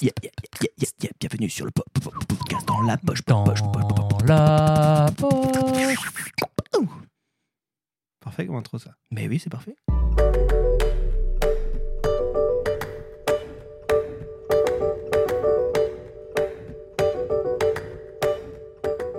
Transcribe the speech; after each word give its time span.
Yeah, 0.00 0.10
yeah, 0.22 0.30
yeah, 0.60 0.68
yeah, 0.78 0.88
yeah. 1.04 1.10
Bienvenue 1.18 1.48
sur 1.48 1.64
le 1.64 1.70
po- 1.70 1.82
po- 1.94 2.10
po- 2.10 2.26
podcast 2.28 2.66
dans 2.68 2.82
la 2.82 2.98
poche. 2.98 3.24
Dans 3.24 3.44
poche, 3.44 3.62
poche, 3.62 3.82
poche, 3.88 4.08
poche. 4.18 4.28
la 4.28 5.10
poche. 5.16 5.96
Parfait 8.20 8.46
comme 8.46 8.56
intro 8.56 8.78
ça. 8.78 8.90
Mais 9.10 9.26
oui, 9.26 9.38
c'est 9.38 9.48
parfait. 9.48 9.74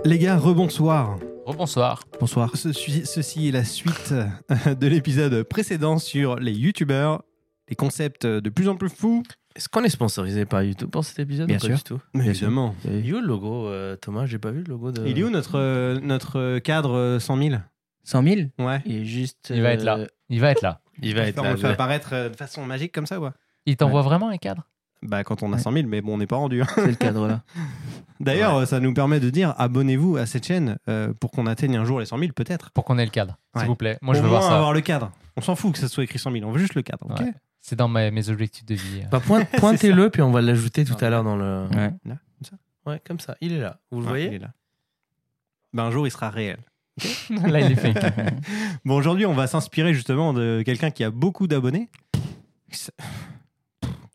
Les 0.04 0.18
gars, 0.18 0.36
rebonsoir. 0.36 1.18
Rebonsoir. 1.44 2.04
Bonsoir. 2.20 2.50
Ceci, 2.56 3.04
ceci 3.06 3.48
est 3.48 3.52
la 3.52 3.64
suite 3.64 4.12
euh, 4.12 4.74
de 4.74 4.86
l'épisode 4.86 5.42
précédent 5.44 5.98
sur 5.98 6.36
les 6.36 6.52
youtubeurs, 6.52 7.22
les 7.68 7.76
concepts 7.76 8.26
de 8.26 8.50
plus 8.50 8.68
en 8.68 8.76
plus 8.76 8.88
fous. 8.90 9.22
Est-ce 9.58 9.68
qu'on 9.68 9.82
est 9.82 9.88
sponsorisé 9.88 10.44
par 10.46 10.62
YouTube 10.62 10.88
pour 10.88 11.04
cet 11.04 11.18
épisode 11.18 11.48
Bien 11.48 11.56
ou 11.56 11.60
pas 11.60 11.66
sûr. 11.66 11.76
du 11.76 11.82
tout 11.82 12.00
Mais 12.14 12.22
Bien 12.22 12.30
évidemment. 12.30 12.74
Il 12.84 13.08
est 13.08 13.12
où 13.12 13.20
le 13.20 13.26
logo, 13.26 13.66
euh, 13.66 13.96
Thomas 13.96 14.24
J'ai 14.24 14.38
pas 14.38 14.52
vu 14.52 14.58
le 14.62 14.68
logo 14.70 14.92
de. 14.92 15.04
Il 15.06 15.18
est 15.18 15.22
où 15.24 15.30
notre, 15.30 15.58
euh, 15.58 15.98
notre 16.00 16.58
cadre 16.60 16.92
euh, 16.96 17.18
100 17.18 17.36
000 17.36 17.54
100 18.04 18.22
000 18.22 18.36
Ouais. 18.60 18.80
Il 18.86 18.96
est 18.98 19.04
juste. 19.04 19.52
Il 19.52 19.60
va 19.60 19.72
être 19.72 19.82
là. 19.82 19.98
euh, 19.98 20.06
Il 20.30 20.40
va 20.40 20.52
être 20.52 20.62
là. 20.62 20.80
Il 21.02 21.14
va 21.16 21.22
être 21.22 21.40
on 21.40 21.42
là. 21.42 21.50
le 21.50 21.56
fait 21.56 21.66
apparaître 21.66 22.10
euh, 22.12 22.28
de 22.28 22.36
façon 22.36 22.64
magique 22.64 22.92
comme 22.92 23.06
ça, 23.06 23.18
ouais. 23.20 23.30
Il 23.66 23.76
t'envoie 23.76 24.02
vraiment 24.02 24.28
un 24.28 24.36
cadre? 24.36 24.62
Bah 25.02 25.22
quand 25.24 25.42
on 25.42 25.52
a 25.52 25.56
Ouais. 25.56 25.62
100 25.62 25.72
000, 25.72 25.86
mais 25.88 26.00
bon, 26.02 26.14
on 26.14 26.18
n'est 26.18 26.26
pas 26.28 26.36
rendu. 26.36 26.62
hein. 26.62 26.66
C'est 26.76 26.86
le 26.86 26.94
cadre 26.94 27.26
là. 27.26 27.42
D'ailleurs, 28.20 28.54
Ouais. 28.56 28.62
euh, 28.62 28.66
ça 28.66 28.78
nous 28.80 28.94
permet 28.94 29.18
de 29.20 29.28
dire 29.30 29.54
abonnez-vous 29.58 30.16
à 30.16 30.26
cette 30.26 30.46
chaîne 30.46 30.78
euh, 30.88 31.12
pour 31.20 31.30
qu'on 31.32 31.46
atteigne 31.46 31.76
un 31.76 31.84
jour 31.84 31.98
les 32.00 32.06
100 32.06 32.18
000 32.18 32.32
peut-être. 32.32 32.70
pour 32.70 32.84
qu'on 32.84 32.98
ait 32.98 33.04
le 33.04 33.10
cadre, 33.10 33.36
Ouais. 33.54 33.62
s'il 33.62 33.68
vous 33.68 33.76
plaît. 33.76 33.98
Moi, 34.02 34.12
Au 34.14 34.16
je 34.18 34.22
veux 34.22 34.28
moins 34.28 34.38
voir 34.38 34.50
ça. 34.50 34.56
avoir 34.56 34.72
le 34.72 34.80
cadre. 34.82 35.10
On 35.36 35.40
s'en 35.40 35.56
fout 35.56 35.72
que 35.72 35.78
ça 35.80 35.88
soit 35.88 36.04
écrit 36.04 36.18
100 36.20 36.30
000, 36.32 36.44
on 36.48 36.52
veut 36.52 36.58
juste 36.60 36.74
le 36.76 36.82
cadre. 36.82 37.06
ok? 37.10 37.18
Ouais. 37.20 37.32
C'est 37.68 37.76
dans 37.76 37.86
mes, 37.88 38.10
mes 38.10 38.30
objectifs 38.30 38.64
de 38.64 38.74
vie. 38.74 39.02
Bah, 39.10 39.20
pointe- 39.20 39.46
Pointez-le, 39.58 40.08
puis 40.08 40.22
on 40.22 40.30
va 40.30 40.40
l'ajouter 40.40 40.86
tout 40.86 40.96
à 41.02 41.10
l'heure 41.10 41.22
dans 41.22 41.36
le. 41.36 41.66
Ouais. 41.74 41.92
Là, 42.06 42.16
comme 42.16 42.44
ça. 42.44 42.56
Ouais, 42.86 43.02
comme 43.06 43.20
ça. 43.20 43.36
Il 43.42 43.52
est 43.52 43.58
là. 43.60 43.78
Vous 43.90 44.00
le 44.00 44.06
Ouais, 44.06 44.22
il 44.22 44.24
voyez 44.28 44.36
est 44.36 44.38
là. 44.38 44.52
Ben, 45.74 45.82
un 45.84 45.90
jour, 45.90 46.06
il 46.06 46.10
sera 46.10 46.30
réel. 46.30 46.56
là, 47.28 47.60
il 47.60 47.72
est 47.72 47.76
fake. 47.76 48.02
Bon, 48.86 48.94
aujourd'hui, 48.96 49.26
on 49.26 49.34
va 49.34 49.46
s'inspirer 49.46 49.92
justement 49.92 50.32
de 50.32 50.62
quelqu'un 50.64 50.90
qui 50.90 51.04
a 51.04 51.10
beaucoup 51.10 51.46
d'abonnés. 51.46 51.90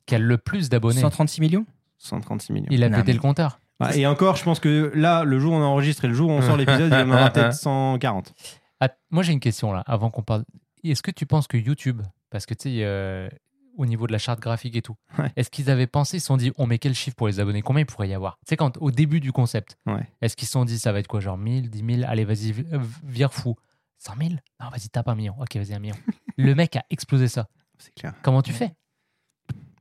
Qui 0.05 0.15
a 0.15 0.19
le 0.19 0.37
plus 0.39 0.69
d'abonnés. 0.69 1.01
136 1.01 1.41
millions 1.41 1.65
136 1.99 2.53
millions. 2.53 2.67
Il 2.71 2.83
a 2.83 2.89
Non, 2.89 2.97
pété 2.97 3.07
mais- 3.09 3.13
le 3.13 3.19
compteur. 3.19 3.59
Ouais, 3.79 3.99
et 3.99 4.07
encore, 4.07 4.35
je 4.35 4.43
pense 4.43 4.59
que 4.59 4.91
là, 4.95 5.23
le 5.23 5.39
jour 5.39 5.53
où 5.53 5.55
on 5.57 5.61
enregistre 5.63 6.05
et 6.05 6.07
le 6.07 6.13
jour 6.15 6.29
où 6.29 6.33
on 6.33 6.41
sort 6.41 6.57
l'épisode, 6.57 6.91
il 6.91 6.99
y 6.99 7.01
en 7.03 7.09
aura 7.11 7.29
peut-être 7.31 7.53
140. 7.53 8.33
Ah, 8.79 8.89
moi, 9.11 9.21
j'ai 9.23 9.33
une 9.33 9.39
question 9.39 9.71
là, 9.73 9.83
avant 9.85 10.09
qu'on 10.09 10.23
parle. 10.23 10.43
Est-ce 10.83 11.01
que 11.03 11.11
tu 11.11 11.25
penses 11.27 11.47
que 11.47 11.57
YouTube, 11.57 12.01
parce 12.33 12.45
que 12.45 12.53
tu 12.53 12.63
sais, 12.69 12.77
euh, 12.83 13.29
au 13.77 13.85
niveau 13.85 14.05
de 14.07 14.11
la 14.11 14.17
charte 14.17 14.39
graphique 14.41 14.75
et 14.75 14.81
tout, 14.81 14.95
Ouais. 15.17 15.31
est-ce 15.37 15.49
qu'ils 15.49 15.69
avaient 15.69 15.87
pensé, 15.87 16.17
ils 16.17 16.19
se 16.19 16.25
sont 16.27 16.35
dit, 16.37 16.51
on 16.57 16.67
met 16.67 16.77
quel 16.79 16.93
chiffre 16.93 17.15
pour 17.15 17.27
les 17.27 17.39
abonnés 17.39 17.61
Combien 17.61 17.81
il 17.83 17.85
pourrait 17.85 18.09
y 18.09 18.13
avoir? 18.13 18.37
Tu 18.45 18.49
sais, 18.49 18.57
quand 18.57 18.77
au 18.79 18.91
début 18.91 19.19
du 19.21 19.31
concept, 19.31 19.77
Ouais. 19.85 20.05
est-ce 20.21 20.35
qu'ils 20.35 20.47
se 20.47 20.51
sont 20.51 20.65
dit, 20.65 20.77
ça 20.77 20.91
va 20.91 20.99
être 20.99 21.07
quoi 21.07 21.21
Genre 21.21 21.37
1000, 21.37 21.69
10 21.69 21.95
000 21.99 22.09
Allez, 22.09 22.25
vas-y, 22.25 22.51
euh, 22.73 22.79
vire 23.03 23.33
fou. 23.33 23.55
100 23.99 24.13
000 24.19 24.29
Non, 24.59 24.69
vas-y, 24.69 24.89
tape 24.89 25.07
un 25.07 25.15
million. 25.15 25.33
Ok, 25.39 25.55
vas-y, 25.55 25.73
un 25.73 25.79
million. 25.79 25.95
le 26.37 26.53
mec 26.55 26.75
a 26.75 26.83
explosé 26.89 27.27
ça. 27.29 27.47
C'est 27.77 27.93
clair. 27.95 28.13
Comment 28.21 28.41
tu 28.41 28.51
fais? 28.51 28.73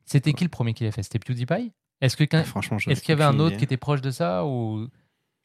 C'était 0.05 0.33
qui 0.33 0.45
le 0.45 0.51
premier 0.51 0.75
qui 0.75 0.85
l'a 0.85 0.93
fait? 0.93 1.03
C'était 1.03 1.19
PewDiePie 1.19 1.73
Est-ce 2.01 2.17
que 2.17 2.25
qu'un- 2.25 2.45
Franchement, 2.45 2.79
je- 2.79 2.91
est-ce 2.91 3.01
qu'il 3.03 3.11
y 3.11 3.13
avait 3.15 3.25
un 3.25 3.39
autre 3.39 3.53
idée. 3.53 3.57
qui 3.59 3.65
était 3.65 3.77
proche 3.77 4.01
de 4.01 4.11
ça 4.11 4.45
ou 4.45 4.89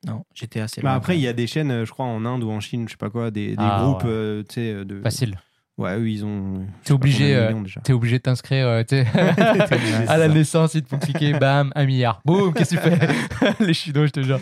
Non, 0.05 0.25
j'étais 0.33 0.59
assez 0.59 0.81
Bah 0.81 0.93
après, 0.93 1.17
il 1.17 1.21
y 1.21 1.27
a 1.27 1.33
des 1.33 1.47
chaînes, 1.47 1.71
euh, 1.71 1.85
je 1.85 1.91
crois, 1.91 2.05
en 2.05 2.23
Inde 2.25 2.43
ou 2.43 2.49
en 2.51 2.59
Chine, 2.59 2.87
je 2.87 2.91
sais 2.93 2.97
pas 2.97 3.09
quoi, 3.09 3.31
des, 3.31 3.49
des 3.49 3.55
Ah, 3.57 3.81
groupes, 3.83 4.03
ouais. 4.03 4.09
euh, 4.09 4.43
tu 4.43 4.55
sais, 4.55 4.85
de. 4.85 5.01
facile 5.01 5.39
Ouais, 5.77 5.95
eux, 5.97 6.09
ils 6.09 6.25
ont. 6.25 6.65
T'es 6.83 6.91
obligé, 6.93 7.35
euh. 7.35 7.53
T'es 7.83 7.93
obligé 7.93 8.17
de 8.17 8.23
t'inscrire 8.23 8.65
euh, 8.67 8.83
à 10.07 10.17
la 10.17 10.27
naissance, 10.27 10.73
ils 10.73 10.81
te 10.81 10.89
font 10.89 10.97
cliquer, 10.97 11.33
bam, 11.33 11.71
un 11.75 11.85
milliard. 11.85 12.21
Boum, 12.25 12.53
qu'est-ce 12.53 12.75
que 12.75 12.81
tu 12.89 12.95
fais? 12.95 13.53
Les 13.65 13.73
Chinois, 13.73 14.07
je 14.07 14.11
te 14.11 14.21
jure, 14.23 14.39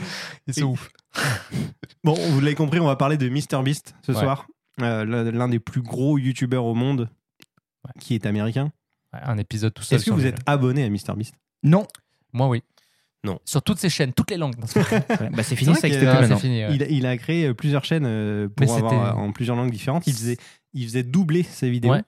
ils 0.48 0.54
sont 0.54 0.62
Et- 0.62 0.64
ouf. 0.64 0.90
Bon, 2.04 2.14
vous 2.14 2.40
l'avez 2.40 2.56
compris, 2.56 2.80
on 2.80 2.86
va 2.86 2.96
parler 2.96 3.18
de 3.18 3.28
MrBeast 3.30 3.96
ce 4.06 4.12
Ouais. 4.14 4.20
soir. 4.20 4.48
Euh, 4.82 5.06
l'un 5.06 5.48
des 5.48 5.60
plus 5.60 5.82
gros 5.82 6.18
youtubeurs 6.18 6.66
au 6.66 6.74
monde 6.76 7.10
Ouais. 7.86 7.92
qui 8.00 8.16
est 8.16 8.26
américain. 8.26 8.72
Ouais, 9.14 9.20
un 9.24 9.38
épisode 9.38 9.74
tout 9.74 9.84
seul. 9.84 9.98
Est-ce 10.00 10.06
que 10.06 10.12
vous 10.12 10.26
êtes 10.26 10.40
abonné 10.46 10.84
à 10.86 10.90
MrBeast 10.90 11.34
Non. 11.64 11.86
Moi, 12.34 12.48
oui. 12.48 12.64
Non. 13.24 13.40
Sur 13.46 13.62
toutes 13.64 13.80
ces 13.80 13.90
chaînes, 13.90 14.14
toutes 14.14 14.30
les 14.32 14.38
langues. 14.38 14.56
Bah 14.58 15.42
c'est 15.44 15.56
fini, 15.56 15.74
ça 15.76 15.88
existe 15.88 16.06
Ah, 16.08 16.16
c'est 16.16 16.22
maintenant. 16.22 16.38
fini. 16.38 16.64
ouais. 16.64 16.76
il, 16.76 16.84
a- 16.84 16.88
il 16.88 17.06
a 17.08 17.18
créé 17.18 17.48
euh, 17.48 17.54
plusieurs 17.56 17.84
chaînes 17.84 18.06
euh, 18.06 18.48
Mais 18.60 18.66
pour 18.68 18.76
avoir 18.78 19.18
euh, 19.18 19.20
en 19.22 19.32
plusieurs 19.32 19.56
langues 19.58 19.72
différentes. 19.72 20.06
Il 20.06 20.14
faisait, 20.14 20.38
il 20.76 20.86
faisait 20.86 21.02
doubler 21.04 21.42
ses 21.42 21.70
vidéos. 21.72 21.92
Ouais. 21.94 22.04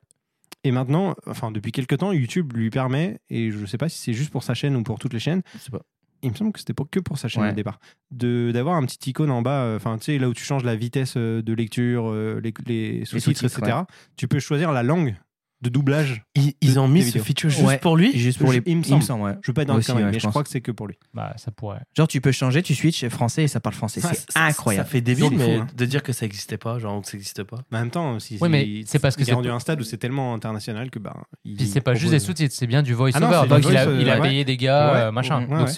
Et 0.63 0.71
maintenant, 0.71 1.15
enfin 1.25 1.51
depuis 1.51 1.71
quelques 1.71 1.97
temps, 1.97 2.11
YouTube 2.11 2.53
lui 2.53 2.69
permet, 2.69 3.19
et 3.29 3.49
je 3.51 3.65
sais 3.65 3.77
pas 3.77 3.89
si 3.89 3.97
c'est 3.99 4.13
juste 4.13 4.29
pour 4.29 4.43
sa 4.43 4.53
chaîne 4.53 4.75
ou 4.75 4.83
pour 4.83 4.99
toutes 4.99 5.13
les 5.13 5.19
chaînes, 5.19 5.41
Je 5.53 5.59
sais 5.59 5.71
pas. 5.71 5.81
il 6.23 6.31
me 6.31 6.35
semble 6.35 6.51
que 6.51 6.59
c'était 6.59 6.73
pas 6.73 6.83
que 6.89 6.99
pour 6.99 7.17
sa 7.17 7.27
chaîne 7.27 7.43
Ouais. 7.43 7.51
au 7.51 7.55
départ, 7.55 7.79
d'avoir 8.11 8.75
un 8.75 8.85
petit 8.85 9.11
icône 9.11 9.31
en 9.31 9.41
bas, 9.41 9.61
euh, 9.63 9.77
enfin 9.77 9.97
tu 9.97 10.05
sais 10.05 10.17
là 10.19 10.27
où 10.29 10.33
tu 10.33 10.43
changes 10.43 10.63
la 10.63 10.75
vitesse 10.75 11.13
euh, 11.15 11.41
de 11.41 11.53
lecture, 11.53 12.09
euh, 12.09 12.41
les, 12.43 12.53
les 12.65 13.05
sous-titres, 13.05 13.39
sous-titres, 13.41 13.59
etc. 13.59 13.77
Tu 14.17 14.27
peux 14.27 14.39
choisir 14.39 14.71
la 14.71 14.83
langue 14.83 15.15
de 15.61 15.69
doublage. 15.69 16.23
Ils, 16.35 16.53
ils 16.61 16.79
ont 16.79 16.87
mis 16.87 17.01
ce 17.01 17.07
vidéos. 17.07 17.23
feature 17.23 17.49
juste 17.49 17.63
Ouais. 17.65 17.77
pour 17.79 17.97
lui 17.97 18.17
Juste 18.17 18.37
pour 18.37 18.51
Je- 18.51 18.59
les. 18.59 18.63
il 18.67 18.77
me 18.77 18.83
Il 18.83 18.85
me 18.85 19.01
semble. 19.01 19.03
semble, 19.03 19.23
ouais. 19.23 19.33
Je 19.41 19.49
veux 19.49 19.53
pas 19.53 19.63
être 19.63 19.67
dans 19.69 19.73
le 19.75 19.79
ouais, 19.79 20.03
mais 20.03 20.13
je 20.13 20.19
je 20.19 20.23
pense. 20.25 20.31
crois 20.31 20.43
que 20.43 20.49
c'est 20.49 20.61
que 20.61 20.71
pour 20.71 20.87
lui. 20.87 20.95
Bah, 21.13 21.33
ça 21.37 21.49
pourrait. 21.51 21.81
Genre, 21.95 22.07
tu 22.07 22.21
peux 22.21 22.31
changer, 22.31 22.61
tu 22.61 22.75
switches 22.75 23.07
français 23.09 23.43
et 23.43 23.47
ça 23.47 23.59
parle 23.59 23.73
français. 23.75 23.99
Ça- 24.01 24.13
C'est 24.13 24.25
incroyable. 24.37 24.85
Ça 24.85 24.91
fait 24.91 25.01
débile, 25.01 25.25
fou, 25.29 25.35
mais 25.35 25.55
hein. 25.55 25.67
de 25.75 25.85
dire 25.85 26.03
que 26.03 26.13
ça 26.13 26.25
n'existait 26.25 26.57
pas, 26.57 26.77
genre 26.77 27.01
que 27.01 27.07
ça 27.07 27.17
n'existe 27.17 27.43
pas. 27.43 27.57
Mais 27.71 27.77
en 27.79 27.81
même 27.81 27.89
temps, 27.91 28.19
si, 28.19 28.37
Oui, 28.39 28.49
mais 28.49 28.83
c'est 28.85 28.99
parce 28.99 29.15
que 29.15 29.21
il 29.21 29.25
c'est 29.25 29.31
est 29.31 29.35
rendu 29.35 29.49
un 29.49 29.59
stade 29.59 29.81
où 29.81 29.83
c'est 29.83 29.97
tellement 29.97 30.33
international 30.35 30.91
que 30.91 30.99
bah. 30.99 31.15
il 31.43 31.55
Puis 31.57 31.67
c'est 31.67 31.81
pas 31.81 31.95
juste 31.95 32.11
des 32.11 32.19
sous-titres, 32.19 32.53
c'est 32.55 32.67
bien 32.67 32.83
du 32.83 32.91
Ah 32.91 32.93
non, 33.19 33.27
voice-over. 33.29 33.39
c'est 33.43 33.47
Donc 33.49 33.99
il 33.99 34.09
a, 34.09 34.19
payé 34.21 34.45
des 34.45 34.57
gars, 34.57 35.07
euh, 35.07 35.11
machin. 35.11 35.41
Donc 35.41 35.69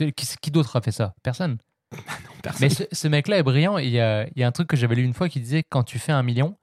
qui, 0.42 0.52
d'autre 0.52 0.76
a 0.76 0.82
fait 0.82 0.92
ça? 0.92 1.14
Personne. 1.24 1.58
Personne. 2.44 2.70
Mais 2.80 2.88
ce, 2.92 3.08
mec-là 3.08 3.38
est 3.40 3.44
brillant. 3.44 3.78
et 3.78 3.86
Il 3.86 3.92
y 3.92 4.00
a, 4.00 4.28
il 4.36 4.40
y 4.40 4.44
a 4.44 4.48
un 4.48 4.52
truc 4.52 4.68
que 4.68 4.78
j'avais 4.78 4.96
lu 4.96 5.04
une 5.04 5.14
fois 5.14 5.28
qui 5.30 5.40
disait 5.40 5.64
quand 5.68 5.84
tu 5.84 6.00
fais 6.00 6.12
un 6.12 6.22
million, 6.24 6.56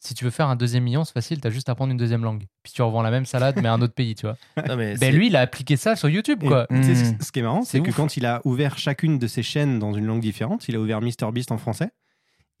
si 0.00 0.14
tu 0.14 0.24
veux 0.24 0.30
faire 0.30 0.48
un 0.48 0.56
deuxième 0.56 0.84
million, 0.84 1.04
c'est 1.04 1.12
facile, 1.12 1.40
t'as 1.40 1.50
juste 1.50 1.68
à 1.68 1.74
prendre 1.74 1.90
une 1.90 1.96
deuxième 1.98 2.22
langue. 2.22 2.44
Puis 2.62 2.72
tu 2.72 2.82
revends 2.82 3.02
la 3.02 3.10
même 3.10 3.26
salade, 3.26 3.58
mais 3.60 3.68
à 3.68 3.72
un 3.72 3.82
autre 3.82 3.94
pays, 3.94 4.14
tu 4.14 4.26
vois. 4.26 4.36
Non, 4.68 4.76
mais 4.76 4.96
Ben 4.96 5.14
lui, 5.14 5.26
il 5.28 5.36
a 5.36 5.40
appliqué 5.40 5.76
ça 5.76 5.96
sur 5.96 6.08
YouTube, 6.08 6.42
Et 6.44 6.46
quoi. 6.46 6.66
tu 6.70 6.82
sais, 6.84 6.94
ce- 6.94 7.10
Mm. 7.12 7.18
ce 7.20 7.32
qui 7.32 7.38
est 7.40 7.42
marrant, 7.42 7.62
c'est 7.62 7.80
que 7.80 7.90
quand 7.90 8.16
il 8.16 8.24
a 8.26 8.40
ouvert 8.44 8.78
chacune 8.78 9.18
de 9.18 9.26
ses 9.26 9.42
chaînes 9.42 9.78
dans 9.78 9.92
une 9.92 10.06
langue 10.06 10.20
différente, 10.20 10.68
il 10.68 10.76
a 10.76 10.80
ouvert 10.80 11.00
MrBeast 11.00 11.50
en 11.52 11.58
français, 11.58 11.90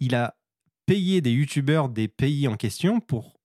il 0.00 0.14
a 0.14 0.34
payé 0.86 1.20
des 1.20 1.30
youtubeurs 1.32 1.88
des 1.88 2.08
pays 2.08 2.48
en 2.48 2.56
question 2.56 2.98
pour 3.00 3.38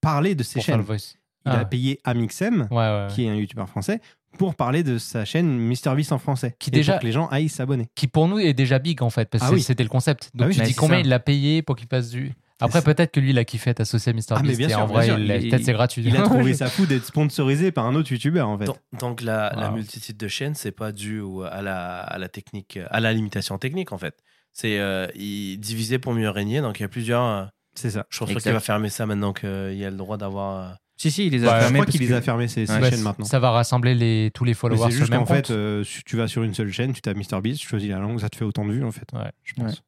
parler 0.00 0.34
de 0.34 0.42
ses 0.42 0.54
Pour 0.54 0.64
faire 0.64 0.76
le 0.76 0.82
chaînes. 0.82 0.86
voice. 0.86 1.14
Il 1.46 1.52
Ah. 1.52 1.60
a 1.60 1.64
payé 1.64 2.00
Amixem, 2.04 2.66
Ouais, 2.70 2.76
ouais. 2.76 3.06
ouais. 3.06 3.06
qui 3.14 3.24
est 3.24 3.28
un 3.28 3.36
youtubeur 3.36 3.68
français, 3.68 4.00
pour 4.38 4.54
parler 4.56 4.82
de 4.82 4.98
sa 4.98 5.24
chaîne 5.24 5.58
MrBeast 5.58 6.12
en 6.12 6.18
français. 6.18 6.54
Qui 6.58 6.70
Et 6.70 6.72
déjà- 6.72 6.94
pour 6.94 7.00
que 7.02 7.06
les 7.06 7.12
gens 7.12 7.28
aillent 7.28 7.48
s'abonner. 7.48 7.88
qui 7.94 8.08
pour 8.08 8.28
nous 8.28 8.38
est 8.38 8.52
déjà 8.52 8.78
big 8.78 9.00
en 9.02 9.10
fait, 9.10 9.30
parce 9.30 9.44
que 9.44 9.48
Ah 9.48 9.52
oui. 9.54 9.62
c'était 9.62 9.84
le 9.84 9.88
concept. 9.88 10.30
Donc 10.34 10.46
Ah 10.46 10.48
oui, 10.48 10.54
tu 10.54 10.60
mais 10.60 10.66
dis 10.66 10.74
combien 10.74 10.96
ça. 10.96 11.00
il 11.00 11.08
l'a 11.08 11.20
payé 11.20 11.62
pour 11.62 11.76
qu'il 11.76 11.86
fasse 11.88 12.10
du. 12.10 12.34
Après, 12.60 12.80
peut-être 12.82 13.12
que 13.12 13.20
lui, 13.20 13.30
il 13.30 13.38
a 13.38 13.44
kiffé 13.44 13.70
être 13.70 13.80
associé 13.80 14.10
à 14.10 14.12
MrBeast. 14.12 14.32
Ah, 14.32 14.42
mais 14.44 14.56
bien 14.56 14.68
et 14.68 14.72
sûr, 14.72 14.80
en 14.80 14.86
vrai, 14.86 15.06
peut-être 15.08 15.62
c'est 15.64 15.72
gratuit. 15.72 16.02
Il 16.04 16.16
a 16.16 16.22
trouvé 16.24 16.54
ça 16.54 16.68
fou 16.68 16.86
d'être 16.86 17.04
sponsorisé 17.04 17.70
par 17.72 17.84
un 17.86 17.94
autre 17.94 18.10
youtubeur 18.12 18.48
en 18.48 18.56
fait. 18.58 18.64
Donc, 18.64 18.78
donc 18.98 19.20
la, 19.22 19.70
multitude 19.74 20.16
de 20.16 20.28
chaînes, 20.28 20.54
c'est 20.54 20.72
pas 20.72 20.92
dû 20.92 21.20
à 21.50 21.60
la, 21.62 21.98
à 21.98 22.18
la 22.18 22.28
technique, 22.28 22.78
à 22.90 23.00
la 23.00 23.12
limitation 23.12 23.58
technique 23.58 23.92
en 23.92 23.98
fait. 23.98 24.14
C'est 24.52 24.78
euh, 24.78 25.06
divisé 25.14 25.98
pour 25.98 26.14
mieux 26.14 26.30
régner. 26.30 26.60
Donc 26.62 26.78
il 26.80 26.82
y 26.82 26.86
a 26.86 26.88
plusieurs. 26.88 27.22
euh, 27.24 27.44
C'est 27.74 27.90
ça. 27.90 28.06
je 28.08 28.18
pense 28.18 28.42
qu'il 28.42 28.52
va 28.52 28.60
fermer 28.60 28.88
ça 28.88 29.04
maintenant 29.06 29.32
qu'il 29.34 29.74
y 29.76 29.84
a 29.84 29.90
le 29.90 29.96
droit 29.96 30.16
d'avoir. 30.16 30.70
euh, 30.70 30.74
Si, 30.96 31.10
si, 31.10 31.26
il 31.26 31.32
les 31.32 31.44
a 31.44 31.48
Ouais, 31.48 31.52
je 31.52 31.56
Je 31.56 31.62
fermés. 31.64 31.78
crois 31.80 31.90
qu'il 31.92 32.00
les 32.00 32.12
a 32.14 32.22
fermés 32.22 32.48
ces, 32.48 32.70
Ouais, 32.70 32.80
Bah, 32.80 32.90
chaînes 32.90 33.02
maintenant. 33.02 33.26
Ça 33.26 33.38
va 33.38 33.50
rassembler 33.50 33.94
les, 33.94 34.30
tous 34.32 34.44
les 34.44 34.54
followers 34.54 34.78
c'est 34.84 34.90
sur 34.92 35.00
juste 35.00 35.10
le 35.10 35.18
même 35.18 35.26
qu'en 35.26 35.34
fait, 35.34 35.42
compte. 35.48 35.50
euh, 35.50 35.84
si 35.84 36.02
tu 36.04 36.16
vas 36.16 36.26
sur 36.26 36.42
une 36.42 36.54
seule 36.54 36.72
chaîne, 36.72 36.94
tu 36.94 37.02
tapes 37.02 37.18
MrBeast, 37.18 37.60
tu 37.60 37.68
choisis 37.68 37.90
la 37.90 37.98
langue, 37.98 38.18
ça 38.18 38.30
te 38.30 38.36
fait 38.36 38.46
autant 38.46 38.64
de 38.64 38.72
vues 38.72 38.84
en 38.84 38.92
fait. 38.92 39.06
Ouais. 39.12 39.30
Je 39.44 39.52
pense. 39.52 39.72
Ouais. 39.72 39.78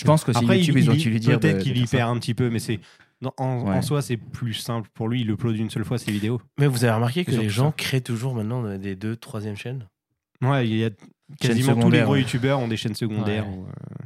Je 0.00 0.04
pense 0.04 0.24
que 0.24 0.32
si 0.32 0.38
Après, 0.38 0.58
YouTube, 0.58 0.76
il, 0.78 0.84
ils 0.84 0.90
ont 0.90 0.94
il- 0.94 0.98
dû 1.02 1.10
lui 1.10 1.20
dire. 1.20 1.38
Peut-être 1.40 1.62
qu'il 1.62 1.76
y 1.76 1.86
perd 1.86 2.10
un 2.10 2.18
petit 2.18 2.34
peu, 2.34 2.50
mais 2.50 2.58
c'est 2.58 2.80
non, 3.22 3.32
en, 3.36 3.62
Ouais. 3.68 3.76
en 3.76 3.82
soi, 3.82 4.00
c'est 4.02 4.16
plus 4.16 4.54
simple 4.54 4.88
pour 4.94 5.08
lui. 5.08 5.20
Il 5.20 5.30
upload 5.30 5.56
une 5.56 5.68
seule 5.70 5.84
fois 5.84 5.98
ses 5.98 6.10
vidéos. 6.10 6.40
Mais 6.58 6.66
vous 6.66 6.84
avez 6.84 6.94
remarqué 6.94 7.24
que 7.24 7.32
C'est 7.32 7.38
les 7.38 7.48
gens 7.50 7.68
ça. 7.70 7.74
créent 7.76 8.00
toujours 8.00 8.34
maintenant 8.34 8.76
des 8.78 8.96
deux, 8.96 9.14
troisième 9.16 9.56
chaînes? 9.56 9.86
Ouais, 10.42 10.66
il 10.66 10.76
y 10.76 10.84
a 10.86 10.90
quasiment 11.38 11.78
tous 11.78 11.90
les 11.90 12.00
gros 12.00 12.12
ouais. 12.14 12.20
youtubeurs 12.20 12.58
ont 12.60 12.68
des 12.68 12.78
chaînes 12.78 12.94
secondaires 12.94 13.46
Ouais. 13.46 13.54
ou 13.54 13.66
euh, 13.66 14.04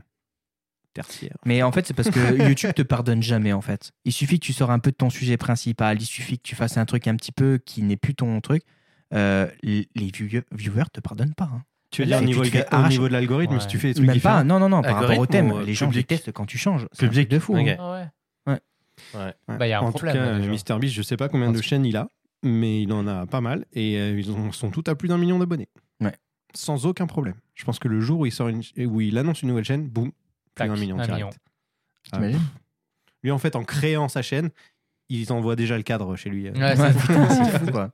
tertiaires. 0.94 1.36
Mais 1.44 1.62
en 1.62 1.72
fait, 1.72 1.86
c'est 1.86 1.94
parce 1.94 2.10
que 2.10 2.18
YouTube 2.52 2.72
te 2.74 2.82
pardonne 2.82 3.22
jamais, 3.22 3.52
en 3.52 3.60
fait. 3.60 3.92
Il 4.04 4.12
suffit 4.12 4.38
que 4.40 4.44
tu 4.46 4.52
sors 4.52 4.70
un 4.70 4.78
peu 4.78 4.90
de 4.90 4.96
ton 4.96 5.10
sujet 5.10 5.36
principal, 5.36 6.00
il 6.00 6.06
suffit 6.06 6.38
que 6.38 6.42
tu 6.42 6.54
fasses 6.54 6.76
un 6.76 6.84
truc 6.84 7.06
un 7.06 7.16
petit 7.16 7.32
peu 7.32 7.58
qui 7.64 7.82
n'est 7.82 7.96
plus 7.96 8.14
ton 8.14 8.40
truc. 8.40 8.62
Euh, 9.12 9.48
les 9.62 9.88
les 9.94 10.06
view- 10.10 10.42
viewers 10.52 10.90
te 10.92 11.00
pardonnent 11.00 11.34
pas. 11.34 11.50
hein. 11.52 11.62
Tu 11.94 12.02
veux 12.02 12.06
dire 12.08 12.18
au 12.18 12.22
niveau, 12.22 12.42
au 12.42 13.08
de 13.08 13.12
l'algorithme, 13.12 13.54
Ouais. 13.54 13.60
si 13.60 13.66
tu 13.68 13.78
fais 13.78 13.88
des 13.88 13.94
trucs 13.94 14.06
Même 14.06 14.20
pas, 14.20 14.42
non, 14.44 14.58
non, 14.58 14.68
non, 14.68 14.82
par 14.82 14.96
rapport 14.96 15.18
au 15.18 15.26
thème. 15.26 15.60
les 15.60 15.74
gens 15.74 15.86
public 15.88 16.08
détestent 16.08 16.32
quand 16.32 16.46
tu 16.46 16.58
changes. 16.58 16.86
C'est 16.92 17.06
Public. 17.06 17.28
de 17.28 17.38
fou. 17.38 17.56
hein. 17.56 17.62
Ok. 17.62 17.76
Ah 17.78 17.92
ouais. 18.46 18.60
Ouais. 19.14 19.34
Bah, 19.48 19.66
il 19.66 19.70
y 19.70 19.72
a 19.72 19.78
un 19.80 19.82
en 19.82 19.90
problème, 19.92 20.14
tout 20.14 20.64
cas. 20.64 20.74
MrBeast, 20.74 20.94
je 20.94 21.02
sais 21.02 21.16
pas 21.16 21.28
combien 21.28 21.50
de 21.52 21.60
chaînes 21.62 21.84
il 21.84 21.96
a, 21.96 22.08
mais 22.44 22.82
il 22.82 22.92
en 22.92 23.06
a 23.06 23.26
pas 23.26 23.40
mal 23.40 23.64
et 23.72 23.96
euh, 23.98 24.18
ils 24.18 24.30
en 24.30 24.50
sont 24.52 24.70
tous 24.70 24.84
à 24.88 24.94
plus 24.94 25.08
d'un 25.08 25.18
million 25.18 25.38
d'abonnés. 25.38 25.68
Ouais. 26.00 26.14
Sans 26.54 26.86
aucun 26.86 27.06
problème. 27.06 27.34
Je 27.54 27.64
pense 27.64 27.78
que 27.78 27.88
le 27.88 28.00
jour 28.00 28.20
où 28.20 28.26
il 28.26 28.32
sort 28.32 28.48
une, 28.48 28.62
où 28.86 29.00
il 29.00 29.16
annonce 29.18 29.42
une 29.42 29.48
nouvelle 29.48 29.64
chaîne, 29.64 29.88
boum, 29.88 30.10
plus 30.54 30.66
d'un 30.68 30.76
million 30.76 30.96
un 30.98 31.02
direct. 31.04 31.14
million. 31.14 31.30
Ah, 32.12 32.16
T'imagines 32.18 32.40
Lui, 33.22 33.30
en 33.30 33.38
fait, 33.38 33.56
en 33.56 33.64
créant 33.64 34.08
sa 34.08 34.22
chaîne, 34.22 34.50
ils 35.08 35.32
envoient 35.32 35.56
déjà 35.56 35.76
le 35.76 35.82
cadre 35.82 36.16
chez 36.16 36.30
lui. 36.30 36.48
Ouais, 36.50 36.58
Ouais, 36.58 36.76
c'est- 36.76 36.92
fou, 37.58 37.66
quoi. 37.70 37.90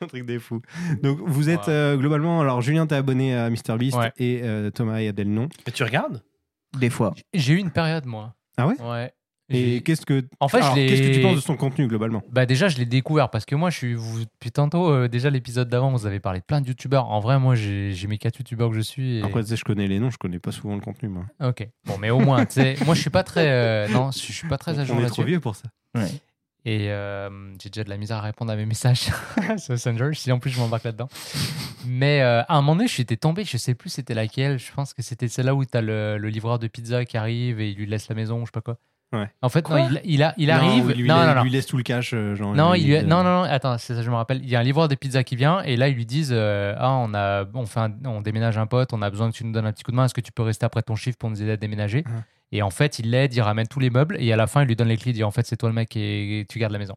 un 0.00 0.06
truc 0.06 0.24
des 0.26 0.38
fous. 0.38 0.60
Donc 1.02 1.18
vous 1.24 1.48
êtes 1.50 1.68
euh, 1.68 1.96
globalement, 1.96 2.40
alors 2.40 2.60
Julien 2.62 2.86
t'es 2.86 2.94
abonné 2.94 3.34
à 3.36 3.50
MrBeast 3.50 3.96
Ouais. 3.96 4.12
et 4.18 4.40
euh, 4.42 4.70
Thomas 4.70 4.98
et 5.00 5.08
Abdel 5.08 5.28
non. 5.30 5.48
Et 5.66 5.72
tu 5.72 5.82
regardes? 5.82 6.22
Des 6.78 6.90
fois. 6.90 7.12
J'ai 7.34 7.54
eu 7.54 7.58
une 7.58 7.70
période, 7.70 8.06
moi. 8.06 8.34
Ah 8.56 8.66
ouais? 8.66 8.80
Ouais. 8.80 9.12
Et 9.54 9.82
qu'est-ce 9.82 10.06
que 10.06 10.24
En 10.40 10.48
fait, 10.48 10.60
qu'est-ce 10.74 11.02
que 11.02 11.14
tu 11.14 11.20
penses 11.20 11.36
de 11.36 11.40
son 11.40 11.56
contenu 11.56 11.86
globalement? 11.86 12.22
Bah 12.30 12.46
déjà, 12.46 12.68
je 12.68 12.78
l'ai 12.78 12.86
découvert 12.86 13.28
parce 13.28 13.44
que 13.44 13.54
moi, 13.54 13.68
je 13.68 13.76
suis. 13.76 13.92
Vous, 13.92 14.20
depuis 14.20 14.50
tantôt, 14.50 14.88
euh, 14.90 15.08
déjà 15.08 15.28
l'épisode 15.28 15.68
d'avant, 15.68 15.90
vous 15.92 16.06
avez 16.06 16.20
parlé 16.20 16.38
de 16.40 16.44
plein 16.46 16.62
de 16.62 16.68
youtubeurs. 16.68 17.10
En 17.10 17.20
vrai, 17.20 17.38
moi, 17.38 17.54
j'ai 17.54 17.92
j'ai 17.92 18.06
mes 18.06 18.16
quatre 18.16 18.38
youtubeurs 18.38 18.70
que 18.70 18.76
je 18.76 18.80
suis. 18.80 19.18
et- 19.18 19.22
Après 19.22 19.42
tu 19.42 19.48
sais, 19.50 19.56
je 19.56 19.64
connais 19.64 19.88
les 19.88 19.98
noms, 20.00 20.08
je 20.10 20.16
connais 20.16 20.38
pas 20.38 20.52
souvent 20.52 20.74
le 20.74 20.80
contenu 20.80 21.10
moi. 21.10 21.26
Ok. 21.42 21.68
Bon, 21.84 21.98
mais 21.98 22.08
au 22.08 22.20
moins, 22.20 22.46
tu 22.46 22.54
sais, 22.54 22.76
moi, 22.86 22.94
je 22.94 23.00
suis 23.02 23.10
pas 23.10 23.24
très. 23.24 23.46
euh, 23.50 23.88
non, 23.88 24.10
je 24.12 24.18
suis 24.20 24.48
pas 24.48 24.56
très 24.56 24.78
à 24.78 24.84
jour 24.86 24.96
On 24.96 25.00
est 25.00 25.02
là-dessus. 25.02 25.20
trop 25.20 25.26
vieux 25.28 25.40
pour 25.40 25.54
ça. 25.54 25.68
Ouais. 25.94 26.08
Et 26.64 26.90
euh, 26.90 27.28
j'ai 27.60 27.70
déjà 27.70 27.82
de 27.82 27.90
la 27.90 27.96
misère 27.96 28.18
à 28.18 28.20
répondre 28.20 28.52
à 28.52 28.56
mes 28.56 28.66
messages 28.66 29.00
sur 29.58 29.72
Messenger, 29.72 30.10
si 30.12 30.30
en 30.30 30.38
plus 30.38 30.50
je 30.50 30.60
m'embarque 30.60 30.84
là-dedans. 30.84 31.08
Mais 31.86 32.22
euh, 32.22 32.42
à 32.42 32.54
un 32.56 32.60
moment 32.60 32.76
donné, 32.76 32.86
je 32.88 32.92
suis 32.92 33.04
tombé, 33.04 33.44
je 33.44 33.56
sais 33.56 33.74
plus 33.74 33.90
c'était 33.90 34.14
laquelle, 34.14 34.58
je 34.58 34.72
pense 34.72 34.94
que 34.94 35.02
c'était 35.02 35.26
celle-là 35.28 35.54
où 35.54 35.64
tu 35.64 35.76
as 35.76 35.80
le, 35.82 36.18
le 36.18 36.28
livreur 36.28 36.58
de 36.60 36.68
pizza 36.68 37.04
qui 37.04 37.16
arrive 37.16 37.60
et 37.60 37.70
il 37.70 37.76
lui 37.76 37.86
laisse 37.86 38.08
la 38.08 38.14
maison, 38.14 38.40
je 38.40 38.46
sais 38.46 38.50
pas 38.52 38.60
quoi. 38.60 38.78
Ouais. 39.12 39.28
En 39.42 39.48
fait, 39.50 39.68
non, 39.68 39.88
il, 39.90 40.00
il, 40.04 40.22
a, 40.22 40.32
il 40.38 40.46
Non, 40.48 40.54
arrive. 40.54 40.86
il 40.96 41.02
lui, 41.02 41.08
non, 41.08 41.20
il 41.22 41.26
non, 41.26 41.34
non. 41.34 41.42
lui 41.42 41.50
laisse 41.50 41.66
tout 41.66 41.76
le 41.76 41.82
cash. 41.82 42.12
euh, 42.14 42.34
genre, 42.34 42.54
Non, 42.54 42.72
lui- 42.72 42.80
il 42.80 42.86
lui- 42.86 42.96
euh, 42.96 43.02
non, 43.02 43.22
non, 43.22 43.38
non, 43.38 43.42
attends, 43.42 43.76
c'est 43.76 43.94
ça, 43.94 44.00
je 44.02 44.08
me 44.08 44.14
rappelle. 44.14 44.38
Il 44.42 44.48
y 44.48 44.56
a 44.56 44.60
un 44.60 44.62
livreur 44.62 44.88
de 44.88 44.94
pizza 44.94 45.22
qui 45.22 45.36
vient 45.36 45.60
et 45.64 45.76
là, 45.76 45.88
ils 45.88 45.94
lui 45.96 46.06
disent 46.06 46.30
euh, 46.32 46.74
Ah, 46.78 46.92
on, 46.92 47.12
a, 47.12 47.44
on, 47.52 47.66
fait 47.66 47.80
un- 47.80 47.92
on 48.06 48.22
déménage 48.22 48.56
un 48.56 48.66
pote, 48.66 48.94
on 48.94 49.02
a 49.02 49.10
besoin 49.10 49.30
que 49.30 49.36
tu 49.36 49.44
nous 49.44 49.52
donnes 49.52 49.66
un 49.66 49.72
petit 49.72 49.82
coup 49.82 49.90
de 49.90 49.96
main. 49.96 50.06
Est-ce 50.06 50.14
que 50.14 50.22
tu 50.22 50.32
peux 50.32 50.42
rester 50.42 50.64
après 50.64 50.80
ton 50.82 50.96
chiffre 50.96 51.18
pour 51.18 51.28
nous 51.28 51.42
aider 51.42 51.50
à 51.50 51.56
déménager? 51.58 52.04
Ouais. 52.06 52.22
Et 52.52 52.60
en 52.62 52.70
fait, 52.70 52.98
il 52.98 53.10
l'aide, 53.10 53.34
il 53.34 53.40
ramène 53.40 53.66
tous 53.66 53.80
les 53.80 53.88
meubles 53.90 54.16
et 54.20 54.30
à 54.32 54.36
la 54.36 54.46
fin, 54.46 54.62
il 54.62 54.68
lui 54.68 54.76
donne 54.76 54.88
les 54.88 54.96
clés. 54.98 55.10
Il 55.12 55.14
dit 55.14 55.24
En 55.24 55.30
fait, 55.30 55.46
c'est 55.46 55.56
toi 55.56 55.68
le 55.70 55.74
mec 55.74 55.96
et 55.96 56.44
tu 56.48 56.58
gardes 56.58 56.72
la 56.72 56.78
maison. 56.78 56.94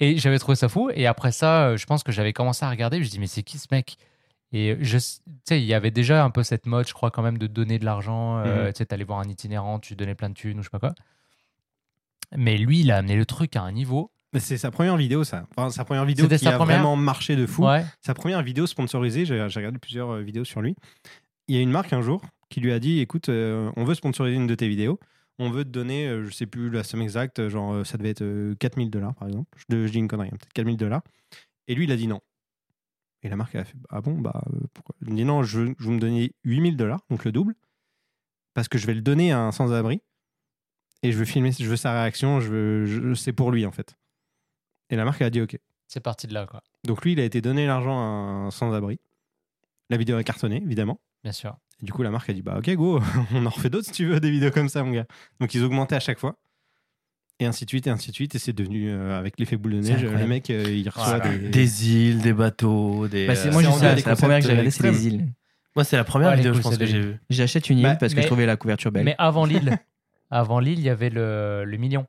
Et 0.00 0.16
j'avais 0.16 0.38
trouvé 0.38 0.56
ça 0.56 0.68
fou. 0.68 0.90
Et 0.94 1.06
après 1.06 1.32
ça, 1.32 1.66
euh, 1.68 1.76
je 1.76 1.84
pense 1.86 2.02
que 2.02 2.12
j'avais 2.12 2.32
commencé 2.32 2.64
à 2.64 2.70
regarder. 2.70 2.96
Je 2.98 3.02
me 3.04 3.08
dis 3.08 3.18
Mais 3.18 3.26
c'est 3.26 3.42
qui 3.42 3.58
ce 3.58 3.66
mec? 3.70 3.96
Et 4.52 4.76
je, 4.80 4.98
sais, 4.98 5.20
il 5.60 5.64
y 5.64 5.74
avait 5.74 5.90
déjà 5.92 6.24
un 6.24 6.30
peu 6.30 6.42
cette 6.42 6.66
mode, 6.66 6.88
je 6.88 6.92
crois, 6.94 7.10
quand 7.12 7.22
même, 7.22 7.38
de 7.38 7.46
donner 7.46 7.78
de 7.78 7.84
l'argent. 7.84 8.38
euh, 8.38 8.66
Mhm. 8.66 8.72
Tu 8.72 8.78
sais, 8.78 8.86
t'allais 8.86 9.04
voir 9.04 9.20
un 9.20 9.28
itinérant, 9.28 9.78
tu 9.78 9.94
donnais 9.94 10.14
plein 10.16 10.28
de 10.30 10.34
thunes 10.34 10.58
ou 10.58 10.62
je 10.62 10.66
sais 10.66 10.70
pas 10.70 10.80
quoi. 10.80 10.94
Mais 12.36 12.56
lui, 12.58 12.80
il 12.80 12.90
a 12.90 12.96
amené 12.96 13.16
le 13.16 13.26
truc 13.26 13.56
à 13.56 13.62
un 13.62 13.72
niveau. 13.72 14.12
C'est 14.38 14.58
sa 14.58 14.70
première 14.70 14.96
vidéo 14.96 15.24
ça. 15.24 15.46
Enfin, 15.56 15.70
sa 15.70 15.84
première 15.84 16.04
vidéo 16.04 16.28
qui 16.28 16.38
sa 16.38 16.50
a 16.50 16.52
première 16.56 16.76
vraiment 16.76 16.94
marché 16.96 17.34
de 17.34 17.46
fou. 17.46 17.66
Ouais. 17.66 17.84
Sa 18.00 18.14
première 18.14 18.42
vidéo 18.42 18.66
sponsorisée, 18.66 19.24
j'ai 19.26 19.44
j'ai 19.48 19.58
regardé 19.60 19.78
plusieurs 19.78 20.10
euh, 20.10 20.20
vidéos 20.22 20.44
sur 20.44 20.60
lui. 20.60 20.76
Il 21.48 21.56
y 21.56 21.58
a 21.58 21.60
une 21.62 21.70
marque 21.72 21.92
un 21.92 22.00
jour 22.00 22.22
qui 22.50 22.60
lui 22.60 22.72
a 22.72 22.78
dit 22.78 23.00
écoute, 23.00 23.28
euh, 23.30 23.72
on 23.76 23.84
veut 23.84 23.94
sponsoriser 23.94 24.36
une 24.36 24.46
de 24.46 24.54
tes 24.54 24.68
vidéos. 24.68 25.00
On 25.38 25.48
veut 25.50 25.64
te 25.64 25.70
donner, 25.70 26.06
euh, 26.06 26.26
je 26.26 26.30
sais 26.34 26.44
plus 26.46 26.68
la 26.68 26.84
somme 26.84 27.00
exacte, 27.00 27.48
genre 27.48 27.72
euh, 27.72 27.84
ça 27.84 27.96
devait 27.96 28.10
être 28.10 28.20
euh, 28.22 28.54
4000 28.56 28.90
dollars 28.90 29.14
par 29.14 29.28
exemple. 29.28 29.48
Je, 29.70 29.86
je 29.86 29.90
dis 29.92 29.98
une 29.98 30.08
connerie, 30.08 30.28
hein, 30.28 30.36
peut-être 30.38 30.52
4000 30.52 30.76
dollars. 30.76 31.02
Et 31.66 31.74
lui, 31.74 31.84
il 31.84 31.92
a 31.92 31.96
dit 31.96 32.06
non. 32.08 32.20
Et 33.22 33.28
la 33.30 33.36
marque 33.36 33.54
a 33.54 33.64
fait 33.64 33.76
ah 33.88 34.00
bon, 34.02 34.18
bah 34.20 34.42
euh, 34.52 34.58
pourquoi? 34.74 34.94
Il 35.06 35.14
dit 35.14 35.24
non, 35.24 35.42
je, 35.42 35.60
veux- 35.60 35.74
je 35.78 35.84
veux 35.86 35.94
me 35.94 36.00
donner 36.00 36.32
8000 36.44 36.76
dollars, 36.76 37.00
donc 37.08 37.24
le 37.24 37.32
double, 37.32 37.54
parce 38.54 38.68
que 38.68 38.76
je 38.78 38.86
vais 38.86 38.94
le 38.94 39.00
donner 39.02 39.32
à 39.32 39.40
un 39.40 39.52
sans-abri. 39.52 40.02
Et 41.02 41.12
je 41.12 41.16
veux 41.18 41.24
filmer, 41.24 41.52
je 41.52 41.64
veux 41.64 41.76
sa 41.76 41.92
réaction, 41.92 42.40
je 42.40 42.48
veux, 42.50 42.84
je- 42.86 43.14
c'est 43.14 43.32
pour 43.32 43.50
lui 43.52 43.64
en 43.64 43.72
fait. 43.72 43.94
Et 44.90 44.96
la 44.96 45.04
marque 45.06 45.22
a 45.22 45.30
dit 45.30 45.40
ok. 45.40 45.56
C'est 45.86 46.00
parti 46.00 46.26
de 46.26 46.34
là, 46.34 46.46
quoi. 46.46 46.62
Donc 46.84 47.02
lui, 47.04 47.12
il 47.12 47.20
a 47.20 47.24
été 47.24 47.40
donné 47.40 47.66
l'argent 47.66 47.98
à 47.98 48.02
un 48.46 48.50
sans-abri. 48.50 49.00
La 49.88 49.96
vidéo 49.96 50.16
a 50.16 50.22
cartonné, 50.24 50.56
évidemment. 50.62 51.00
Bien 51.24 51.32
sûr. 51.32 51.56
Et 51.82 51.86
du 51.86 51.92
coup, 51.92 52.02
la 52.02 52.10
marque 52.10 52.28
a 52.30 52.32
dit 52.32 52.42
bah 52.42 52.56
ok 52.58 52.70
go, 52.74 53.00
on 53.34 53.46
en 53.46 53.50
refait 53.50 53.70
d'autres 53.70 53.86
si 53.86 53.92
tu 53.92 54.06
veux 54.06 54.20
des 54.20 54.30
vidéos 54.30 54.50
comme 54.50 54.68
ça, 54.68 54.82
mon 54.84 54.92
gars. 54.92 55.06
Donc 55.40 55.54
ils 55.54 55.62
augmentaient 55.64 55.96
à 55.96 56.00
chaque 56.00 56.18
fois. 56.18 56.36
Et 57.42 57.46
ainsi 57.46 57.64
de 57.64 57.70
suite, 57.70 57.86
et 57.86 57.90
ainsi 57.90 58.10
de 58.10 58.14
suite. 58.14 58.34
Et 58.34 58.38
c'est 58.38 58.52
devenu, 58.52 58.90
euh, 58.90 59.18
avec 59.18 59.38
l'effet 59.38 59.56
boule 59.56 59.72
de 59.72 59.78
neige, 59.80 60.02
le 60.02 60.08
incroyable. 60.08 60.28
mec, 60.28 60.50
euh, 60.50 60.62
il 60.68 60.86
reçoit 60.90 61.16
Voilà. 61.18 61.38
des... 61.38 61.48
Des 61.48 61.88
îles, 61.90 62.20
des 62.20 62.34
bateaux, 62.34 63.08
des. 63.08 63.26
Bah, 63.26 63.34
c'est- 63.34 63.48
euh, 63.48 63.52
moi, 63.52 63.62
c'est 63.62 63.86
à 63.86 63.94
des 63.94 64.02
la 64.02 64.14
première 64.16 64.38
que 64.40 64.44
j'ai 64.44 64.50
regardée, 64.50 64.70
c'est 64.70 64.82
les 64.82 64.88
extrêmes. 64.90 65.12
îles. 65.20 65.26
Moi, 65.74 65.84
c'est 65.84 65.96
la 65.96 66.04
première 66.04 66.28
Ouais, 66.30 66.36
vidéo, 66.36 66.52
je 66.52 66.60
pense, 66.60 66.76
que 66.76 66.84
j'ai 66.84 66.92
des- 66.92 67.00
vue. 67.00 67.16
J'achète 67.30 67.70
une 67.70 67.78
île 67.78 67.84
Mais- 67.86 67.96
parce 67.98 68.12
que 68.12 68.16
mais- 68.16 68.22
je 68.22 68.26
trouvais 68.26 68.44
la 68.44 68.56
couverture 68.58 68.92
belle. 68.92 69.04
Mais 69.04 69.14
avant 69.16 69.46
Lille, 69.46 69.78
avant 70.30 70.58
Lille, 70.60 70.78
il 70.80 70.84
y 70.84 70.90
avait 70.90 71.08
le, 71.08 71.64
le 71.64 71.76
million. 71.78 72.06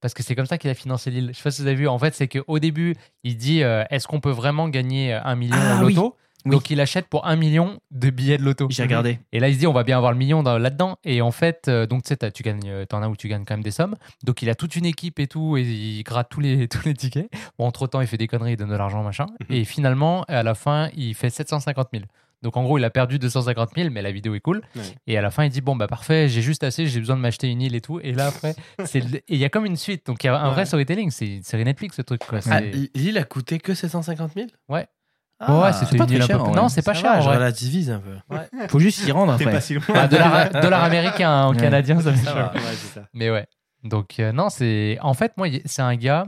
Parce 0.00 0.14
que 0.14 0.22
c'est 0.22 0.36
comme 0.36 0.46
ça 0.46 0.58
qu'il 0.58 0.70
a 0.70 0.74
financé 0.74 1.10
Lille. 1.10 1.30
Je 1.32 1.38
sais 1.38 1.42
pas 1.42 1.50
si 1.50 1.62
vous 1.62 1.66
avez 1.66 1.76
vu. 1.76 1.88
En 1.88 1.98
fait, 1.98 2.14
c'est 2.14 2.28
qu'au 2.28 2.58
début, 2.60 2.94
il 3.24 3.36
dit 3.36 3.62
euh, 3.64 3.82
est-ce 3.90 4.06
qu'on 4.06 4.20
peut 4.20 4.30
vraiment 4.30 4.68
gagner 4.68 5.14
un 5.14 5.34
million 5.34 5.56
Ah, 5.58 5.82
au 5.82 5.86
oui. 5.86 5.94
Oui. 6.44 6.50
Donc 6.50 6.70
il 6.70 6.80
achète 6.80 7.06
pour 7.08 7.26
un 7.26 7.36
million 7.36 7.78
de 7.90 8.10
billets 8.10 8.38
de 8.38 8.42
loto. 8.42 8.66
J'ai 8.70 8.82
regardé. 8.82 9.18
Et 9.32 9.40
là, 9.40 9.48
il 9.48 9.54
se 9.54 9.58
dit 9.60 9.66
on 9.66 9.72
va 9.72 9.82
bien 9.84 9.96
avoir 9.96 10.12
le 10.12 10.18
million 10.18 10.42
dans- 10.42 10.58
là-dedans. 10.58 10.98
Et 11.04 11.22
en 11.22 11.30
fait, 11.30 11.68
euh, 11.68 11.86
donc 11.86 12.02
tu 12.02 12.08
sais, 12.08 12.16
t'as- 12.16 12.30
tu 12.30 12.42
gagnes, 12.42 12.60
euh, 12.68 12.84
t'en 12.84 13.02
as 13.02 13.08
où 13.08 13.16
tu 13.16 13.28
gagnes 13.28 13.44
quand 13.44 13.54
même 13.54 13.62
des 13.64 13.70
sommes. 13.70 13.94
Donc 14.24 14.42
il 14.42 14.50
a 14.50 14.54
toute 14.54 14.76
une 14.76 14.86
équipe 14.86 15.18
et 15.20 15.26
tout, 15.26 15.56
et 15.56 15.62
il 15.62 16.02
gratte 16.02 16.28
tous 16.30 16.40
les, 16.40 16.68
tous 16.68 16.84
les 16.86 16.94
tickets. 16.94 17.28
Bon, 17.58 17.66
entre 17.66 17.86
temps, 17.86 18.00
il 18.00 18.06
fait 18.06 18.16
des 18.18 18.26
conneries, 18.26 18.52
il 18.52 18.56
donne 18.56 18.70
de 18.70 18.76
l'argent, 18.76 19.02
machin. 19.02 19.26
Mhm. 19.48 19.56
Et 19.56 19.64
finalement, 19.64 20.24
à 20.28 20.42
la 20.42 20.54
fin, 20.54 20.90
il 20.96 21.14
fait 21.14 21.30
750 21.30 21.88
000. 21.92 22.04
Donc 22.42 22.58
en 22.58 22.62
gros, 22.62 22.76
il 22.76 22.84
a 22.84 22.90
perdu 22.90 23.18
250 23.18 23.70
000, 23.74 23.88
mais 23.90 24.02
la 24.02 24.12
vidéo 24.12 24.34
est 24.34 24.40
cool. 24.40 24.60
Ouais. 24.76 24.82
Et 25.06 25.16
à 25.16 25.22
la 25.22 25.30
fin, 25.30 25.44
il 25.44 25.50
dit 25.50 25.62
bon 25.62 25.76
bah 25.76 25.86
parfait, 25.86 26.28
j'ai 26.28 26.42
juste 26.42 26.62
assez, 26.62 26.86
j'ai 26.86 27.00
besoin 27.00 27.16
de 27.16 27.22
m'acheter 27.22 27.48
une 27.48 27.62
île 27.62 27.74
et 27.74 27.80
tout. 27.80 28.00
Et 28.02 28.12
là 28.12 28.26
après, 28.26 28.54
c'est 28.84 29.00
le- 29.00 29.16
et 29.16 29.24
il 29.30 29.38
y 29.38 29.46
a 29.46 29.48
comme 29.48 29.64
une 29.64 29.78
suite. 29.78 30.04
Donc 30.06 30.22
il 30.22 30.26
y 30.26 30.30
a 30.30 30.38
un 30.38 30.50
vrai 30.50 30.58
Ouais. 30.58 30.66
storytelling. 30.66 31.10
C'est 31.10 31.26
une 31.36 31.42
série 31.42 31.64
Netflix 31.64 31.96
ce 31.96 32.02
truc. 32.02 32.20
Quoi. 32.26 32.40
Ah, 32.50 32.60
C'est- 32.60 33.16
a 33.16 33.24
coûté 33.24 33.58
que 33.60 33.72
750 33.72 34.32
000 34.34 34.48
Ouais. 34.68 34.86
Ah, 35.40 35.60
ouais, 35.62 35.72
c'est 35.72 35.96
pas 35.98 36.06
très 36.06 36.20
cher, 36.20 36.38
peu- 36.38 36.44
en. 36.44 36.54
Non, 36.54 36.68
c'est 36.68 36.82
pas 36.82 36.94
ça 36.94 37.00
cher. 37.00 37.12
va, 37.12 37.18
en 37.18 37.20
Je 37.22 37.28
relativise 37.28 37.90
un 37.90 38.00
peu. 38.00 38.16
Faut 38.68 38.78
juste 38.78 39.00
s'y 39.00 39.10
rendre 39.12 39.32
après. 39.32 39.50
pas 39.50 39.60
si 39.60 39.74
loin. 39.74 39.82
Ah, 39.94 40.06
dollar, 40.08 40.48
dollar 40.50 40.84
américain 40.84 41.44
en 41.46 41.50
Ouais. 41.54 41.60
canadien, 41.60 42.00
ça 42.00 42.12
fait 42.12 42.24
cher. 42.24 42.52
ça. 42.94 43.08
Mais 43.12 43.30
ouais. 43.30 43.46
Donc, 43.82 44.18
euh, 44.20 44.32
non, 44.32 44.48
c'est. 44.48 44.96
En 45.02 45.12
fait, 45.14 45.32
moi, 45.36 45.48
c'est 45.66 45.82
un 45.82 45.96
gars. 45.96 46.26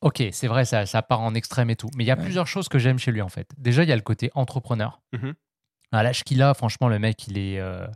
Ok, 0.00 0.22
c'est 0.32 0.46
vrai, 0.46 0.64
ça, 0.64 0.86
ça 0.86 1.02
part 1.02 1.20
en 1.20 1.34
extrême 1.34 1.68
et 1.68 1.76
tout. 1.76 1.90
Mais 1.96 2.04
il 2.04 2.06
y 2.06 2.10
a 2.10 2.16
Ouais. 2.16 2.22
plusieurs 2.22 2.46
choses 2.46 2.68
que 2.68 2.78
j'aime 2.78 2.98
chez 2.98 3.12
lui, 3.12 3.20
en 3.20 3.28
fait. 3.28 3.48
Déjà, 3.58 3.82
il 3.82 3.88
y 3.88 3.92
a 3.92 3.96
le 3.96 4.00
côté 4.02 4.30
entrepreneur. 4.34 5.00
Mhm. 5.12 5.34
À 5.92 6.02
l'âge 6.02 6.24
qu'il 6.24 6.40
a, 6.42 6.54
franchement, 6.54 6.88
le 6.88 6.98
mec, 6.98 7.26
il 7.28 7.36
est. 7.36 7.58
euh, 7.60 7.86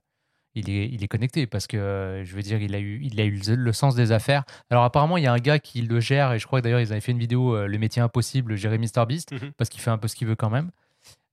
Il 0.56 0.70
est, 0.70 0.88
il 0.88 1.02
est 1.02 1.08
connecté 1.08 1.46
parce 1.46 1.66
que 1.66 1.76
euh, 1.76 2.24
je 2.24 2.34
veux 2.36 2.42
dire, 2.42 2.62
il 2.62 2.74
a 2.74 2.78
eu, 2.78 3.00
il 3.02 3.20
a 3.20 3.24
eu 3.24 3.40
le, 3.56 3.72
sens 3.72 3.94
des 3.96 4.12
affaires. 4.12 4.44
Alors, 4.70 4.84
apparemment, 4.84 5.16
il 5.16 5.24
y 5.24 5.26
a 5.26 5.32
un 5.32 5.38
gars 5.38 5.58
qui 5.58 5.82
le 5.82 5.98
gère 6.00 6.32
et 6.32 6.38
je 6.38 6.46
crois 6.46 6.60
que 6.60 6.64
d'ailleurs, 6.64 6.80
ils 6.80 6.92
avaient 6.92 7.00
fait 7.00 7.12
une 7.12 7.18
vidéo, 7.18 7.56
euh, 7.56 7.66
Le 7.66 7.78
métier 7.78 8.00
impossible, 8.00 8.54
gérer 8.56 8.78
MrBeast, 8.78 9.32
Mhm. 9.32 9.50
parce 9.56 9.68
qu'il 9.70 9.80
fait 9.80 9.90
un 9.90 9.98
peu 9.98 10.06
ce 10.08 10.14
qu'il 10.14 10.28
veut 10.28 10.36
quand 10.36 10.50
même. 10.50 10.70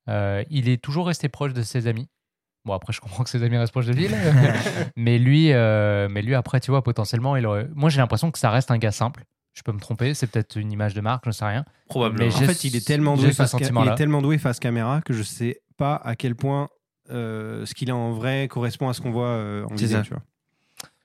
Euh, 0.09 0.44
il 0.50 0.68
est 0.69 0.81
toujours 0.81 1.06
resté 1.07 1.29
proche 1.29 1.53
de 1.53 1.62
ses 1.62 1.85
amis. 1.88 2.07
Bon, 2.65 2.73
après, 2.73 2.94
je 2.94 3.01
comprends 3.01 3.23
que 3.23 3.29
ses 3.29 3.44
amis 3.44 3.57
restent 3.57 3.71
proches 3.71 3.85
de 3.88 3.94
lui, 3.94 4.07
mais, 4.95 5.18
lui 5.19 5.51
euh, 5.53 6.07
mais 6.09 6.21
lui, 6.21 6.35
après, 6.35 6.59
tu 6.59 6.71
vois, 6.71 6.83
potentiellement, 6.83 7.35
il 7.35 7.45
aurait... 7.45 7.67
moi, 7.74 7.89
j'ai 7.89 7.97
l'impression 8.00 8.31
que 8.31 8.39
ça 8.39 8.50
reste 8.50 8.71
un 8.71 8.77
gars 8.77 8.91
simple. 8.91 9.24
Je 9.53 9.63
peux 9.63 9.71
me 9.71 9.79
tromper, 9.79 10.13
c'est 10.13 10.27
peut-être 10.27 10.56
une 10.56 10.71
image 10.71 10.94
de 10.94 11.01
marque, 11.01 11.25
je 11.25 11.29
ne 11.29 11.33
sais 11.33 11.45
rien. 11.45 11.65
Probablement. 11.89 12.25
Mais 12.29 12.33
En 12.33 12.39
j'ai- 12.39 12.45
fait, 12.47 12.63
il 12.63 12.75
est 12.75 12.85
tellement 12.88 13.17
doué 13.17 13.31
ce 13.31 13.35
face, 13.44 13.53
il 13.59 13.88
est 13.88 13.95
tellement 13.95 14.21
doué 14.21 14.38
face 14.38 14.59
caméra 14.59 15.01
que 15.01 15.13
je 15.13 15.24
sais 15.24 15.62
pas 15.77 15.95
à 15.95 16.15
quel 16.15 16.36
point 16.36 16.69
ce 17.12 17.74
qu'il 17.74 17.89
est 17.89 17.94
en 17.94 18.12
vrai 18.12 18.48
correspond 18.48 18.89
à 18.89 18.94
ce 18.94 19.01
qu'on 19.01 19.12
voit 19.12 19.27
euh, 19.27 19.65
en 19.65 19.75
vidéo. 19.75 19.98
ça. 19.98 20.01
Tu 20.03 20.10
vois. 20.10 20.22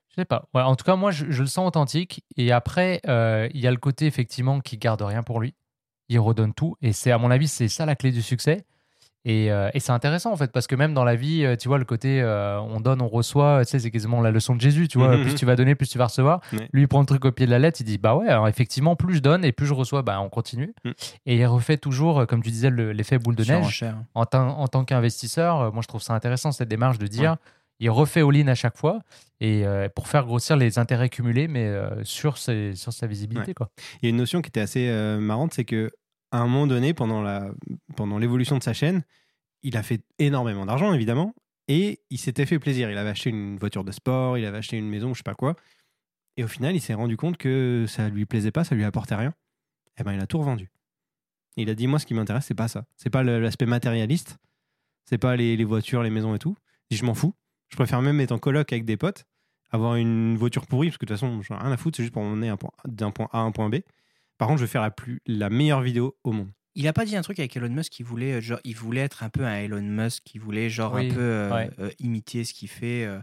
Je 0.09 0.15
sais 0.23 0.25
pas. 0.25 0.49
Ouais, 0.55 0.63
en 0.63 0.77
tout 0.77 0.85
cas, 0.85 0.97
moi, 0.97 1.11
je, 1.11 1.27
je 1.29 1.43
le 1.43 1.49
sens 1.49 1.67
authentique. 1.67 2.25
Et 2.37 2.53
après, 2.53 3.01
euh, 3.07 3.49
il 3.53 3.61
y 3.61 3.67
a 3.67 3.71
le 3.71 3.77
côté, 3.77 4.07
effectivement, 4.07 4.61
qui 4.61 4.79
garde 4.79 5.03
rien 5.03 5.23
pour 5.23 5.41
lui. 5.41 5.55
Il 6.09 6.19
redonne 6.21 6.55
tout. 6.55 6.77
Et 6.81 6.93
c'est, 6.93 7.11
à 7.11 7.19
mon 7.19 7.31
avis, 7.31 7.49
c'est 7.49 7.69
ça 7.69 7.85
la 7.85 7.97
clé 7.97 8.13
du 8.13 8.23
succès. 8.23 8.65
Et, 9.29 9.51
euh, 9.51 9.69
et 9.75 9.81
c'est 9.81 9.91
intéressant, 9.91 10.31
en 10.33 10.37
fait, 10.37 10.53
parce 10.53 10.69
que 10.69 10.77
même 10.77 10.95
dans 10.95 11.03
la 11.03 11.17
vie, 11.17 11.45
euh, 11.45 11.57
tu 11.57 11.67
vois, 11.67 11.79
le 11.79 11.85
côté 11.85 12.23
euh, 12.23 12.61
on 12.61 12.79
donne, 12.79 13.03
on 13.03 13.09
reçoit, 13.09 13.65
tu 13.65 13.73
sais, 13.73 13.81
c'est 13.81 13.91
quasiment 13.91 14.21
la 14.21 14.31
leçon 14.31 14.55
de 14.55 14.61
Jésus, 14.61 14.87
tu 14.87 14.99
vois. 14.99 15.17
Mhm. 15.17 15.23
Plus 15.25 15.35
tu 15.35 15.45
vas 15.45 15.57
donner, 15.57 15.75
plus 15.75 15.89
tu 15.89 15.99
vas 15.99 16.05
recevoir. 16.07 16.41
Lui, 16.73 16.83
il 16.83 16.89
prend 16.89 17.01
le 17.01 17.07
truc 17.07 17.25
au 17.25 17.33
pied 17.33 17.45
de 17.45 17.51
la 17.51 17.59
lettre, 17.59 17.81
il 17.81 17.85
dit, 17.85 17.99
bah 17.99 18.15
ouais, 18.15 18.29
alors 18.29 18.47
effectivement, 18.47 18.95
plus 18.95 19.17
je 19.17 19.21
donne 19.21 19.45
et 19.45 19.51
plus 19.51 19.67
je 19.67 19.75
reçois, 19.75 20.03
bah 20.03 20.21
on 20.21 20.29
continue. 20.29 20.73
Mhm. 20.85 20.95
Et 21.27 21.37
il 21.39 21.47
refait 21.47 21.77
toujours, 21.77 22.25
comme 22.29 22.41
tu 22.41 22.51
disais, 22.51 22.71
le- 22.71 22.93
l'effet 22.93 23.19
boule 23.19 23.35
de 23.35 23.43
neige 23.43 23.57
Surenchère. 23.57 23.97
en, 24.15 24.27
tant- 24.27 24.59
en 24.61 24.69
tant 24.69 24.85
qu'investisseur, 24.85 25.61
euh, 25.61 25.71
moi 25.73 25.83
je 25.83 25.89
trouve 25.89 26.03
ça 26.03 26.15
intéressant 26.15 26.53
cette 26.53 26.69
démarche 26.69 26.99
de 26.99 27.09
dire 27.09 27.37
il 27.79 27.91
refait 27.91 28.23
all-in 28.23 28.47
à 28.49 28.55
chaque 28.55 28.77
fois 28.79 29.01
et 29.41 29.67
euh, 29.67 29.89
pour 29.95 30.09
faire 30.09 30.25
grossir 30.25 30.57
les 30.57 30.79
intérêts 30.79 31.09
cumulés, 31.11 31.47
mais 31.49 31.67
euh, 31.67 32.03
sur, 32.05 32.39
ses- 32.39 32.75
sur 32.75 32.93
sa 32.93 33.07
visibilité. 33.07 33.53
Quoi. 33.55 33.69
Il 34.01 34.07
y 34.07 34.07
a 34.07 34.11
une 34.11 34.17
notion 34.17 34.41
qui 34.41 34.49
était 34.49 34.61
assez 34.63 34.89
euh, 34.89 35.19
marrante, 35.19 35.53
c'est 35.53 35.65
que 35.67 35.91
à 36.31 36.39
un 36.39 36.47
moment 36.47 36.67
donné, 36.67 36.95
pendant 36.95 37.23
la 37.23 37.51
pendant 37.97 38.19
l'évolution 38.19 38.59
de 38.59 38.63
sa 38.63 38.73
chaîne, 38.73 39.03
il 39.63 39.77
a 39.77 39.83
fait 39.83 40.03
énormément 40.19 40.67
d'argent 40.67 40.93
évidemment 40.93 41.35
et 41.69 42.01
il 42.11 42.19
s'était 42.19 42.47
fait 42.47 42.59
plaisir. 42.59 42.91
Il 42.91 42.99
avait 42.99 43.11
acheté 43.11 43.31
une 43.31 43.59
voiture 43.59 43.85
de 43.85 43.93
sport, 43.93 44.39
il 44.39 44.45
avait 44.45 44.59
acheté 44.59 44.77
une 44.77 44.89
maison, 44.89 45.15
je 45.15 45.19
sais 45.19 45.23
pas 45.23 45.35
quoi. 45.35 45.57
Et 46.37 46.45
au 46.45 46.49
final, 46.49 46.75
il 46.75 46.81
s'est 46.81 46.95
rendu 46.95 47.17
compte 47.17 47.37
que 47.37 47.87
ça 47.89 48.09
lui 48.09 48.27
plaisait 48.27 48.51
pas, 48.51 48.65
ça 48.65 48.75
lui 48.75 48.85
apportait 48.85 49.15
rien. 49.15 49.33
Et 49.99 50.05
ben, 50.05 50.13
il 50.13 50.21
a 50.21 50.27
tout 50.27 50.39
revendu. 50.39 50.71
Il 51.57 51.71
a 51.71 51.75
dit 51.75 51.87
moi, 51.87 51.99
ce 51.99 52.07
qui 52.07 52.15
m'intéresse, 52.15 52.45
c'est 52.45 52.55
pas 52.55 52.69
ça. 52.69 52.85
C'est 52.97 53.11
pas 53.11 53.23
l'aspect 53.23 53.67
matérialiste. 53.67 54.37
C'est 55.07 55.19
pas 55.19 55.37
les, 55.37 55.65
voitures, 55.65 56.03
les 56.03 56.11
maisons 56.11 56.35
et 56.35 56.39
tout. 56.39 56.57
Je 56.91 57.05
m'en 57.05 57.15
fous. 57.15 57.35
Je 57.69 57.77
préfère 57.77 58.03
même 58.03 58.21
être 58.21 58.33
en 58.33 58.39
coloc 58.39 58.73
avec 58.73 58.85
des 58.85 58.97
potes, 58.97 59.25
avoir 59.71 59.97
une 59.97 60.37
voiture 60.37 60.67
pourrie, 60.67 60.89
parce 60.89 60.99
que 60.99 61.07
de 61.07 61.15
toute 61.15 61.19
façon, 61.19 61.43
j'en 61.43 61.57
ai 61.57 61.63
rien 61.63 61.73
à 61.73 61.77
foutre, 61.77 61.97
c'est 61.97 62.03
juste 62.03 62.13
pour 62.13 62.23
m'emmener 62.23 62.55
d'un 62.85 63.11
point 63.11 63.29
A 63.33 63.39
à 63.39 63.43
un 63.43 63.51
point 63.51 63.69
B. 63.69 63.77
Par 64.39 64.49
contre, 64.49 64.61
je 64.61 64.65
vais 64.65 64.71
faire 64.71 64.83
la, 64.83 64.91
plus, 64.91 65.21
la 65.27 65.51
meilleure 65.51 65.81
vidéo 65.81 66.17
au 66.25 66.33
monde. 66.33 66.51
Il 66.75 66.87
a 66.89 66.93
pas 66.93 67.05
dit 67.07 67.17
un 67.17 67.23
truc 67.23 67.39
avec 67.39 67.57
Elon 67.57 67.71
Musk 67.71 67.91
qui 67.91 68.03
voulait, 68.03 68.35
euh, 68.35 68.41
genre, 68.41 68.61
il 68.65 68.77
voulait 68.77 69.01
être 69.01 69.23
un 69.23 69.31
peu 69.31 69.45
un 69.47 69.55
Elon 69.57 69.81
Musk, 69.81 70.23
qui 70.25 70.39
voulait 70.39 70.69
genre 70.69 70.93
Oui, 70.95 71.11
un 71.11 71.15
peu 71.15 71.21
euh, 71.21 71.51
ouais. 71.55 71.71
euh, 71.79 71.91
imiter 72.01 72.45
ce 72.45 72.53
qu'il 72.53 72.69
fait, 72.69 73.05
euh, 73.07 73.19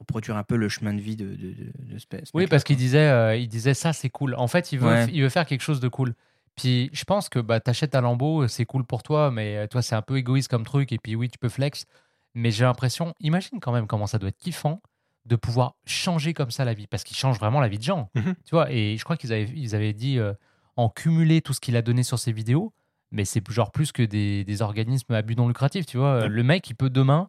reproduire 0.00 0.36
un 0.36 0.42
peu 0.42 0.56
le 0.56 0.68
chemin 0.68 0.92
de 0.92 1.00
vie 1.00 1.14
de, 1.14 1.26
de, 1.26 1.52
de, 1.52 1.72
de 1.94 1.98
ce- 1.98 2.06
ce 2.24 2.30
Oui, 2.34 2.48
parce 2.48 2.64
qu'il 2.64 2.76
disait, 2.76 3.08
euh, 3.08 3.36
il 3.36 3.46
disait 3.48 3.74
ça, 3.74 3.92
c'est 3.92 4.10
cool. 4.10 4.34
En 4.34 4.48
fait, 4.48 4.72
il 4.72 4.80
veut, 4.80 4.88
Ouais. 4.88 5.06
il 5.12 5.22
veut 5.22 5.28
faire 5.28 5.46
quelque 5.46 5.60
chose 5.62 5.78
de 5.78 5.86
cool. 5.88 6.14
Puis 6.56 6.90
je 6.92 7.04
pense 7.04 7.28
que 7.28 7.38
bah, 7.38 7.60
t'achètes 7.60 7.94
un 7.94 8.00
Lambo, 8.00 8.48
c'est 8.48 8.64
cool 8.66 8.84
pour 8.84 9.02
toi, 9.04 9.30
mais 9.30 9.68
toi, 9.68 9.80
c'est 9.80 9.94
un 9.94 10.02
peu 10.02 10.16
égoïste 10.18 10.48
comme 10.50 10.64
truc. 10.64 10.90
Et 10.92 10.98
puis 10.98 11.14
oui, 11.14 11.28
tu 11.30 11.38
peux 11.38 11.48
flex. 11.48 11.86
Mais 12.34 12.50
j'ai 12.50 12.64
l'impression, 12.64 13.14
imagine 13.20 13.60
quand 13.60 13.72
même 13.72 13.86
comment 13.86 14.06
ça 14.08 14.18
doit 14.18 14.30
être 14.30 14.38
kiffant 14.38 14.82
de 15.26 15.36
pouvoir 15.36 15.74
changer 15.86 16.34
comme 16.34 16.50
ça 16.50 16.64
la 16.64 16.74
vie. 16.74 16.86
Parce 16.86 17.04
qu'il 17.04 17.16
change 17.16 17.38
vraiment 17.38 17.60
la 17.60 17.68
vie 17.68 17.78
de 17.78 17.82
gens. 17.84 18.10
Mhm. 18.14 18.34
Tu 18.44 18.50
vois, 18.54 18.70
et 18.72 18.96
je 18.96 19.04
crois 19.04 19.16
qu'ils 19.16 19.32
avaient, 19.32 19.50
ils 19.54 19.74
avaient 19.74 19.92
dit 19.92 20.18
euh, 20.18 20.32
en 20.76 20.88
cumuler 20.88 21.40
tout 21.42 21.52
ce 21.54 21.60
qu'il 21.60 21.76
a 21.76 21.82
donné 21.82 22.02
sur 22.02 22.18
ses 22.18 22.32
vidéos, 22.32 22.72
mais 23.10 23.24
c'est 23.24 23.42
genre 23.50 23.70
plus 23.70 23.92
que 23.92 24.02
des, 24.02 24.44
des 24.44 24.62
organismes 24.62 25.12
à 25.14 25.22
but 25.22 25.36
non 25.38 25.46
lucratif. 25.48 25.86
Tu 25.86 25.96
vois, 25.98 26.20
Ouais. 26.22 26.28
le 26.28 26.42
mec, 26.42 26.68
il 26.70 26.74
peut 26.74 26.90
demain. 26.90 27.28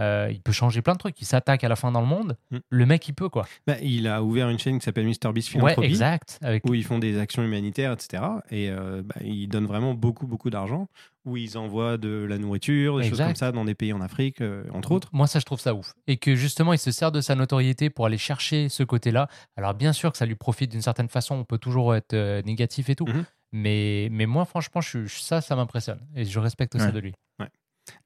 Euh, 0.00 0.28
il 0.30 0.40
peut 0.40 0.52
changer 0.52 0.82
plein 0.82 0.94
de 0.94 0.98
trucs. 0.98 1.20
Il 1.20 1.24
s'attaque 1.26 1.62
à 1.62 1.68
la 1.68 1.76
fin 1.76 1.92
dans 1.92 2.00
le 2.00 2.06
monde. 2.06 2.36
Mhm. 2.50 2.60
Le 2.70 2.86
mec, 2.86 3.06
il 3.08 3.12
peut 3.12 3.28
quoi. 3.28 3.46
Bah, 3.66 3.76
il 3.82 4.06
a 4.08 4.22
ouvert 4.22 4.48
une 4.48 4.58
chaîne 4.58 4.78
qui 4.78 4.84
s'appelle 4.84 5.04
MrBeast 5.06 5.24
Ouais, 5.54 5.60
Philanthropy. 5.60 5.86
exact. 5.86 6.38
Avec 6.42 6.64
où 6.68 6.74
ils 6.74 6.84
font 6.84 6.98
des 6.98 7.18
actions 7.18 7.42
humanitaires, 7.44 7.92
etc. 7.92 8.22
Et 8.50 8.70
euh, 8.70 9.02
bah, 9.04 9.14
ils 9.22 9.46
donnent 9.48 9.66
vraiment 9.66 9.94
beaucoup, 9.94 10.26
beaucoup 10.26 10.50
d'argent, 10.50 10.88
où 11.24 11.36
ils 11.36 11.58
envoient 11.58 11.98
de 11.98 12.26
la 12.28 12.38
nourriture, 12.38 12.98
des 12.98 13.08
choses 13.08 13.18
comme 13.18 13.36
ça, 13.36 13.52
dans 13.52 13.64
des 13.64 13.74
pays 13.74 13.92
en 13.92 14.00
Afrique, 14.00 14.40
euh, 14.40 14.64
entre 14.72 14.92
autres. 14.92 15.08
Moi, 15.12 15.26
ça, 15.26 15.38
je 15.38 15.44
trouve 15.44 15.60
ça 15.60 15.74
ouf. 15.74 15.92
Et 16.06 16.16
que 16.16 16.34
justement, 16.34 16.72
il 16.72 16.78
se 16.78 16.90
sert 16.90 17.12
de 17.12 17.20
sa 17.20 17.34
notoriété 17.34 17.90
pour 17.90 18.06
aller 18.06 18.18
chercher 18.18 18.68
ce 18.68 18.82
côté-là. 18.82 19.28
Alors, 19.56 19.74
bien 19.74 19.92
sûr 19.92 20.10
que 20.12 20.18
ça 20.18 20.26
lui 20.26 20.34
profite 20.36 20.70
d'une 20.70 20.82
certaine 20.82 21.08
façon. 21.08 21.34
On 21.34 21.44
peut 21.44 21.58
toujours 21.58 21.94
être 21.94 22.14
euh, 22.14 22.40
négatif 22.42 22.88
et 22.88 22.94
tout. 22.96 23.06
Mhm. 23.06 23.24
mais, 23.52 24.08
mais 24.10 24.26
moi, 24.26 24.44
franchement, 24.44 24.80
je, 24.80 25.06
ça, 25.08 25.40
ça 25.40 25.56
m'impressionne. 25.56 26.00
Et 26.16 26.24
je 26.24 26.38
respecte 26.38 26.78
ça 26.78 26.86
Ouais. 26.86 26.92
de 26.92 26.98
lui. 27.00 27.12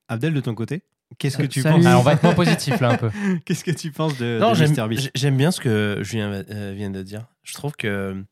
Abdel, 0.09 0.35
de 0.35 0.41
ton 0.41 0.55
côté, 0.55 0.83
qu'est-ce 1.19 1.39
que 1.39 1.45
tu 1.45 1.63
salut. 1.63 1.77
penses 1.77 1.87
Alors, 1.87 2.01
on 2.01 2.05
va 2.05 2.13
être 2.15 2.23
moins 2.23 2.35
positif 2.35 2.81
là 2.81 2.91
un 2.91 2.97
peu. 2.97 3.11
Qu'est-ce 3.45 3.65
que 3.65 3.71
tu 3.71 3.91
penses 3.91 4.17
de, 4.19 4.39
Non, 4.41 4.51
de 4.51 4.55
j'aime 4.55 4.75
j'aime 5.15 5.37
bien 5.37 5.51
ce 5.51 5.61
que 5.61 5.99
Julien 6.03 6.45
euh, 6.51 6.73
vient 6.77 6.91
de 6.91 7.03
dire. 7.03 7.27
Je 7.43 7.55
trouve 7.55 7.77
que 7.77 8.25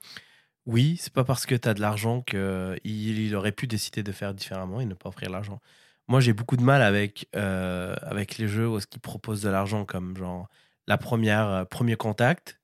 oui, 0.67 0.97
c'est 1.01 1.12
pas 1.12 1.25
parce 1.25 1.47
que 1.47 1.55
tu 1.55 1.69
as 1.69 1.75
de 1.75 1.81
l'argent 1.81 2.23
qu'il 2.23 2.79
il 2.85 3.35
aurait 3.35 3.53
pu 3.53 3.67
décider 3.67 4.03
de 4.03 4.12
faire 4.12 4.35
différemment 4.35 4.81
et 4.81 4.85
ne 4.85 4.95
pas 4.95 5.09
offrir 5.09 5.31
l'argent. 5.31 5.61
Moi, 6.09 6.21
j'ai 6.21 6.33
beaucoup 6.33 6.57
de 6.57 6.62
mal 6.62 6.83
avec, 6.83 7.29
euh, 7.37 7.95
avec 8.03 8.39
les 8.39 8.49
jeux 8.49 8.69
où 8.69 8.79
qu'ils 8.79 9.01
proposent 9.01 9.43
de 9.43 9.49
l'argent 9.49 9.85
comme 9.85 10.17
genre 10.17 10.49
la 10.87 10.99
première 10.99 11.49
euh, 11.49 11.65
premier 11.65 11.97
contact. 11.97 12.61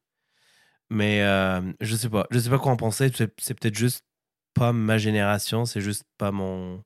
Mais 0.91 1.23
euh, 1.23 1.61
je 1.81 1.97
sais 1.97 2.09
pas, 2.09 2.27
je 2.31 2.39
sais 2.39 2.51
pas 2.51 2.59
quoi 2.59 2.73
en 2.73 2.77
penser. 2.77 3.11
C'est 3.15 3.33
c'est 3.41 3.55
peut-être 3.55 3.77
juste 3.77 4.05
pas 4.55 4.73
ma 4.73 4.99
génération, 4.99 5.65
c'est 5.65 5.81
juste 5.81 6.05
pas 6.19 6.33
mon. 6.33 6.83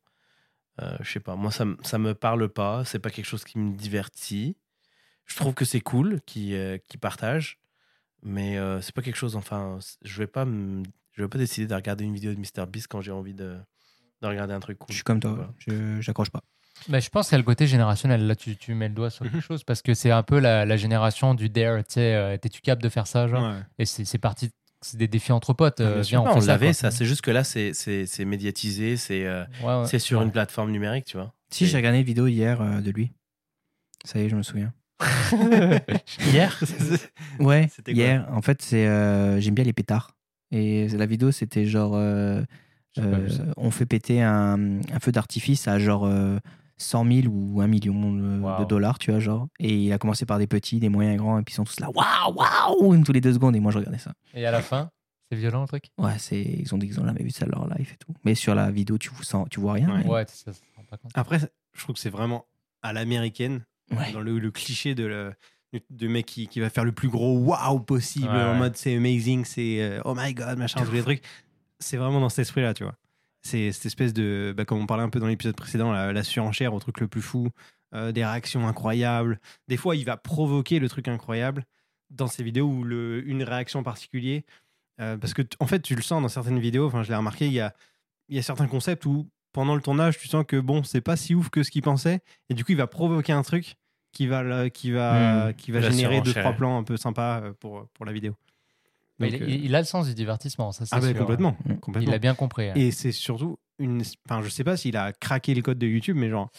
Euh, 0.81 0.97
je 1.01 1.11
sais 1.13 1.21
pas, 1.21 1.37
moi 1.37 1.51
ça, 1.51 1.65
ça 1.83 1.99
me 1.99 2.15
parle 2.15 2.49
pas, 2.49 2.85
c'est 2.85 2.99
pas 2.99 3.11
quelque 3.11 3.27
chose 3.27 3.45
qui 3.45 3.59
me 3.59 3.77
divertit. 3.77 4.57
Je 5.27 5.37
trouve 5.37 5.55
que 5.55 5.65
c'est 5.65 5.81
cool 5.81 6.21
qu'ils 6.27 6.55
euh, 6.55 6.79
qu'ils 6.89 7.01
partagent, 7.01 7.59
mais 8.23 8.59
euh, 8.59 8.81
c'est 8.81 8.95
pas 8.95 9.03
quelque 9.03 9.17
chose. 9.17 9.37
Enfin, 9.37 9.79
je 10.03 10.19
vais 10.19 10.27
pas, 10.27 10.45
me- 10.45 10.83
je 11.13 11.23
vais 11.23 11.29
pas 11.29 11.39
décider 11.39 11.67
de 11.67 11.75
regarder 11.75 12.05
une 12.05 12.15
vidéo 12.15 12.33
de 12.35 12.39
MrBeast 12.41 12.87
quand 12.89 13.01
j'ai 13.01 13.13
envie 13.13 13.35
de, 13.35 13.57
de 14.23 14.27
regarder 14.27 14.55
un 14.55 14.61
truc 14.61 14.79
cool. 14.79 14.89
Je 14.91 14.95
suis 14.97 15.05
comme 15.05 15.21
toi, 15.21 15.33
Voilà. 15.33 15.53
je 15.59 16.01
j'accroche 16.01 16.31
pas. 16.31 16.43
Mais 16.89 17.01
je 17.01 17.11
pense 17.11 17.29
qu'il 17.29 17.35
y 17.35 17.37
a 17.37 17.39
le 17.39 17.45
côté 17.45 17.67
générationnel. 17.69 18.27
Là, 18.27 18.35
tu, 18.35 18.57
tu 18.57 18.75
mets 18.75 18.89
le 18.89 18.95
doigt 18.95 19.11
sur 19.11 19.25
quelque 19.25 19.41
chose 19.41 19.63
parce 19.63 19.83
que 19.83 19.95
c'est 19.95 20.11
un 20.11 20.23
peu 20.25 20.41
la, 20.41 20.65
la 20.65 20.77
génération 20.77 21.35
du 21.35 21.49
dare. 21.49 21.79
Tu 21.85 21.95
sais, 21.95 22.15
euh, 22.15 22.37
t'es-tu 22.39 22.61
capable 22.61 22.83
de 22.83 22.89
faire 22.89 23.07
ça 23.07 23.29
genre? 23.29 23.53
Ouais. 23.55 23.61
Et 23.79 23.85
c'est 23.87 24.05
c'est 24.05 24.19
parti. 24.19 24.51
C'est 24.83 24.97
des 24.97 25.09
défis 25.09 25.33
entre 25.33 25.53
potes. 25.55 25.81
Ah, 25.81 25.85
bien 25.85 25.93
euh, 25.99 26.03
viens, 26.03 26.21
on 26.23 26.37
on 26.37 26.41
l'avait 26.41 26.73
ça. 26.73 26.91
C'est 26.91 27.05
juste 27.07 27.23
que 27.23 27.31
là, 27.31 27.45
c'est 27.45 27.73
c'est- 27.73 28.05
c'est 28.07 28.25
médiatisé, 28.25 28.97
c'est 28.97 29.25
euh, 29.27 29.45
Ouais, 29.63 29.79
ouais. 29.81 29.87
c'est 29.87 29.99
sur 29.99 30.19
Ouais. 30.19 30.25
une 30.25 30.33
plateforme 30.33 30.71
numérique, 30.73 31.05
tu 31.05 31.17
vois. 31.17 31.33
Si, 31.51 31.67
j'ai 31.67 31.77
regardé 31.77 31.99
une 31.99 32.05
vidéo 32.05 32.27
hier 32.27 32.61
euh, 32.61 32.81
de 32.81 32.91
lui. 32.91 33.13
Ça 34.05 34.19
y 34.19 34.25
est, 34.25 34.29
je 34.29 34.37
me 34.37 34.43
souviens. 34.43 34.73
Hier? 36.21 36.59
Ouais, 37.39 37.69
C'était 37.75 37.95
quoi? 37.95 38.03
hier. 38.03 38.27
En 38.33 38.43
fait, 38.43 38.63
c'est 38.63 38.87
euh, 38.87 39.41
j'aime 39.41 39.55
bien 39.55 39.65
les 39.65 39.73
pétards. 39.73 40.17
Et 40.51 40.89
la 40.89 41.07
vidéo, 41.07 41.31
c'était 41.33 41.65
genre. 41.67 41.95
euh, 41.97 42.43
euh, 42.99 43.29
on 43.57 43.71
fait 43.71 43.87
péter 43.87 44.23
un, 44.23 44.81
un 44.81 45.01
feu 45.01 45.13
d'artifice 45.13 45.67
à 45.67 45.79
genre 45.79 46.05
euh, 46.05 46.39
100 46.79 47.05
000 47.23 47.27
ou 47.29 47.61
1 47.61 47.67
million 47.67 47.95
de, 48.13 48.41
Wow. 48.41 48.61
de 48.61 48.65
dollars, 48.65 48.99
tu 48.99 49.11
vois, 49.11 49.21
genre. 49.21 49.47
Et 49.61 49.75
il 49.77 49.93
a 49.93 49.99
commencé 49.99 50.27
par 50.27 50.39
des 50.39 50.47
petits, 50.47 50.81
des 50.81 50.89
moyens, 50.89 51.17
grands, 51.19 51.39
et 51.39 51.43
puis 51.43 51.53
ils 51.53 51.57
sont 51.57 51.65
tous 51.65 51.79
là, 51.81 51.89
waouh, 51.91 52.35
waouh, 52.35 53.05
tous 53.05 53.13
les 53.13 53.21
deux 53.21 53.33
secondes. 53.35 53.55
Et 53.57 53.61
moi, 53.61 53.71
je 53.73 53.79
regardais 53.79 53.99
ça. 53.99 54.13
Et 54.35 54.45
à 54.47 54.51
la 54.51 54.63
fin, 54.63 54.91
c'est 55.31 55.37
violent 55.39 55.63
le 55.63 55.69
truc? 55.69 55.85
Ouais, 55.99 56.19
c'est, 56.19 56.41
ils 56.43 56.75
ont 56.75 56.79
dit 56.79 56.87
qu'ils 56.89 57.01
ont 57.01 57.07
jamais 57.07 57.23
vu 57.23 57.31
ça 57.31 57.47
de 57.47 57.51
leur 57.53 57.67
life 57.77 57.93
et 57.93 57.97
tout. 57.97 58.13
Mais 58.25 58.35
sur 58.35 58.55
la 58.55 58.71
vidéo, 58.71 58.99
tu, 58.99 59.11
vous 59.11 59.23
sens, 59.23 59.47
tu 59.51 59.61
vois 59.61 59.75
rien. 59.75 59.89
Ouais. 59.91 60.03
mais- 60.05 60.11
Ouais, 60.11 60.25
ça 60.29 60.53
se 60.53 60.61
rend 60.77 60.85
pas 60.85 60.97
compte. 60.97 61.13
Après, 61.15 61.39
je 61.39 61.83
trouve 61.83 61.95
que 61.95 62.01
c'est 62.01 62.11
vraiment 62.11 62.47
à 62.83 62.93
l'américaine, 62.93 63.65
Ouais. 63.91 64.11
dans 64.13 64.21
le, 64.21 64.39
le 64.39 64.51
cliché 64.51 64.95
de 64.95 65.05
le 65.05 65.33
de 65.91 66.07
mec 66.07 66.27
qui, 66.27 66.49
qui 66.49 66.61
va 66.61 66.69
faire 66.69 66.85
le 66.85 66.93
plus 66.93 67.09
gros 67.09 67.39
waouh 67.39 67.81
possible 67.81 68.27
Ouais, 68.29 68.43
en 68.43 68.55
mode 68.57 68.77
c'est 68.77 68.95
amazing, 68.97 69.45
c'est 69.47 69.81
euh, 69.81 70.01
oh 70.05 70.15
my 70.15 70.35
god, 70.35 70.59
machin, 70.59 70.85
tous 70.85 70.93
les 70.93 71.01
trucs. 71.01 71.23
C'est 71.79 71.97
vraiment 71.97 72.21
dans 72.21 72.29
cet 72.29 72.41
esprit-là, 72.41 72.75
tu 72.75 72.85
vois. 72.85 72.95
C'est 73.43 73.73
cette 73.73 73.87
espèce 73.87 74.13
de, 74.13 74.55
bah, 74.57 74.65
comme 74.65 74.79
on 74.79 74.87
parlait 74.87 75.03
un 75.03 75.09
peu 75.11 75.19
dans 75.21 75.27
l'épisode 75.27 75.57
précédent, 75.57 75.91
la, 75.93 76.13
la 76.13 76.23
surenchère 76.23 76.75
au 76.75 76.79
truc 76.81 77.01
le 77.01 77.09
plus 77.09 77.23
fou, 77.23 77.49
euh, 77.95 78.13
des 78.13 78.25
réactions 78.25 78.67
incroyables. 78.69 79.41
Des 79.69 79.77
fois, 79.77 79.97
il 79.97 80.05
va 80.05 80.17
provoquer 80.17 80.79
le 80.79 80.89
truc 80.89 81.09
incroyable 81.09 81.65
dans 82.11 82.29
ces 82.29 82.43
vidéos 82.45 82.67
ou 82.69 82.85
le, 82.85 83.27
une 83.29 83.43
réaction 83.43 83.81
en 83.81 83.83
particulier. 83.83 84.45
Euh, 85.01 85.17
parce 85.17 85.35
que, 85.35 85.43
en 85.59 85.67
fait, 85.67 85.81
tu 85.81 85.95
le 85.97 86.03
sens 86.03 86.23
dans 86.23 86.29
certaines 86.29 86.61
vidéos, 86.61 86.87
enfin, 86.87 87.03
je 87.03 87.09
l'ai 87.09 87.17
remarqué, 87.17 87.47
il 87.47 87.53
y 87.53 87.61
a, 87.61 87.75
il 88.29 88.37
y 88.37 88.39
a 88.39 88.43
certains 88.43 88.69
concepts 88.69 89.05
où 89.07 89.29
pendant 89.53 89.75
le 89.75 89.83
tournage, 89.83 90.19
tu 90.19 90.29
sens 90.29 90.45
que 90.47 90.57
bon, 90.61 90.83
c'est 90.85 91.01
pas 91.01 91.17
si 91.17 91.35
ouf 91.35 91.51
que 91.51 91.63
ce 91.63 91.71
qu'il 91.71 91.83
pensait. 91.83 92.21
Et 92.49 92.55
du 92.55 92.65
coup, 92.65 92.73
il 92.73 92.79
va 92.79 92.87
provoquer 92.87 93.33
un 93.33 93.43
truc 93.43 93.75
qui 94.13 94.27
va, 94.27 94.71
qui 94.71 94.91
va, 94.93 95.49
Hmm. 95.49 95.55
qui 95.55 95.73
va 95.73 95.81
générer 95.91 96.21
deux, 96.21 96.33
trois 96.43 96.53
plans 96.53 96.79
un 96.79 96.85
peu 96.85 96.97
sympas 96.97 97.41
euh, 97.41 97.53
pour, 97.59 97.89
pour 97.95 98.05
la 98.07 98.13
vidéo. 98.13 98.37
Mais 99.23 99.39
Donc, 99.39 99.41
il, 99.49 99.55
euh, 99.55 99.59
il- 99.65 99.75
a 99.75 99.79
le 99.81 99.85
sens 99.87 100.07
du 100.07 100.15
divertissement, 100.15 100.73
ça 100.73 100.85
c'est 100.87 100.95
ah, 100.95 101.01
bah, 101.01 101.09
sûr. 101.09 101.19
complètement. 101.19 101.57
Mm. 101.65 101.75
complètement. 101.77 102.11
Il 102.11 102.15
a 102.15 102.19
bien 102.19 102.35
compris. 102.35 102.69
hein. 102.69 102.75
Et 102.77 102.91
c'est 102.91 103.13
surtout 103.13 103.59
une. 103.79 104.03
Enfin, 104.29 104.43
je 104.43 104.49
sais 104.49 104.65
pas 104.65 104.77
s'il 104.77 104.97
a 104.97 105.13
craqué 105.13 105.55
le 105.55 105.63
code 105.63 105.79
de 105.79 105.87
YouTube, 105.87 106.17
mais 106.17 106.29
genre. 106.31 106.51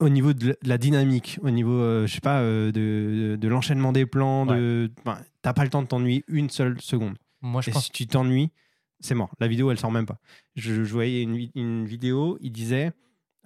Au 0.00 0.08
niveau 0.08 0.32
de 0.32 0.48
la- 0.48 0.52
de 0.60 0.68
la 0.68 0.76
dynamique, 0.78 1.38
au 1.42 1.50
niveau, 1.50 1.72
euh, 1.72 2.06
je 2.06 2.14
sais 2.14 2.20
pas, 2.20 2.40
euh, 2.40 2.72
de, 2.72 3.30
de, 3.32 3.36
de 3.36 3.48
l'enchaînement 3.48 3.92
des 3.92 4.06
plans, 4.06 4.44
de. 4.44 4.90
enfin, 5.04 5.18
T'as 5.40 5.52
pas 5.52 5.62
le 5.62 5.70
temps 5.70 5.82
de 5.82 5.86
t'ennuyer 5.86 6.24
une 6.26 6.50
seule 6.50 6.80
seconde. 6.80 7.16
Moi, 7.42 7.60
je 7.62 7.70
Et 7.70 7.72
pense 7.72 7.84
si 7.86 7.90
tu 7.92 8.06
t'ennuies, 8.06 8.50
c'est 8.98 9.14
mort. 9.14 9.30
La 9.38 9.46
vidéo, 9.46 9.70
elle 9.70 9.78
sort 9.78 9.92
même 9.92 10.06
pas. 10.06 10.18
Je, 10.56 10.82
je 10.84 10.92
voyais 10.92 11.22
une, 11.22 11.36
vi- 11.36 11.52
une 11.54 11.84
vidéo, 11.86 12.38
il 12.40 12.50
disait, 12.50 12.92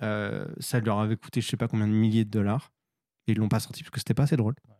euh, 0.02 0.46
ça 0.58 0.80
leur 0.80 1.00
avait 1.00 1.16
coûté 1.16 1.40
je 1.40 1.48
sais 1.48 1.56
pas 1.56 1.68
combien 1.68 1.86
de 1.86 1.92
milliers 1.92 2.24
de 2.24 2.30
dollars. 2.30 2.72
Et 3.26 3.32
ils 3.32 3.38
l'ont 3.38 3.48
pas 3.48 3.60
sorti 3.60 3.82
parce 3.82 3.90
que 3.90 3.98
c'était 3.98 4.14
pas 4.14 4.22
assez 4.22 4.36
drôle. 4.36 4.54
Ouais, 4.68 4.74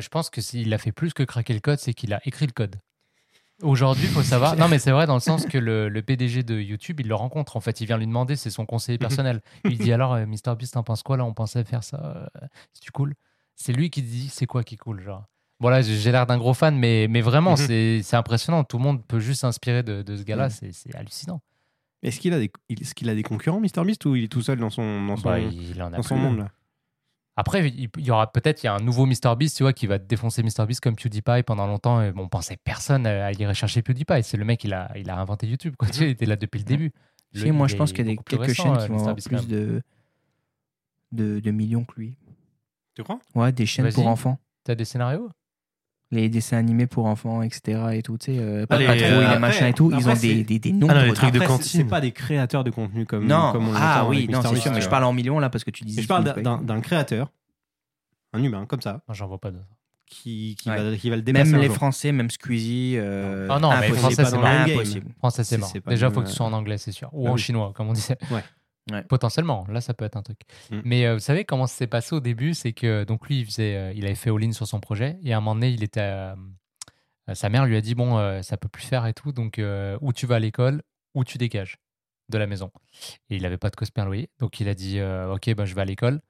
je 0.00 0.08
pense 0.08 0.30
que 0.30 0.40
s'il 0.40 0.72
a 0.74 0.78
fait 0.78 0.92
plus 0.92 1.12
que 1.12 1.22
craquer 1.22 1.54
le 1.54 1.60
code, 1.60 1.78
c'est 1.78 1.94
qu'il 1.94 2.12
a 2.12 2.20
écrit 2.26 2.46
le 2.46 2.52
code. 2.52 2.76
Aujourd'hui, 3.62 4.04
il 4.06 4.10
faut 4.10 4.22
savoir. 4.22 4.56
Non, 4.56 4.66
mais 4.68 4.78
c'est 4.80 4.90
vrai 4.90 5.06
dans 5.06 5.14
le 5.14 5.20
sens 5.20 5.46
que 5.46 5.58
le, 5.58 5.88
le 5.88 6.02
PDG 6.02 6.42
de 6.42 6.58
YouTube, 6.60 6.98
il 7.00 7.06
le 7.08 7.14
rencontre. 7.14 7.56
En 7.56 7.60
fait, 7.60 7.80
il 7.80 7.86
vient 7.86 7.96
lui 7.96 8.06
demander, 8.06 8.34
c'est 8.36 8.50
son 8.50 8.66
conseiller 8.66 8.98
personnel. 8.98 9.40
Il 9.64 9.78
dit 9.78 9.92
alors, 9.92 10.14
euh, 10.14 10.26
MrBeast, 10.26 10.74
t'en 10.74 10.82
penses 10.82 11.02
quoi 11.04 11.16
là? 11.16 11.24
On 11.24 11.32
pensait 11.32 11.62
faire 11.64 11.84
ça. 11.84 12.28
euh, 12.42 12.46
C'est 12.72 12.90
cool? 12.90 13.14
C'est 13.54 13.72
lui 13.72 13.90
qui 13.90 14.02
dit 14.02 14.28
c'est 14.28 14.46
quoi 14.46 14.64
qui 14.64 14.74
est 14.74 14.78
cool, 14.78 15.00
genre? 15.00 15.24
Bon 15.60 15.68
là, 15.68 15.82
j'ai 15.82 16.10
l'air 16.10 16.26
d'un 16.26 16.36
gros 16.36 16.52
fan, 16.52 16.76
mais, 16.76 17.06
mais 17.08 17.20
vraiment, 17.20 17.52
Mhm. 17.52 17.56
c'est 17.58 18.00
c'est 18.02 18.16
impressionnant. 18.16 18.64
Tout 18.64 18.78
le 18.78 18.82
monde 18.82 19.06
peut 19.06 19.20
juste 19.20 19.42
s'inspirer 19.42 19.84
de, 19.84 20.02
de 20.02 20.16
ce 20.16 20.24
gars-là. 20.24 20.46
Mhm. 20.46 20.50
C'est 20.50 20.72
c'est 20.72 20.94
hallucinant. 20.96 21.40
Est-ce 22.02 22.18
qu'il 22.20 22.34
a, 22.34 22.38
des- 22.40 22.50
est-ce 22.68 22.92
qu'il 22.94 23.08
a 23.08 23.14
des 23.14 23.22
concurrents, 23.22 23.60
MrBeast, 23.60 24.04
ou 24.04 24.16
il 24.16 24.24
est 24.24 24.28
tout 24.28 24.42
seul 24.42 24.58
dans 24.58 24.68
son, 24.68 25.06
dans 25.06 25.16
son, 25.16 25.22
Bah, 25.22 25.38
il 25.38 25.80
en 25.80 25.86
a 25.86 25.96
dans 25.96 26.02
son 26.02 26.16
monde 26.16 26.38
là? 26.38 26.50
Après, 27.36 27.68
il 27.68 27.90
y 27.98 28.10
aura 28.10 28.30
peut-être 28.30 28.62
il 28.62 28.66
y 28.66 28.68
a 28.68 28.74
un 28.74 28.80
nouveau 28.80 29.06
MrBeast, 29.06 29.56
tu 29.56 29.64
vois, 29.64 29.72
qui 29.72 29.86
va 29.88 29.98
défoncer 29.98 30.42
MrBeast 30.42 30.80
comme 30.80 30.94
PewDiePie 30.94 31.42
pendant 31.44 31.66
longtemps. 31.66 32.00
Et 32.00 32.12
bon, 32.12 32.22
on 32.22 32.28
pensait 32.28 32.56
personne 32.56 33.06
à 33.06 33.26
aller 33.26 33.52
chercher 33.54 33.82
PewDiePie. 33.82 34.22
C'est 34.22 34.36
le 34.36 34.44
mec, 34.44 34.62
il 34.62 34.72
a, 34.72 34.92
il 34.96 35.10
a 35.10 35.18
inventé 35.18 35.48
YouTube. 35.48 35.74
Quoi. 35.76 35.88
Sais, 35.88 36.04
il 36.04 36.10
était 36.10 36.26
là 36.26 36.36
depuis 36.36 36.58
le 36.58 36.64
début. 36.64 36.92
Le- 37.32 37.40
sais, 37.40 37.50
moi, 37.50 37.66
je 37.66 37.74
pense 37.74 37.92
qu'il 37.92 38.06
y 38.06 38.08
a 38.08 38.12
des, 38.12 38.22
quelques 38.22 38.42
récent, 38.42 38.62
chaînes 38.62 38.74
euh, 38.74 38.86
qui 38.86 38.92
vont 38.92 38.98
avoir 38.98 39.16
plus 39.16 39.46
de, 39.48 39.82
de, 41.10 41.40
de 41.40 41.50
millions 41.50 41.84
que 41.84 41.94
lui. 41.96 42.16
Tu 42.94 43.02
crois? 43.02 43.18
Ouais, 43.34 43.50
des 43.50 43.66
chaînes 43.66 43.92
pour 43.92 44.06
enfants. 44.06 44.38
T'as 44.62 44.76
des 44.76 44.84
scénarios? 44.84 45.28
Les 46.10 46.28
dessins 46.28 46.58
animés 46.58 46.86
pour 46.86 47.06
enfants, 47.06 47.42
etc. 47.42 47.80
Et 47.94 48.02
tout, 48.02 48.18
tu 48.18 48.32
sais, 48.32 48.38
euh, 48.38 48.66
pas 48.66 48.76
Ah, 48.76 48.78
les- 48.78 48.86
Patrouille, 48.86 49.04
euh, 49.06 49.18
les 49.20 49.24
après- 49.26 49.38
machins 49.40 49.66
et 49.66 49.72
tout. 49.72 49.90
Ils 49.98 50.08
ont 50.08 50.14
des, 50.14 50.44
des, 50.44 50.58
des 50.60 50.72
nombres. 50.72 50.92
Ah 50.96 51.00
non, 51.00 51.06
les 51.06 51.12
trucs 51.12 51.32
de 51.32 51.40
cantine. 51.40 51.80
C'est 51.80 51.84
pas 51.84 52.00
des 52.00 52.12
créateurs 52.12 52.62
de 52.62 52.70
contenu 52.70 53.04
comme, 53.06 53.26
non, 53.26 53.50
comme 53.52 53.68
on 53.68 53.72
ah 53.74 54.04
oui, 54.08 54.28
non, 54.30 54.40
c'est 54.42 54.56
sûr, 54.56 54.70
mais 54.72 54.80
je 54.80 54.88
parle 54.88 55.04
en 55.04 55.12
millions 55.12 55.38
là 55.40 55.50
parce 55.50 55.64
que 55.64 55.70
tu 55.70 55.84
dis. 55.84 55.96
Mais 55.96 56.02
je 56.02 56.08
parle 56.08 56.24
d'un- 56.24 56.80
créateur, 56.80 57.32
un 58.32 58.42
humain 58.42 58.66
comme 58.66 58.80
ça, 58.80 59.00
J'en 59.10 59.26
vois 59.26 59.38
pas 59.38 59.50
d'autres. 59.50 59.64
qui, 60.06 60.54
qui, 60.60 60.68
Ouais. 60.70 60.90
va, 60.90 60.96
qui 60.96 61.10
va 61.10 61.16
le 61.16 61.22
dépasser. 61.22 61.50
Même 61.50 61.60
les 61.60 61.66
jour. 61.66 61.76
Français, 61.76 62.12
même 62.12 62.30
Squeezie. 62.30 62.94
euh, 62.98 63.48
Ah 63.50 63.58
non, 63.58 63.70
mais 63.80 63.88
français, 63.88 64.24
c'est 64.24 64.36
mort. 64.36 64.44
Français, 65.18 65.42
c'est 65.44 65.58
mort. 65.58 65.72
Déjà, 65.88 66.08
le 66.08 66.14
faut 66.14 66.20
que 66.22 66.28
ce 66.28 66.36
soit 66.36 66.46
en 66.46 66.52
anglais, 66.52 66.78
c'est 66.78 66.92
sûr. 66.92 67.08
Ou 67.12 67.26
Ah 67.26 67.30
en 67.30 67.34
oui. 67.34 67.40
chinois, 67.40 67.72
comme 67.74 67.88
on 67.88 67.92
disait. 67.94 68.18
Ouais. 68.30 68.44
Ouais. 68.92 69.02
Potentiellement, 69.04 69.66
là, 69.70 69.80
ça 69.80 69.94
peut 69.94 70.04
être 70.04 70.16
un 70.16 70.22
truc. 70.22 70.40
Mm. 70.70 70.80
Mais 70.84 71.06
euh, 71.06 71.14
vous 71.14 71.20
savez 71.20 71.44
comment 71.44 71.66
ça 71.66 71.74
s'est 71.76 71.86
passé 71.86 72.14
au 72.14 72.20
début 72.20 72.52
C'est 72.54 72.72
que 72.72 73.04
donc 73.04 73.26
lui, 73.28 73.40
il, 73.40 73.46
faisait, 73.46 73.76
euh, 73.76 73.92
il 73.94 74.04
avait 74.04 74.14
fait 74.14 74.30
all-in 74.30 74.52
sur 74.52 74.66
son 74.66 74.80
projet. 74.80 75.16
Et 75.22 75.32
à 75.32 75.38
un 75.38 75.40
moment 75.40 75.54
donné, 75.54 75.70
il 75.70 75.82
était. 75.82 76.00
euh, 76.00 76.34
euh, 77.30 77.34
sa 77.34 77.48
mère 77.48 77.64
lui 77.64 77.76
a 77.76 77.80
dit 77.80 77.94
Bon, 77.94 78.18
euh, 78.18 78.42
ça 78.42 78.56
peut 78.56 78.68
plus 78.68 78.84
faire 78.84 79.06
et 79.06 79.14
tout. 79.14 79.32
Donc, 79.32 79.58
euh, 79.58 79.96
ou 80.02 80.12
tu 80.12 80.26
vas 80.26 80.36
à 80.36 80.38
l'école, 80.38 80.82
ou 81.14 81.24
tu 81.24 81.38
dégages 81.38 81.78
de 82.28 82.38
la 82.38 82.46
maison. 82.46 82.70
Et 83.30 83.36
il 83.36 83.42
n'avait 83.42 83.58
pas 83.58 83.70
de 83.70 83.76
payer 83.76 83.90
un 83.96 84.04
loyer. 84.04 84.30
Donc, 84.38 84.60
il 84.60 84.68
a 84.68 84.74
dit 84.74 84.98
euh, 84.98 85.32
Ok, 85.32 85.52
ben, 85.54 85.64
je 85.64 85.74
vais 85.74 85.82
à 85.82 85.84
l'école. 85.86 86.20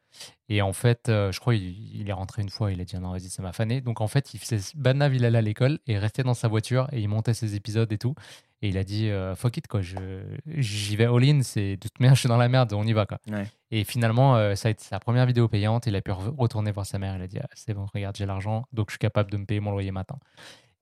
Et 0.48 0.60
en 0.62 0.72
fait, 0.72 1.08
euh, 1.08 1.32
je 1.32 1.40
crois 1.40 1.54
il, 1.54 2.00
il 2.00 2.08
est 2.08 2.12
rentré 2.12 2.42
une 2.42 2.50
fois, 2.50 2.70
il 2.72 2.80
a 2.80 2.84
dit 2.84 2.96
non, 2.98 3.12
vas-y, 3.12 3.30
ça 3.30 3.42
m'a 3.42 3.52
fané. 3.52 3.80
Donc 3.80 4.00
en 4.00 4.08
fait, 4.08 4.34
il 4.34 4.40
faisait 4.40 4.60
Banav, 4.74 5.14
il 5.14 5.24
allait 5.24 5.38
à 5.38 5.42
l'école 5.42 5.78
et 5.86 5.98
restait 5.98 6.22
dans 6.22 6.34
sa 6.34 6.48
voiture 6.48 6.88
et 6.92 7.00
il 7.00 7.08
montait 7.08 7.34
ses 7.34 7.54
épisodes 7.54 7.90
et 7.92 7.98
tout. 7.98 8.14
Et 8.62 8.68
il 8.68 8.78
a 8.78 8.84
dit 8.84 9.08
euh, 9.10 9.34
fuck 9.34 9.56
it, 9.56 9.66
quoi, 9.66 9.80
j'y 9.82 10.96
vais 10.96 11.04
all-in, 11.06 11.42
c'est 11.42 11.76
de 11.76 11.80
toute 11.88 12.00
manière, 12.00 12.14
je 12.14 12.20
suis 12.20 12.28
dans 12.28 12.36
la 12.36 12.48
merde, 12.48 12.72
on 12.72 12.86
y 12.86 12.92
va, 12.92 13.06
quoi. 13.06 13.18
Ouais. 13.30 13.46
Et 13.70 13.84
finalement, 13.84 14.36
euh, 14.36 14.54
ça 14.54 14.68
a 14.68 14.70
été 14.70 14.84
sa 14.84 14.98
première 15.00 15.26
vidéo 15.26 15.48
payante. 15.48 15.86
Il 15.86 15.96
a 15.96 16.00
pu 16.02 16.12
re- 16.12 16.34
retourner 16.36 16.70
voir 16.72 16.86
sa 16.86 16.98
mère. 16.98 17.16
Il 17.16 17.22
a 17.22 17.26
dit 17.26 17.38
ah, 17.42 17.48
C'est 17.54 17.74
bon, 17.74 17.86
regarde, 17.92 18.16
j'ai 18.16 18.26
l'argent, 18.26 18.64
donc 18.72 18.88
je 18.90 18.92
suis 18.92 18.98
capable 18.98 19.30
de 19.30 19.36
me 19.36 19.44
payer 19.44 19.60
mon 19.60 19.70
loyer 19.72 19.90
matin. 19.90 20.18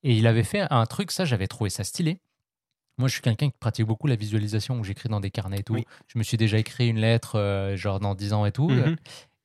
Et 0.04 0.14
il 0.16 0.26
avait 0.26 0.42
fait 0.42 0.66
un 0.70 0.84
truc, 0.86 1.10
ça, 1.12 1.24
j'avais 1.24 1.46
trouvé 1.46 1.70
ça 1.70 1.84
stylé. 1.84 2.18
Moi, 2.98 3.08
je 3.08 3.14
suis 3.14 3.22
quelqu'un 3.22 3.48
qui 3.48 3.56
pratique 3.58 3.86
beaucoup 3.86 4.06
la 4.06 4.16
visualisation, 4.16 4.78
où 4.78 4.84
j'écris 4.84 5.08
dans 5.08 5.20
des 5.20 5.30
carnets 5.30 5.58
et 5.60 5.62
tout. 5.62 5.74
Oui. 5.74 5.84
Je 6.08 6.18
me 6.18 6.22
suis 6.22 6.36
déjà 6.36 6.58
écrit 6.58 6.88
une 6.88 6.98
lettre, 6.98 7.38
euh, 7.38 7.76
genre 7.76 8.00
dans 8.00 8.14
10 8.14 8.32
ans 8.32 8.44
et 8.46 8.52
tout. 8.52 8.68
Mhm. 8.68 8.96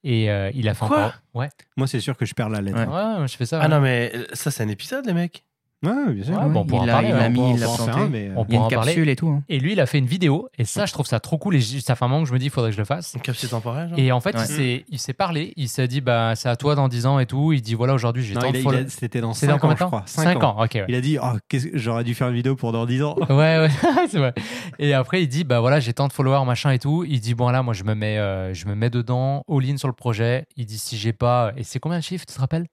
Et 0.04 0.30
euh, 0.30 0.52
il 0.54 0.70
a 0.70 0.74
fait 0.74 0.86
Quoi? 0.86 0.98
encore. 0.98 1.14
Ouais, 1.34 1.50
Moi, 1.76 1.88
c'est 1.88 2.00
sûr 2.00 2.16
que 2.16 2.26
je 2.26 2.34
perds 2.34 2.50
la 2.50 2.62
lettre. 2.62 2.78
Ouais. 2.78 3.28
je 3.28 3.36
fais 3.36 3.46
ça. 3.46 3.60
Ah 3.60 3.64
ouais. 3.64 3.68
non, 3.70 3.82
mais 3.82 4.12
euh, 4.14 4.26
ça, 4.34 4.52
c'est 4.52 4.64
un 4.64 4.68
épisode, 4.70 5.06
les 5.06 5.14
mecs. 5.14 5.44
Ouais, 5.86 6.12
bien 6.14 6.24
sûr. 6.24 6.34
Ouais, 6.36 6.50
bon, 6.50 6.62
on 6.62 6.66
pourra 6.66 6.80
il 6.80 6.84
en 6.84 6.86
l'a 6.88 6.94
parler, 6.94 7.08
il 7.10 7.14
hein, 7.14 7.26
On 7.28 7.30
mis, 7.30 7.40
on 7.40 7.56
il 7.56 7.66
en 7.66 7.76
faire 7.76 7.86
planté. 7.86 8.02
un, 8.02 8.08
mais, 8.10 8.28
euh, 8.30 8.34
On 8.36 8.46
Il 8.46 8.52
y 8.52 8.56
a 8.56 8.58
une 8.60 8.66
en 8.66 8.68
parler. 8.70 8.94
capsule 8.94 9.10
et 9.10 9.16
tout. 9.16 9.28
hein. 9.30 9.44
Et 9.48 9.60
lui, 9.60 9.74
il 9.74 9.80
a 9.80 9.86
fait 9.86 10.00
une 10.00 10.08
vidéo. 10.08 10.50
Et 10.58 10.66
ça, 10.66 10.88
je 10.88 10.94
trouve 10.94 11.06
ça 11.06 11.20
trop 11.20 11.38
cool. 11.38 11.56
Et 11.56 11.62
ça 11.62 11.96
fait 11.96 12.04
un 12.04 12.08
moment 12.08 12.24
que 12.24 12.28
je 12.30 12.34
me 12.34 12.40
dis, 12.40 12.46
il 12.46 12.52
faudrait 12.52 12.72
que 12.72 12.76
je 12.76 12.82
le 12.82 12.86
fasse. 12.86 13.14
Une 13.14 13.22
capsule 13.22 13.48
temporelle, 13.50 13.90
genre 13.90 14.00
Et 14.00 14.12
en 14.12 14.20
fait, 14.20 14.36
Ouais. 14.36 14.84
il 14.90 14.98
s'est- 15.00 15.14
parlé. 15.14 15.54
Il 15.56 15.70
s'est 15.70 15.88
dit, 15.88 16.02
bah, 16.02 16.34
c'est 16.36 16.50
à 16.50 16.56
toi 16.56 16.74
dans 16.74 16.88
10 16.88 17.06
ans 17.06 17.20
et 17.20 17.28
tout. 17.28 17.54
Il 17.54 17.62
dit, 17.62 17.76
voilà, 17.76 17.94
aujourd'hui, 17.94 18.24
j'ai 18.24 18.34
tant 18.34 18.52
de 18.52 18.58
a- 18.58 18.80
a- 18.80 18.90
C'était 18.90 19.22
dans 19.22 19.34
C'est 19.34 19.46
5 19.46 19.52
dans 19.54 19.60
combien 19.60 19.72
ans, 19.72 19.74
de 19.74 19.78
je 19.78 19.84
temps 19.84 19.88
crois. 19.90 20.04
5 20.08 20.44
ans, 20.44 20.56
ok. 20.64 20.72
ouais. 20.74 20.86
Il 20.90 20.96
a 20.96 21.02
dit 21.02 21.18
oh, 21.22 21.38
j'aurais 21.76 22.04
dû 22.04 22.16
faire 22.16 22.30
une 22.30 22.36
vidéo 22.36 22.56
pour 22.56 22.72
dans 22.72 22.86
10 22.88 23.04
ans. 23.04 23.16
Ouais, 23.30 23.60
ouais, 23.60 24.08
c'est 24.10 24.18
vrai. 24.18 24.34
Et 24.80 24.94
après, 24.96 25.22
il 25.22 25.28
dit, 25.28 25.44
bah 25.44 25.60
voilà, 25.60 25.80
j'ai 25.80 25.94
tant 25.94 26.08
de 26.08 26.14
followers, 26.14 26.44
machin 26.46 26.72
et 26.72 26.80
tout. 26.80 27.04
Il 27.08 27.20
dit, 27.20 27.36
bon, 27.36 27.50
là, 27.50 27.62
moi, 27.62 27.76
je 27.76 27.84
me 27.84 27.94
mets, 27.94 28.18
euh, 28.18 28.52
je 28.54 28.66
me 28.68 28.74
mets 28.74 28.90
dedans, 28.90 29.44
all-in 29.48 29.78
sur 29.78 29.88
le 29.88 29.94
projet. 29.94 30.46
Il 30.56 30.66
dit, 30.66 30.80
si 30.80 30.98
j'ai 30.98 31.14
pas. 31.14 31.52
Et 31.56 31.64
c'est 31.64 31.80
combien 31.80 32.00
de 32.00 32.04
chiffres, 32.04 32.26
tu 32.28 32.34
te 32.34 32.40
rappelles? 32.40 32.66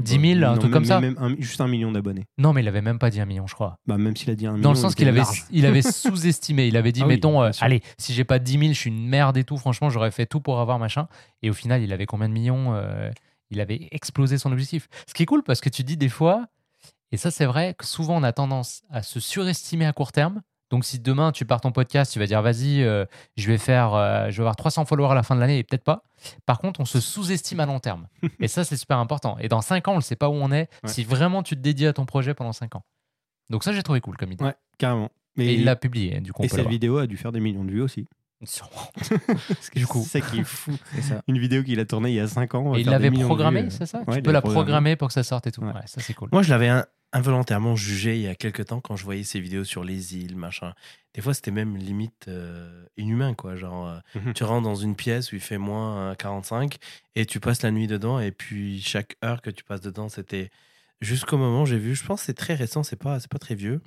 10 0.00 0.16
pas. 0.16 0.20
000, 0.22 0.34
un 0.44 0.52
Non, 0.52 0.52
truc 0.54 0.62
même- 0.64 0.72
comme 0.72 0.84
ça 0.84 1.00
même 1.00 1.16
un- 1.18 1.34
Juste 1.38 1.60
un 1.60 1.68
million 1.68 1.92
d'abonnés. 1.92 2.24
Non, 2.38 2.52
mais 2.52 2.62
il 2.62 2.68
avait 2.68 2.82
même 2.82 2.98
pas 2.98 3.10
dit 3.10 3.20
un 3.20 3.26
million, 3.26 3.46
je 3.46 3.54
crois. 3.54 3.76
Bah, 3.86 3.96
même 3.98 4.16
s'il 4.16 4.30
a 4.30 4.34
dit 4.34 4.46
un 4.46 4.52
million. 4.52 4.62
Dans 4.62 4.70
le 4.72 4.76
sens 4.76 4.92
il 4.92 4.96
qu'il 4.96 5.08
avait, 5.08 5.22
il 5.50 5.66
avait 5.66 5.82
sous-estimé. 5.82 6.66
Il 6.66 6.76
avait 6.76 6.92
dit, 6.92 7.00
Ah 7.02 7.06
oui, 7.06 7.14
mettons, 7.14 7.42
euh, 7.42 7.50
allez, 7.60 7.82
si 7.98 8.12
j'ai 8.14 8.24
pas 8.24 8.38
10 8.38 8.52
000, 8.58 8.62
je 8.72 8.78
suis 8.78 8.90
une 8.90 9.06
merde 9.08 9.36
et 9.36 9.44
tout. 9.44 9.56
Franchement, 9.56 9.90
j'aurais 9.90 10.10
fait 10.10 10.26
tout 10.26 10.40
pour 10.40 10.60
avoir 10.60 10.78
machin. 10.78 11.08
Et 11.42 11.50
au 11.50 11.54
final, 11.54 11.82
il 11.82 11.92
avait 11.92 12.06
combien 12.06 12.28
de 12.28 12.34
millions 12.34 12.74
euh, 12.74 13.10
Il 13.50 13.60
avait 13.60 13.88
explosé 13.90 14.38
son 14.38 14.52
objectif. 14.52 14.88
Ce 15.06 15.14
qui 15.14 15.22
est 15.22 15.26
cool 15.26 15.42
parce 15.42 15.60
que 15.60 15.68
tu 15.68 15.82
dis 15.84 15.96
des 15.96 16.08
fois, 16.08 16.46
et 17.10 17.16
ça 17.16 17.30
c'est 17.30 17.44
vrai, 17.46 17.74
que 17.78 17.84
souvent 17.86 18.16
on 18.16 18.22
a 18.22 18.32
tendance 18.32 18.82
à 18.90 19.02
se 19.02 19.20
surestimer 19.20 19.84
à 19.86 19.92
court 19.92 20.12
terme. 20.12 20.40
Donc 20.72 20.84
si 20.86 20.98
demain 20.98 21.30
tu 21.32 21.44
pars 21.44 21.60
ton 21.60 21.70
podcast, 21.70 22.12
tu 22.12 22.18
vas 22.18 22.26
dire 22.26 22.40
vas-y, 22.42 22.82
euh, 22.82 23.04
je 23.36 23.46
vais 23.46 23.58
faire, 23.58 23.92
euh, 23.94 24.30
je 24.30 24.36
vais 24.38 24.40
avoir 24.42 24.56
300 24.56 24.86
followers 24.86 25.10
à 25.12 25.14
la 25.14 25.22
fin 25.22 25.34
de 25.36 25.40
l'année 25.40 25.58
et 25.58 25.62
peut-être 25.62 25.84
pas. 25.84 26.02
Par 26.46 26.58
contre, 26.58 26.80
on 26.80 26.84
se 26.86 26.98
sous-estime 26.98 27.60
à 27.60 27.66
long 27.66 27.78
terme. 27.78 28.08
et 28.40 28.48
ça 28.48 28.64
c'est 28.64 28.76
super 28.78 28.96
important. 28.98 29.36
Et 29.38 29.48
dans 29.48 29.60
5 29.60 29.86
ans, 29.88 29.92
on 29.92 29.96
ne 29.96 30.00
sait 30.00 30.16
pas 30.16 30.28
où 30.30 30.32
on 30.34 30.50
est 30.50 30.68
Ouais. 30.82 30.88
si 30.90 31.04
vraiment 31.04 31.42
tu 31.42 31.54
te 31.56 31.60
dédies 31.60 31.86
à 31.86 31.92
ton 31.92 32.06
projet 32.06 32.32
pendant 32.34 32.52
5 32.54 32.74
ans. 32.74 32.84
Donc 33.50 33.64
ça 33.64 33.72
j'ai 33.74 33.82
trouvé 33.82 34.00
cool 34.00 34.16
comme 34.16 34.32
idée. 34.32 34.44
Ouais, 34.44 34.54
carrément. 34.78 35.10
Mais 35.36 35.46
Et 35.46 35.54
il 35.54 35.64
l'a 35.64 35.76
publié, 35.76 36.20
du 36.20 36.32
coup. 36.32 36.42
on 36.42 36.44
et 36.46 36.48
peut 36.48 36.56
cette 36.56 36.68
vidéo 36.68 36.96
a 36.98 37.06
dû 37.06 37.16
faire 37.16 37.32
des 37.32 37.40
millions 37.40 37.64
de 37.64 37.70
vues 37.70 37.82
aussi. 37.82 38.06
Du 39.74 39.86
coup. 39.86 40.02
C'est 40.06 40.20
ça 40.20 40.26
qui 40.30 40.40
est 40.40 40.44
fou. 40.44 40.72
C'est 40.94 41.02
ça. 41.02 41.22
Une 41.28 41.38
vidéo 41.38 41.62
qu'il 41.62 41.78
a 41.80 41.84
tournée 41.84 42.10
il 42.10 42.14
y 42.16 42.20
a 42.20 42.28
5 42.28 42.54
ans. 42.54 42.74
Et 42.74 42.80
il 42.80 42.86
l'avait 42.88 43.10
millions 43.10 43.22
de 43.22 43.26
programmé, 43.26 43.62
vues. 43.62 43.70
c'est 43.70 43.86
ça 43.86 43.98
Ouais, 44.00 44.04
Tu 44.14 44.18
il 44.18 44.22
peux 44.22 44.32
l'a 44.32 44.42
programmer 44.42 44.96
pour 44.96 45.08
que 45.08 45.14
ça 45.14 45.22
sorte 45.22 45.46
et 45.46 45.52
tout. 45.52 45.62
Ouais. 45.62 45.72
Ouais, 45.72 45.86
ça 45.86 46.00
c'est 46.00 46.14
cool. 46.14 46.28
Moi, 46.32 46.42
je 46.42 46.50
l'avais 46.50 46.68
in- 46.68 46.84
involontairement 47.12 47.76
jugé 47.76 48.16
il 48.16 48.22
y 48.22 48.28
a 48.28 48.34
quelques 48.34 48.66
temps 48.66 48.80
quand 48.80 48.96
je 48.96 49.04
voyais 49.04 49.22
ces 49.24 49.38
vidéos 49.40 49.64
sur 49.64 49.84
les 49.84 50.16
îles, 50.16 50.36
machin. 50.36 50.72
Des 51.14 51.20
fois, 51.20 51.34
c'était 51.34 51.50
même 51.50 51.76
limite 51.76 52.26
euh, 52.28 52.84
inhumain, 52.96 53.34
quoi. 53.34 53.54
Genre, 53.56 53.86
euh, 53.88 53.98
Mhm. 54.18 54.32
tu 54.32 54.44
rentres 54.44 54.62
dans 54.64 54.74
une 54.76 54.96
pièce 54.96 55.30
où 55.32 55.34
il 55.36 55.40
fait 55.42 55.58
moins 55.58 56.12
euh, 56.12 56.14
45 56.14 56.78
et 57.14 57.26
tu 57.26 57.38
passes 57.38 57.62
la 57.62 57.70
nuit 57.70 57.86
dedans. 57.86 58.18
Et 58.18 58.30
puis, 58.32 58.80
chaque 58.80 59.16
heure 59.24 59.42
que 59.42 59.50
tu 59.50 59.62
passes 59.62 59.82
dedans, 59.82 60.08
c'était 60.08 60.50
jusqu'au 61.00 61.36
moment 61.36 61.62
où 61.62 61.66
j'ai 61.66 61.78
vu, 61.78 61.94
je 61.94 62.04
pense 62.04 62.20
que 62.20 62.26
c'est 62.26 62.34
très 62.34 62.54
récent, 62.54 62.82
c'est 62.82 62.96
pas, 62.96 63.20
c'est 63.20 63.30
pas 63.30 63.38
très 63.38 63.54
vieux. 63.54 63.82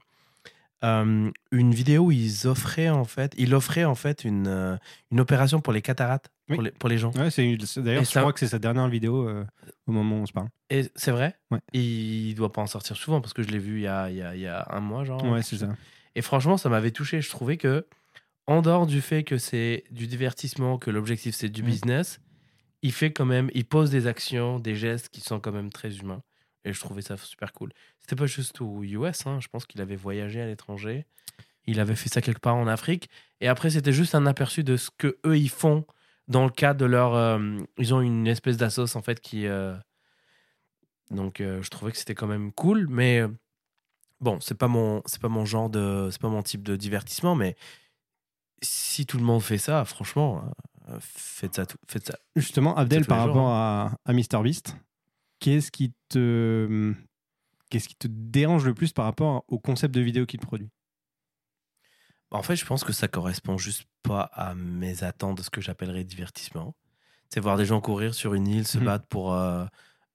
Euh, 0.84 1.32
une 1.51 1.74
vidéo 1.74 2.05
où 2.05 2.12
ils 2.12 2.48
offraient 2.48 2.89
en 2.89 3.05
fait, 3.05 3.34
il 3.38 3.53
offrait 3.55 3.86
en 3.86 3.96
fait 3.96 4.24
une, 4.24 4.48
euh, 4.48 4.77
une 5.12 5.20
opération 5.20 5.62
pour 5.62 5.74
les 5.74 5.82
cataractes 5.82 6.29
Oui. 6.50 6.55
pour, 6.55 6.63
les, 6.63 6.72
pour 6.72 6.89
les 6.89 6.98
gens. 6.98 7.12
Ouais, 7.13 7.32
c'est 7.32 7.44
d'ailleurs, 7.77 8.01
Et 8.01 8.05
je 8.05 8.12
ça- 8.12 8.20
crois 8.22 8.34
que 8.34 8.39
c'est 8.39 8.48
sa 8.48 8.60
dernière 8.60 8.88
vidéo 8.90 9.27
euh, 9.27 9.46
au 9.88 9.92
moment 9.92 10.18
où 10.18 10.22
on 10.22 10.25
se 10.25 10.33
parle. 10.33 10.50
Et 10.70 10.90
c'est 10.96 11.11
vrai? 11.11 11.35
Ouais. 11.51 11.59
Il 11.74 12.33
doit 12.35 12.51
pas 12.51 12.61
en 12.61 12.68
sortir 12.68 12.98
souvent 12.98 13.22
parce 13.22 13.33
que 13.33 13.42
je 13.44 13.48
l'ai 13.50 13.59
vu 13.59 13.77
il 13.79 13.83
y 13.83 13.88
a, 13.88 14.09
il 14.09 14.18
y 14.18 14.22
a, 14.22 14.35
il 14.35 14.42
y 14.42 14.48
a 14.48 14.68
un 14.72 14.79
mois, 14.79 15.03
genre. 15.05 15.24
Ouais, 15.24 15.42
c'est 15.42 15.57
ça. 15.57 15.70
Et 16.16 16.22
franchement, 16.22 16.57
ça 16.57 16.70
m'avait 16.70 16.92
touché. 16.92 17.22
Je 17.22 17.29
trouvais 17.29 17.57
que, 17.57 17.85
en 18.48 18.61
dehors 18.61 18.85
du 18.85 19.01
fait 19.01 19.24
que 19.24 19.38
c'est 19.38 19.83
du 19.92 20.07
divertissement, 20.07 20.77
que 20.77 20.92
l'objectif 20.92 21.33
c'est 21.35 21.50
du 21.50 21.64
business, 21.64 22.20
il 22.83 22.92
fait 22.92 23.11
quand 23.11 23.25
même, 23.25 23.50
il 23.55 23.66
pose 23.66 23.90
des 23.90 24.05
actions, 24.07 24.59
des 24.59 24.75
gestes 24.75 25.09
qui 25.09 25.22
sont 25.22 25.40
quand 25.40 25.51
même 25.51 25.72
très 25.72 25.98
humains. 25.98 26.22
Et 26.66 26.74
je 26.74 26.80
trouvais 26.80 27.01
ça 27.01 27.16
super 27.16 27.54
cool. 27.54 27.72
C'était 28.01 28.16
pas 28.18 28.25
juste 28.25 28.60
aux 28.60 28.84
US, 28.84 29.25
hein. 29.28 29.40
je 29.40 29.48
pense 29.48 29.66
qu'il 29.66 29.80
avait 29.82 29.96
voyagé 29.96 30.42
à 30.42 30.48
l'étranger. 30.48 31.06
Il 31.68 31.80
avait 31.80 31.96
fait 31.96 32.10
ça 32.10 32.22
quelque 32.22 32.40
part 32.42 32.56
en 32.56 32.68
Afrique. 32.68 33.10
Et 33.40 33.48
après, 33.48 33.70
c'était 33.70 33.94
juste 33.94 34.14
un 34.16 34.25
aperçu 34.25 34.64
de 34.64 34.75
ce 34.75 34.90
que 34.98 35.18
eux 35.25 35.38
ils 35.38 35.50
font 35.50 35.86
dans 36.28 36.44
le 36.44 36.50
cadre 36.51 36.80
de 36.80 36.86
leur. 36.86 37.14
euh, 37.14 37.58
ils 37.78 37.94
ont 37.94 38.01
une 38.01 38.28
espèce 38.28 38.58
d'assos 38.58 38.98
en 38.98 39.01
fait 39.01 39.20
qui. 39.22 39.48
euh, 39.48 39.75
donc, 41.12 41.40
euh, 41.40 41.62
je 41.62 41.70
trouvais 41.70 41.92
que 41.92 41.98
c'était 41.98 42.16
quand 42.16 42.28
même 42.28 42.51
cool, 42.51 42.88
mais 42.90 43.24
bon, 44.20 44.40
c'est 44.42 44.58
pas 44.58 44.68
mon, 44.68 45.04
c'est 45.06 45.22
pas 45.22 45.30
mon 45.30 45.46
genre 45.46 45.70
de, 45.70 46.10
c'est 46.12 46.22
pas 46.22 46.30
mon 46.30 46.42
type 46.42 46.64
de 46.64 46.75
divertissement, 46.75 47.36
mais 47.36 47.56
si 48.62 49.06
tout 49.06 49.18
le 49.18 49.24
monde 49.24 49.42
fait 49.44 49.60
ça, 49.60 49.86
franchement, 49.86 50.44
faites 51.00 51.56
ça, 51.56 51.66
tout- 51.68 51.78
faites 51.88 52.08
ça. 52.08 52.18
Justement, 52.36 52.75
Abdel, 52.75 53.06
par 53.06 53.20
rapport 53.20 53.50
à, 53.50 53.92
à 54.06 54.14
MrBeast, 54.14 54.75
qu'est-ce 55.46 55.70
qui 55.72 55.94
te 56.10 56.94
qu'est-ce 57.70 57.88
qui 57.88 57.96
te 57.96 58.08
dérange 58.10 58.66
le 58.66 58.74
plus 58.74 58.94
par 58.94 59.05
rapport 59.05 59.44
au 59.48 59.60
concept 59.60 59.94
de 59.94 60.01
vidéo 60.01 60.25
qu'il 60.25 60.40
produit? 60.40 60.72
En 62.31 62.42
fait, 62.42 62.55
je 62.55 62.66
pense 62.66 62.84
que 62.84 62.94
ça 62.94 63.08
correspond 63.08 63.58
juste 63.58 63.84
pas 64.01 64.22
à 64.34 64.55
mes 64.55 65.03
attentes 65.03 65.38
de 65.38 65.44
ce 65.44 65.50
que 65.51 65.62
j'appellerais 65.62 66.03
divertissement. 66.03 66.75
C'est 67.29 67.40
voir 67.40 67.58
des 67.58 67.66
gens 67.66 67.79
courir 67.79 68.16
sur 68.16 68.34
une 68.34 68.48
île, 68.48 68.66
se 68.68 68.79
Mhm. 68.79 68.86
battre 68.86 69.05
pour 69.08 69.34
euh, 69.34 69.66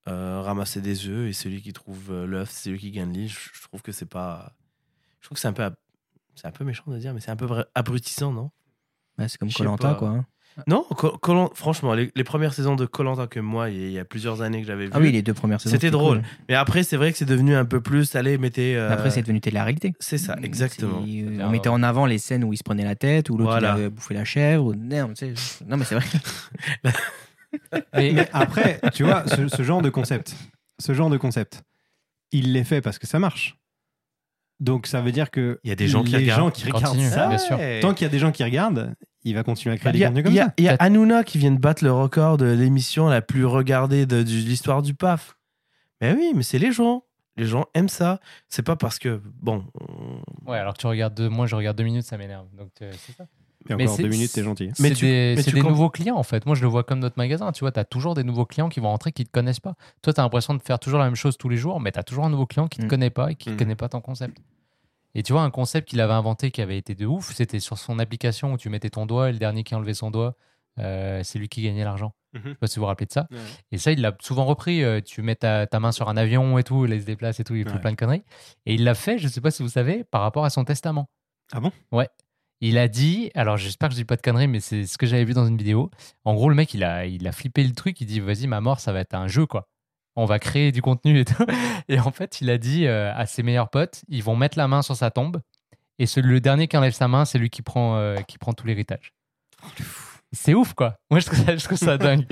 euh, 0.09 0.41
ramasser 0.41 0.81
des 0.81 1.07
œufs, 1.07 1.29
et 1.29 1.33
celui 1.33 1.63
qui 1.63 1.73
trouve 1.73 2.11
euh, 2.11 2.27
l'œuf, 2.27 2.51
c'est 2.51 2.65
celui 2.65 2.81
qui 2.81 2.91
gagne 2.91 3.13
l'île. 3.13 3.29
Je 3.29 3.51
je 3.53 3.63
trouve 3.63 3.83
que 3.83 3.93
c'est 3.93 4.07
pas. 4.07 4.57
Je 5.21 5.27
trouve 5.27 5.37
que 5.37 5.41
c'est 5.41 5.49
un 5.49 5.53
peu, 5.53 5.63
ab- 5.65 5.77
c'est 6.35 6.47
un 6.49 6.53
peu 6.53 6.65
méchant 6.65 6.85
de 6.89 6.99
dire, 6.99 7.15
mais 7.15 7.21
c'est 7.21 7.31
un 7.31 7.37
peu 7.37 7.65
abrutissant, 7.75 8.33
non? 8.33 8.51
C'est 9.29 9.39
comme 9.39 9.53
Colanta, 9.53 9.95
quoi. 9.95 10.09
hein. 10.11 10.27
Non, 10.67 10.85
Koh- 10.91 11.51
franchement, 11.55 11.95
les, 11.95 12.11
les 12.15 12.25
premières 12.25 12.53
saisons 12.53 12.77
de 12.77 12.85
Colanta 12.85 13.27
que 13.27 13.41
moi, 13.41 13.71
il 13.71 13.81
y 13.81 13.85
a- 13.85 13.87
il 13.87 13.93
y 13.93 13.99
a 13.99 14.05
plusieurs 14.05 14.43
années 14.43 14.61
que 14.61 14.67
j'avais 14.67 14.87
vu. 14.87 14.91
Ah 14.93 14.99
oui, 15.01 15.11
les 15.13 15.23
deux 15.23 15.33
premières 15.33 15.61
saisons. 15.61 15.75
C'était 15.75 15.91
drôle. 15.91 16.19
cool. 16.19 16.27
Mais 16.49 16.55
après, 16.55 16.83
c'est 16.83 16.97
vrai 16.97 17.13
que 17.13 17.19
c'est 17.19 17.25
devenu 17.25 17.55
un 17.55 17.65
peu 17.65 17.81
plus. 17.81 18.15
Allez, 18.17 18.37
mettez. 18.37 18.77
euh, 18.77 18.91
Après, 18.93 19.11
c'est 19.11 19.23
devenu 19.23 19.41
télé-réalité. 19.41 19.95
C'est 20.01 20.19
ça, 20.19 20.37
exactement. 20.43 21.03
Euh, 21.07 21.39
On 21.43 21.51
mettait 21.51 21.69
en 21.69 21.83
avant 21.83 22.05
les 22.05 22.19
scènes 22.19 22.45
où 22.45 22.53
il 22.53 22.57
se 22.57 22.63
prenait 22.65 22.85
la 22.85 22.95
tête, 22.97 23.31
où 23.31 23.37
l'autre 23.39 23.51
Voilà. 23.53 23.69
il 23.77 23.81
avait 23.81 23.91
bouffé 23.91 24.13
la 24.15 24.25
chèvre. 24.25 24.65
Ou... 24.67 24.75
Non, 24.75 25.09
mais 25.77 25.85
c'est 25.85 25.95
vrai. 25.95 26.05
Mais- 27.95 28.13
Mais 28.13 28.29
après, 28.33 28.81
tu 28.93 29.03
vois, 29.05 29.25
ce, 29.27 29.49
ce 29.49 29.63
genre 29.63 29.83
de 29.83 29.91
concept, 29.91 30.35
ce 30.79 30.93
genre 30.95 31.11
de 31.11 31.17
concept, 31.17 31.63
il 32.33 32.53
les 32.53 32.65
fait 32.65 32.81
parce 32.81 32.99
que 32.99 33.07
ça 33.07 33.19
marche. 33.19 33.57
Donc 34.61 34.87
ça 34.87 35.01
veut 35.01 35.11
dire 35.13 35.31
que 35.31 35.59
Il 35.65 35.71
y 35.71 35.73
a 35.73 35.77
des 35.77 35.89
gens 35.89 36.05
qui 36.05 36.13
les 36.13 36.19
regardent. 36.19 36.41
gens 36.41 36.51
qui 36.51 36.65
regardent 36.67 36.85
Continue. 36.85 37.09
ça, 37.09 37.27
bien 37.29 37.39
sûr. 37.39 37.59
Tant 37.81 37.95
qu'il 37.95 38.05
y 38.05 38.09
a 38.09 38.11
des 38.11 38.19
gens 38.19 38.31
qui 38.31 38.45
regardent, 38.45 38.95
il 39.25 39.35
va 39.35 39.43
continuer 39.43 39.75
à 39.75 39.79
créer 39.79 39.93
Il 39.95 39.99
des 39.99 40.05
contenus 40.07 40.25
comme 40.25 40.33
il 40.33 40.37
y 40.37 40.41
a- 40.41 40.47
ça. 40.47 40.55
il 40.59 40.65
y 40.65 40.69
a 40.69 40.75
Hanouna 40.79 41.25
qui 41.25 41.39
vient 41.39 41.51
de 41.51 41.59
battre 41.59 41.83
le 41.83 41.93
record 41.93 42.37
de 42.37 42.45
l'émission 42.47 43.09
la 43.09 43.23
plus 43.23 43.45
regardée 43.47 44.07
de, 44.07 44.23
de 44.23 44.29
l'histoire 44.29 44.83
du 44.83 44.95
PAF. 44.95 45.37
Mais 46.01 46.13
oui, 46.15 46.33
mais 46.35 46.43
c'est 46.43 46.59
les 46.59 46.73
gens. 46.73 47.05
Les 47.37 47.47
gens 47.47 47.65
aiment 47.75 47.89
ça. 47.89 48.21
C'est 48.49 48.63
pas 48.63 48.77
parce 48.77 48.99
que, 48.99 49.21
bon, 49.41 49.65
on- 49.81 50.51
Ouais, 50.51 50.59
alors 50.59 50.75
que 50.75 50.79
tu 50.81 50.87
regardes 50.87 51.15
deux, 51.15 51.29
moi 51.31 51.47
je 51.47 51.55
regarde 51.57 51.77
deux 51.79 51.85
minutes, 51.85 52.05
ça 52.05 52.19
m'énerve. 52.19 52.47
Donc 52.57 52.71
euh, 52.83 52.93
c'est 52.99 53.13
ça. 53.17 53.25
Et 53.69 53.75
Mais 53.75 53.85
encore 53.85 53.97
c'est- 53.97 54.03
deux 54.05 54.09
minutes, 54.09 54.33
t'es 54.33 54.43
gentil. 54.43 54.71
C'est 54.75 54.83
Mais 54.83 54.91
tu- 54.95 55.05
des, 55.05 55.35
mais 55.37 55.43
tu 55.43 55.61
nouveaux 55.61 55.91
clients 55.91 56.17
en 56.17 56.23
fait. 56.23 56.47
Moi 56.47 56.55
je 56.55 56.63
le 56.63 56.69
vois 56.69 56.83
comme 56.83 56.99
notre 56.99 57.19
magasin. 57.19 57.53
Tu 57.53 57.61
vois, 57.61 57.71
tu 57.73 57.79
as 57.79 57.85
toujours 57.85 58.15
des 58.15 58.25
nouveaux 58.25 58.47
clients 58.47 58.69
qui 58.71 58.81
vont 58.81 58.89
rentrer 58.89 59.13
qui 59.13 59.25
te 59.27 59.31
connaissent 59.31 59.61
pas. 59.61 59.75
Toi, 60.03 60.15
tu 60.15 60.21
as 60.21 60.23
l'impression 60.23 60.55
de 60.55 60.63
faire 60.63 60.79
toujours 60.79 60.99
la 60.99 61.05
même 61.05 61.15
chose 61.15 61.37
tous 61.37 61.49
les 61.51 61.59
jours, 61.59 61.79
mais 61.79 61.93
tu 61.93 61.99
as 61.99 62.03
toujours 62.03 62.25
un 62.25 62.31
nouveau 62.31 62.47
client 62.47 62.69
qui 62.69 62.79
te 62.79 62.85
Mm. 62.87 62.89
connaît 62.89 63.11
pas 63.11 63.31
et 63.33 63.35
qui 63.35 63.51
ne 63.51 63.55
Mm. 63.55 63.59
connaît 63.59 63.77
pas 63.77 63.89
ton 63.91 64.01
concept. 64.01 64.39
Et 65.15 65.23
tu 65.23 65.33
vois, 65.35 65.43
un 65.43 65.51
concept 65.51 65.89
qu'il 65.91 66.01
avait 66.01 66.13
inventé 66.15 66.51
qui 66.51 66.63
avait 66.63 66.79
été 66.79 66.95
de 66.95 67.05
ouf, 67.05 67.35
c'était 67.35 67.61
sur 67.61 67.77
son 67.77 67.99
application 67.99 68.53
où 68.55 68.57
tu 68.57 68.71
mettais 68.71 68.89
ton 68.91 69.05
doigt 69.07 69.29
et 69.29 69.33
le 69.33 69.39
dernier 69.39 69.63
qui 69.65 69.75
enlevait 69.75 69.93
son 69.95 70.11
doigt, 70.11 70.37
euh, 70.79 71.21
c'est 71.23 71.39
lui 71.39 71.49
qui 71.49 71.63
gagnait 71.63 71.85
l'argent. 71.85 72.15
Mhm. 72.33 72.41
Je 72.45 72.49
sais 72.51 72.55
pas 72.55 72.67
si 72.69 72.77
vous 72.77 72.83
vous 72.83 72.87
rappelez 72.87 73.07
de 73.07 73.13
ça. 73.13 73.27
Ouais. 73.31 73.39
Et 73.73 73.79
ça, 73.79 73.91
il 73.93 74.01
l'a 74.01 74.17
souvent 74.23 74.45
repris. 74.47 74.83
euh, 74.85 75.01
tu 75.05 75.21
mets 75.21 75.35
ta, 75.35 75.67
ta 75.67 75.81
main 75.81 75.91
sur 75.93 76.09
un 76.09 76.17
avion 76.17 76.57
et 76.59 76.63
tout, 76.63 76.87
il 76.87 77.01
se 77.01 77.05
déplace 77.07 77.41
et 77.41 77.45
tout, 77.45 77.57
il 77.57 77.65
fait 77.67 77.73
Ouais. 77.75 77.81
plein 77.81 77.91
de 77.91 77.97
conneries. 77.97 78.23
Et 78.67 78.75
il 78.75 78.85
l'a 78.85 78.95
fait, 78.95 79.19
je 79.19 79.27
sais 79.29 79.41
pas 79.43 79.51
si 79.51 79.63
vous 79.65 79.69
savez, 79.69 80.05
par 80.05 80.23
rapport 80.23 80.45
à 80.45 80.51
son 80.51 80.65
testament. 80.65 81.11
Ah 81.53 81.59
bon? 81.59 81.73
Ouais. 81.91 82.09
Il 82.63 82.77
a 82.77 82.89
dit, 82.89 83.31
alors 83.35 83.57
j'espère 83.57 83.89
que 83.89 83.95
je 83.95 84.01
dis 84.01 84.05
pas 84.05 84.17
de 84.17 84.23
conneries, 84.23 84.49
mais 84.49 84.61
c'est 84.61 84.85
ce 84.87 84.99
que 84.99 85.07
j'avais 85.07 85.25
vu 85.25 85.33
dans 85.33 85.47
une 85.47 85.57
vidéo. 85.57 85.91
En 86.25 86.35
gros, 86.35 86.49
le 86.51 86.55
mec, 86.55 86.75
il 86.75 86.85
a, 86.85 87.07
il 87.07 87.27
a 87.27 87.33
flippé 87.33 87.65
le 87.65 87.73
truc. 87.73 88.01
Il 88.01 88.07
dit, 88.07 88.21
vas-y, 88.21 88.47
ma 88.47 88.61
mort, 88.61 88.81
ça 88.81 88.93
va 88.93 89.01
être 89.01 89.15
un 89.15 89.29
jeu, 89.29 89.47
quoi. 89.47 89.69
On 90.17 90.27
va 90.27 90.39
créer 90.39 90.71
du 90.73 90.83
contenu 90.83 91.21
et 91.21 91.25
tout. 91.25 91.45
Et 91.89 91.99
en 91.99 92.11
fait, 92.11 92.41
il 92.41 92.51
a 92.51 92.59
dit 92.59 92.87
euh, 92.87 93.15
à 93.15 93.25
ses 93.27 93.43
meilleurs 93.43 93.71
potes, 93.71 94.03
ils 94.09 94.23
vont 94.23 94.37
mettre 94.37 94.59
la 94.59 94.69
main 94.69 94.83
sur 94.83 94.95
sa 94.97 95.11
tombe. 95.11 95.41
Et 95.99 96.05
le 96.21 96.41
dernier 96.41 96.67
qui 96.69 96.77
enlève 96.77 96.93
sa 96.93 97.09
main, 97.09 97.25
c'est 97.25 97.39
lui 97.39 97.51
qui 97.51 97.63
prend, 97.63 97.97
euh, 97.97 98.17
qui 98.17 98.39
prend 98.39 98.53
tout 98.53 98.67
l'héritage. 98.67 99.13
C'est 100.33 100.55
ouf, 100.55 100.75
quoi. 100.75 100.97
Moi, 101.11 101.21
je 101.21 101.27
trouve 101.27 101.45
ça, 101.45 101.57
je 101.57 101.65
trouve 101.65 101.79
ça 101.79 101.99
dingue. 101.99 102.27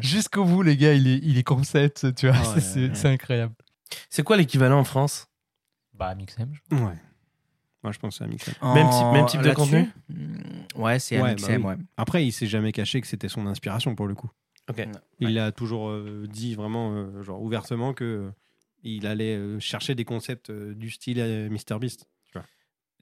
Jusqu'au 0.00 0.44
bout, 0.44 0.62
les 0.62 0.76
gars, 0.76 0.94
il 0.94 1.06
est, 1.08 1.20
il 1.22 1.38
est 1.38 1.42
concept, 1.42 2.14
tu 2.14 2.28
vois. 2.28 2.36
C'est 2.60 2.90
ouais. 2.90 3.06
incroyable. 3.06 3.54
C'est 4.10 4.22
quoi 4.22 4.36
l'équivalent 4.36 4.78
en 4.78 4.84
France? 4.84 5.26
Bah, 5.94 6.14
Mixem, 6.14 6.52
Ouais. 6.70 6.96
Moi, 7.82 7.92
je 7.92 7.98
pense 7.98 8.14
que 8.14 8.18
c'est 8.18 8.24
un 8.24 8.28
mixem. 8.28 8.54
Même 8.74 8.88
type- 8.90 9.12
même 9.12 9.26
type 9.26 9.42
de 9.42 9.50
contenu 9.52 9.88
Mm, 10.08 10.36
Ouais, 10.76 10.98
c'est 10.98 11.20
Ouais, 11.20 11.30
un 11.30 11.34
bah 11.34 11.46
oui. 11.48 11.56
ouais. 11.64 11.76
Après, 11.96 12.24
il 12.24 12.32
s'est 12.32 12.46
jamais 12.46 12.72
caché 12.72 13.00
que 13.00 13.06
c'était 13.06 13.28
son 13.28 13.46
inspiration 13.46 13.94
pour 13.94 14.06
le 14.06 14.14
coup. 14.14 14.30
Ok. 14.70 14.86
Il 15.20 15.38
a 15.38 15.50
toujours 15.52 15.88
euh, 15.90 16.26
dit 16.30 16.54
vraiment, 16.54 16.92
euh, 16.94 17.22
genre 17.22 17.42
ouvertement, 17.42 17.92
que 17.92 18.04
euh, 18.04 18.30
il 18.84 19.06
allait 19.06 19.36
euh, 19.36 19.58
chercher 19.60 19.94
des 19.94 20.04
concepts 20.04 20.50
euh, 20.50 20.74
du 20.74 20.90
style 20.90 21.18
euh, 21.20 21.48
MrBeast. 21.50 22.06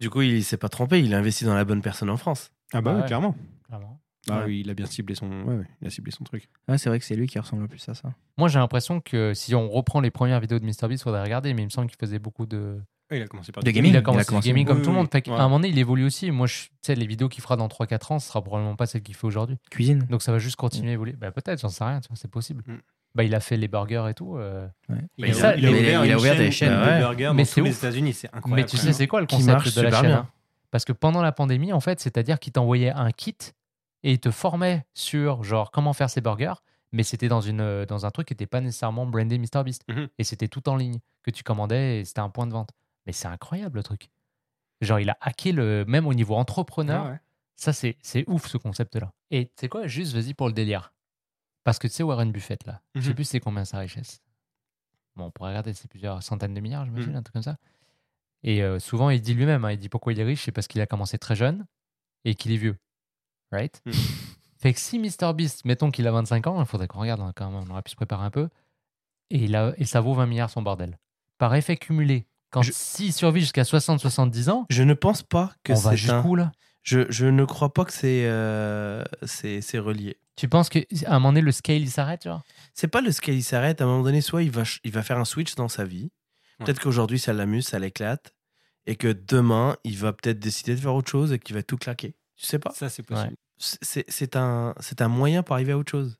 Du 0.01 0.09
coup, 0.09 0.23
il 0.23 0.43
s'est 0.43 0.57
pas 0.57 0.71
trompé, 0.71 0.99
il 1.03 1.13
a 1.13 1.19
investi 1.19 1.45
dans 1.45 1.53
la 1.55 1.67
bonne 1.67 1.83
personne 1.83 2.09
en 2.09 2.17
France. 2.17 2.51
Ah 2.73 2.81
bah 2.81 2.93
Bah 2.93 2.95
oui, 2.97 3.01
ouais. 3.03 3.07
clairement. 3.07 3.35
clairement. 3.67 4.01
Bah 4.27 4.39
Ouais. 4.41 4.45
oui, 4.47 4.61
il 4.61 4.71
a 4.71 4.75
bien 4.75 4.87
ciblé 4.87 5.15
son, 5.15 5.29
ouais, 5.45 5.57
ouais, 5.57 5.67
il 5.83 5.87
a 5.87 5.91
ciblé 5.91 6.11
son 6.11 6.25
truc. 6.25 6.49
Ouais, 6.69 6.79
c'est 6.79 6.89
vrai 6.89 6.99
que 6.99 7.05
c'est 7.05 7.17
lui 7.17 7.27
qui 7.27 7.39
ressemble 7.39 7.63
le 7.63 7.69
plus 7.69 7.87
à 7.87 7.93
ça. 7.95 8.15
Moi, 8.39 8.49
j'ai 8.49 8.59
l'impression 8.59 9.01
que 9.03 9.35
si 9.35 9.55
on 9.55 9.69
reprend 9.69 10.01
les 10.01 10.11
premières 10.11 10.41
vidéos 10.41 10.59
de 10.59 10.65
MrBeast, 10.65 11.03
il 11.03 11.05
faudrait 11.05 11.23
regarder, 11.23 11.53
mais 11.53 11.61
il 11.63 11.67
me 11.67 11.71
semble 11.71 11.89
qu'il 11.91 11.99
faisait 11.99 12.19
beaucoup 12.19 12.47
de. 12.47 12.81
Ouais, 13.11 13.19
il 13.19 13.23
a 13.23 13.27
commencé 13.27 13.51
par 13.53 13.63
De 13.63 13.69
du 13.69 13.73
gaming. 13.75 13.91
il 13.93 13.97
a 13.97 13.99
il 13.99 14.01
a 14.01 14.03
commencé 14.03 14.27
commencé- 14.27 14.43
du 14.49 14.49
gaming 14.51 14.67
comme 14.67 14.77
Oui, 14.79 14.83
tout 14.85 14.91
le 14.91 14.97
oui, 14.97 15.03
monde. 15.03 15.09
Ouais. 15.15 15.33
un 15.35 15.43
moment 15.45 15.57
donné, 15.59 15.69
il 15.69 15.79
évolue 15.79 16.05
aussi. 16.05 16.31
Moi, 16.31 16.47
je- 16.47 16.65
tu 16.65 16.71
sais, 16.83 16.95
les 16.95 17.07
vidéos 17.07 17.29
qu'il 17.29 17.43
fera 17.43 17.57
dans 17.57 17.69
3-4 17.69 18.13
ans, 18.13 18.19
ce 18.19 18.29
sera 18.29 18.43
probablement 18.43 18.77
pas 18.77 18.87
celles 18.87 19.03
qu'il 19.03 19.15
fait 19.17 19.27
aujourd'hui. 19.27 19.57
Cuisine. 19.71 20.07
Donc 20.11 20.23
ça 20.23 20.31
va 20.33 20.39
juste 20.39 20.57
continuer 20.57 20.91
à 20.91 20.95
évoluer. 20.95 21.13
Bah, 21.13 21.31
peut-être, 21.33 21.61
j'en 21.61 21.69
sais 21.69 21.85
rien, 21.85 22.01
c'est 22.15 22.31
possible. 22.31 22.63
Mm. 22.67 22.75
Bah, 23.17 23.25
il 23.25 23.35
a 23.35 23.41
fait 23.41 23.57
les 23.57 23.67
burgers 23.67 24.07
et 24.09 24.15
tout. 24.15 24.37
euh. 24.39 24.69
Il, 25.19 25.25
a, 25.25 25.33
ça, 25.35 25.57
il 25.57 25.67
a 25.67 25.71
ouvert, 25.71 26.05
il 26.05 26.13
a 26.13 26.17
des 26.37 26.51
chaîne 26.51 26.53
chaînes 26.53 26.81
de 26.81 26.87
ouais. 26.87 26.99
burgers 27.01 27.33
Mais 27.35 27.43
dans 27.43 27.49
c'est 27.49 27.61
tous 27.61 27.65
les 27.65 27.71
ouf. 27.73 27.79
États-Unis, 27.79 28.13
c'est 28.13 28.31
Mais 28.47 28.65
tu 28.65 28.77
sais, 28.77 28.93
c'est 28.93 29.07
quoi 29.09 29.21
le 29.21 29.27
concept 29.27 29.77
de 29.77 29.81
la 29.83 29.91
chaîne 29.91 30.11
hein? 30.13 30.29
Parce 30.71 30.85
que 30.85 30.93
pendant 30.93 31.21
la 31.21 31.33
pandémie, 31.33 31.73
en 31.73 31.81
fait, 31.81 31.99
c'est-à-dire 31.99 32.39
qu'il 32.39 32.53
t'envoyait 32.53 32.93
un 32.93 33.11
kit 33.11 33.35
et 34.05 34.13
il 34.13 34.21
te 34.21 34.31
formait 34.31 34.85
sur 34.95 35.43
genre 35.43 35.73
comment 35.73 35.93
faire 35.93 36.09
ses 36.09 36.21
burgers, 36.21 36.55
mais 36.93 37.03
c'était 37.03 37.27
dans, 37.27 37.41
une, 37.41 37.61
euh, 37.61 37.85
dans 37.87 38.07
un 38.07 38.11
truc 38.13 38.29
qui 38.29 38.35
n'était 38.35 38.47
pas 38.47 38.61
nécessairement 38.61 39.05
brandé 39.07 39.37
MrBeast. 39.39 39.83
Mhm. 39.89 40.07
Et 40.19 40.23
c'était 40.25 40.47
tout 40.47 40.69
en 40.69 40.77
ligne 40.77 40.99
que 41.25 41.33
tu 41.33 41.43
commandais 41.43 41.99
et 42.01 42.05
c'était 42.05 42.21
un 42.21 42.31
point 42.31 42.47
de 42.47 42.53
vente. 42.53 42.71
Mais 43.07 43.13
c'est 43.13 43.29
incroyable 43.29 43.79
le 43.79 43.83
truc. 43.83 44.11
Genre, 44.81 45.01
il 45.01 45.11
a 45.11 45.17
hacké 45.21 45.53
le. 45.53 45.85
Même 45.87 46.07
au 46.07 46.15
niveau 46.15 46.35
entrepreneur, 46.37 47.05
Ah 47.07 47.11
ouais. 47.13 47.21
ça, 47.57 47.73
c'est 47.73 47.97
c'est 48.03 48.25
ouf 48.29 48.47
ce 48.47 48.57
concept-là. 48.57 49.13
Et 49.31 49.47
tu 49.47 49.53
sais 49.57 49.69
quoi, 49.69 49.87
juste 49.87 50.15
vas-y 50.15 50.35
pour 50.35 50.47
le 50.49 50.53
délire. 50.55 50.93
Parce 51.65 51.79
que 51.79 51.87
tu 51.87 51.95
sais, 51.95 52.03
Warren 52.03 52.33
Buffett, 52.33 52.65
là, 52.67 52.81
je 52.95 53.01
sais 53.03 53.09
Mhm. 53.11 53.15
plus 53.15 53.25
c'est 53.25 53.41
combien 53.41 53.65
sa 53.65 53.79
richesse. 53.79 54.23
Bon, 55.17 55.27
on 55.27 55.31
pourrait 55.31 55.51
regarder, 55.51 55.75
c'est 55.75 55.89
plusieurs 55.89 56.23
centaines 56.23 56.55
de 56.55 56.61
milliards, 56.61 56.85
j'imagine, 56.87 57.11
Mhm. 57.11 57.17
un 57.17 57.23
truc 57.23 57.35
comme 57.35 57.43
ça. 57.43 57.59
Et 58.43 58.63
euh, 58.63 58.79
souvent, 58.79 59.11
il 59.11 59.21
dit 59.21 59.35
lui-même, 59.35 59.65
hein, 59.67 59.73
il 59.73 59.79
dit 59.79 59.91
pourquoi 59.91 60.13
il 60.15 60.21
est 60.21 60.25
riche, 60.25 60.45
c'est 60.45 60.53
parce 60.53 60.67
qu'il 60.67 60.81
a 60.81 60.87
commencé 60.87 61.19
très 61.19 61.37
jeune 61.37 61.67
et 62.25 62.35
qu'il 62.35 62.53
est 62.53 62.57
vieux. 62.57 62.79
Right? 63.53 63.83
Mhm. 63.85 63.93
Fait 64.59 64.73
que 64.73 64.79
si 64.81 64.99
MrBeast, 64.99 65.65
mettons 65.67 65.91
qu'il 65.91 66.07
a 66.07 66.13
25 66.13 66.47
ans, 66.47 66.61
il 66.61 66.67
faudrait 66.67 66.87
qu'on 66.89 67.01
regarde 67.01 67.21
hein, 67.21 67.33
quand 67.37 67.51
même, 67.51 67.63
on 67.69 67.71
aurait 67.73 67.83
pu 67.83 67.91
se 67.91 67.97
préparer 67.97 68.25
un 68.25 68.31
peu, 68.31 68.49
et, 69.31 69.45
il 69.45 69.55
a, 69.57 69.75
et 69.77 69.85
ça 69.85 70.01
vaut 70.01 70.15
20 70.15 70.27
milliards 70.27 70.51
son 70.51 70.63
bordel. 70.63 70.99
Par 71.39 71.55
effet 71.55 71.77
cumulé, 71.77 72.27
quand 72.51 72.63
Je- 72.63 72.73
s'il 72.73 73.13
survit 73.13 73.41
jusqu'à 73.41 73.63
60-70 73.65 74.51
ans, 74.51 74.67
Je 74.71 74.83
ne 74.83 74.95
pense 74.95 75.23
pas 75.23 75.53
que 75.65 75.73
on 75.73 75.77
va 75.77 75.91
un... 75.91 75.95
jusqu'où 75.97 76.35
là? 76.37 76.53
Je, 76.83 77.01
je 77.11 77.27
ne 77.27 77.45
crois 77.45 77.73
pas 77.75 77.85
que 77.85 77.93
c'est 77.93 78.25
euh, 78.25 79.05
c'est 79.25 79.61
c'est 79.61 79.79
relié. 79.79 80.17
Tu 80.37 80.49
penses 80.49 80.71
qu'à 80.71 80.81
un 81.07 81.13
moment 81.19 81.29
donné, 81.31 81.43
le 81.43 81.53
scale, 81.53 81.77
il 81.83 81.91
s'arrête, 81.91 82.23
tu 82.23 82.29
vois 82.29 82.43
C'est 82.75 82.89
pas 82.89 83.03
le 83.03 83.13
scale, 83.13 83.35
il 83.35 83.43
s'arrête. 83.45 83.81
À 83.83 83.85
un 83.85 83.87
moment 83.87 84.03
donné, 84.03 84.23
soit 84.23 84.43
il 84.43 84.51
va, 84.51 84.63
il 84.85 84.91
va 84.91 85.03
faire 85.03 85.19
un 85.19 85.27
switch 85.27 85.55
dans 85.57 85.69
sa 85.69 85.85
vie. 85.85 86.05
Ouais. 86.59 86.65
Peut-être 86.65 86.81
qu'aujourd'hui, 86.81 87.19
ça 87.19 87.35
l'amuse, 87.35 87.67
ça 87.67 87.79
l'éclate. 87.79 88.33
Et 88.87 88.97
que 88.97 89.09
demain, 89.13 89.77
il 89.85 89.99
va 89.99 90.15
peut-être 90.15 90.39
décider 90.39 90.75
de 90.75 90.81
faire 90.81 90.95
autre 90.95 91.11
chose 91.11 91.33
et 91.35 91.39
qu'il 91.39 91.55
va 91.55 91.63
tout 91.63 91.77
claquer. 91.77 92.15
Tu 92.37 92.47
sais 92.47 92.59
pas? 92.59 92.73
Ça, 92.75 92.89
c'est 92.89 93.03
possible. 93.03 93.37
C'est 93.59 94.07
c'est 94.09 94.37
un, 94.37 94.75
c'est 94.81 95.03
un 95.03 95.09
moyen 95.09 95.43
pour 95.43 95.55
arriver 95.55 95.73
à 95.73 95.79
autre 95.79 95.91
chose. 95.91 96.17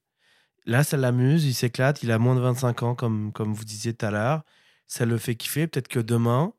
Là, 0.67 0.85
ça 0.85 0.99
l'amuse, 0.99 1.47
il 1.47 1.55
s'éclate, 1.55 2.03
il 2.03 2.13
a 2.13 2.19
moins 2.19 2.35
de 2.35 2.41
25 2.41 2.83
ans, 2.83 2.95
comme, 2.95 3.33
comme 3.33 3.55
vous 3.55 3.65
disiez 3.65 3.95
tout 3.95 4.05
à 4.05 4.11
l'heure. 4.11 4.43
Ça 4.93 5.07
le 5.07 5.17
fait 5.19 5.37
kiffer. 5.37 5.69
Peut-être 5.69 5.87
que 5.87 6.01
demain, 6.01 6.53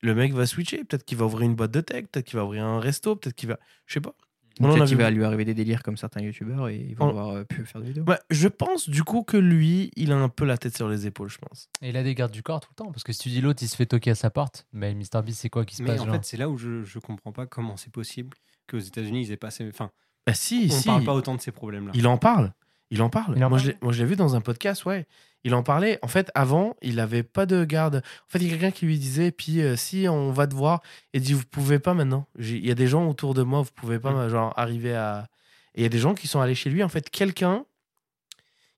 le 0.00 0.14
mec 0.14 0.32
va 0.32 0.46
switcher. 0.46 0.84
Peut-être 0.84 1.04
qu'il 1.04 1.18
va 1.18 1.26
ouvrir 1.26 1.42
une 1.42 1.54
boîte 1.54 1.70
de 1.70 1.82
tech. 1.82 2.06
Peut-être 2.10 2.24
qu'il 2.26 2.38
va 2.38 2.44
ouvrir 2.46 2.64
un 2.64 2.80
resto. 2.80 3.14
Peut-être 3.14 3.34
qu'il 3.36 3.50
va. 3.50 3.58
Je 3.84 3.92
sais 3.92 4.00
pas. 4.00 4.14
On 4.60 4.68
Peut-être 4.72 4.86
qu'il 4.86 4.96
vu- 4.96 5.02
va 5.02 5.10
lui 5.10 5.22
arriver 5.24 5.44
des 5.44 5.52
délires 5.52 5.82
comme 5.82 5.96
certains 5.96 6.22
youtubeurs 6.22 6.68
et 6.68 6.76
ils 6.76 6.94
vont 6.94 7.06
On- 7.06 7.08
avoir 7.10 7.28
euh, 7.30 7.44
pu 7.44 7.66
faire 7.66 7.80
des 7.82 7.88
vidéos. 7.88 8.04
Ouais, 8.04 8.18
je 8.30 8.46
pense 8.48 8.88
du 8.88 9.02
coup 9.02 9.22
que 9.24 9.36
lui, 9.36 9.90
il 9.96 10.12
a 10.12 10.16
un 10.16 10.28
peu 10.28 10.44
la 10.46 10.56
tête 10.56 10.76
sur 10.76 10.88
les 10.88 11.06
épaules, 11.08 11.28
je 11.28 11.38
pense. 11.38 11.68
Et 11.82 11.88
il 11.90 11.96
a 11.96 12.04
des 12.04 12.14
gardes 12.14 12.30
du 12.30 12.42
corps 12.44 12.60
tout 12.60 12.68
le 12.70 12.76
temps, 12.76 12.92
parce 12.92 13.02
que 13.02 13.12
si 13.12 13.18
tu 13.18 13.28
dis 13.30 13.40
l'autre, 13.40 13.62
il 13.64 13.68
se 13.68 13.74
fait 13.74 13.84
toquer 13.86 14.12
à 14.12 14.14
sa 14.14 14.30
porte, 14.30 14.66
mais 14.72 14.94
MrBeast, 14.94 15.40
c'est 15.40 15.50
quoi 15.50 15.64
qui 15.64 15.74
se 15.74 15.82
Mais 15.82 15.88
passe 15.88 16.00
en 16.02 16.04
genre 16.06 16.14
fait, 16.14 16.24
c'est 16.24 16.36
là 16.36 16.48
où 16.48 16.56
je, 16.56 16.84
je 16.84 16.98
comprends 17.00 17.32
pas 17.32 17.46
comment 17.46 17.76
c'est 17.76 17.90
possible 17.92 18.36
qu'aux 18.68 18.78
États-Unis, 18.78 19.22
ils 19.26 19.32
aient 19.32 19.36
passé. 19.36 19.68
Enfin, 19.68 19.90
Bah 20.24 20.34
si, 20.34 20.68
on 20.70 20.74
si. 20.78 20.86
parle 20.86 21.02
pas 21.04 21.14
autant 21.14 21.34
de 21.34 21.40
ces 21.40 21.50
problèmes-là. 21.50 21.90
Il 21.96 22.06
en 22.06 22.16
parle. 22.16 22.54
Il 22.90 23.02
en 23.02 23.10
parle. 23.10 23.34
Il 23.36 23.44
en 23.44 23.48
moi, 23.48 23.58
je 23.58 23.64
parle 23.64 23.72
l'ai- 23.74 23.78
moi, 23.82 23.92
je 23.92 24.02
l'ai 24.04 24.08
vu 24.08 24.14
dans 24.14 24.36
un 24.36 24.40
podcast, 24.40 24.84
ouais. 24.84 25.04
Il 25.44 25.54
en 25.54 25.62
parlait. 25.62 25.98
En 26.02 26.08
fait, 26.08 26.30
avant, 26.34 26.74
il 26.80 26.98
avait 27.00 27.22
pas 27.22 27.44
de 27.46 27.64
garde. 27.64 27.96
En 27.96 28.30
fait, 28.30 28.38
il 28.38 28.44
y 28.44 28.48
a 28.48 28.50
quelqu'un 28.52 28.70
qui 28.70 28.86
lui 28.86 28.98
disait, 28.98 29.30
puis 29.30 29.60
euh, 29.60 29.76
si 29.76 30.08
on 30.08 30.32
va 30.32 30.46
te 30.46 30.54
voir, 30.54 30.80
il 31.12 31.20
dit, 31.20 31.34
vous 31.34 31.44
pouvez 31.44 31.78
pas 31.78 31.92
maintenant. 31.94 32.26
Il 32.38 32.64
y 32.66 32.70
a 32.70 32.74
des 32.74 32.86
gens 32.86 33.06
autour 33.06 33.34
de 33.34 33.42
moi, 33.42 33.60
vous 33.62 33.70
pouvez 33.74 33.98
pas, 33.98 34.12
Mm. 34.26 34.30
genre, 34.30 34.52
arriver 34.58 34.94
à. 34.94 35.28
Et 35.74 35.80
il 35.80 35.82
y 35.82 35.86
a 35.86 35.90
des 35.90 35.98
gens 35.98 36.14
qui 36.14 36.28
sont 36.28 36.40
allés 36.40 36.54
chez 36.54 36.70
lui. 36.70 36.82
En 36.82 36.88
fait, 36.88 37.10
quelqu'un, 37.10 37.66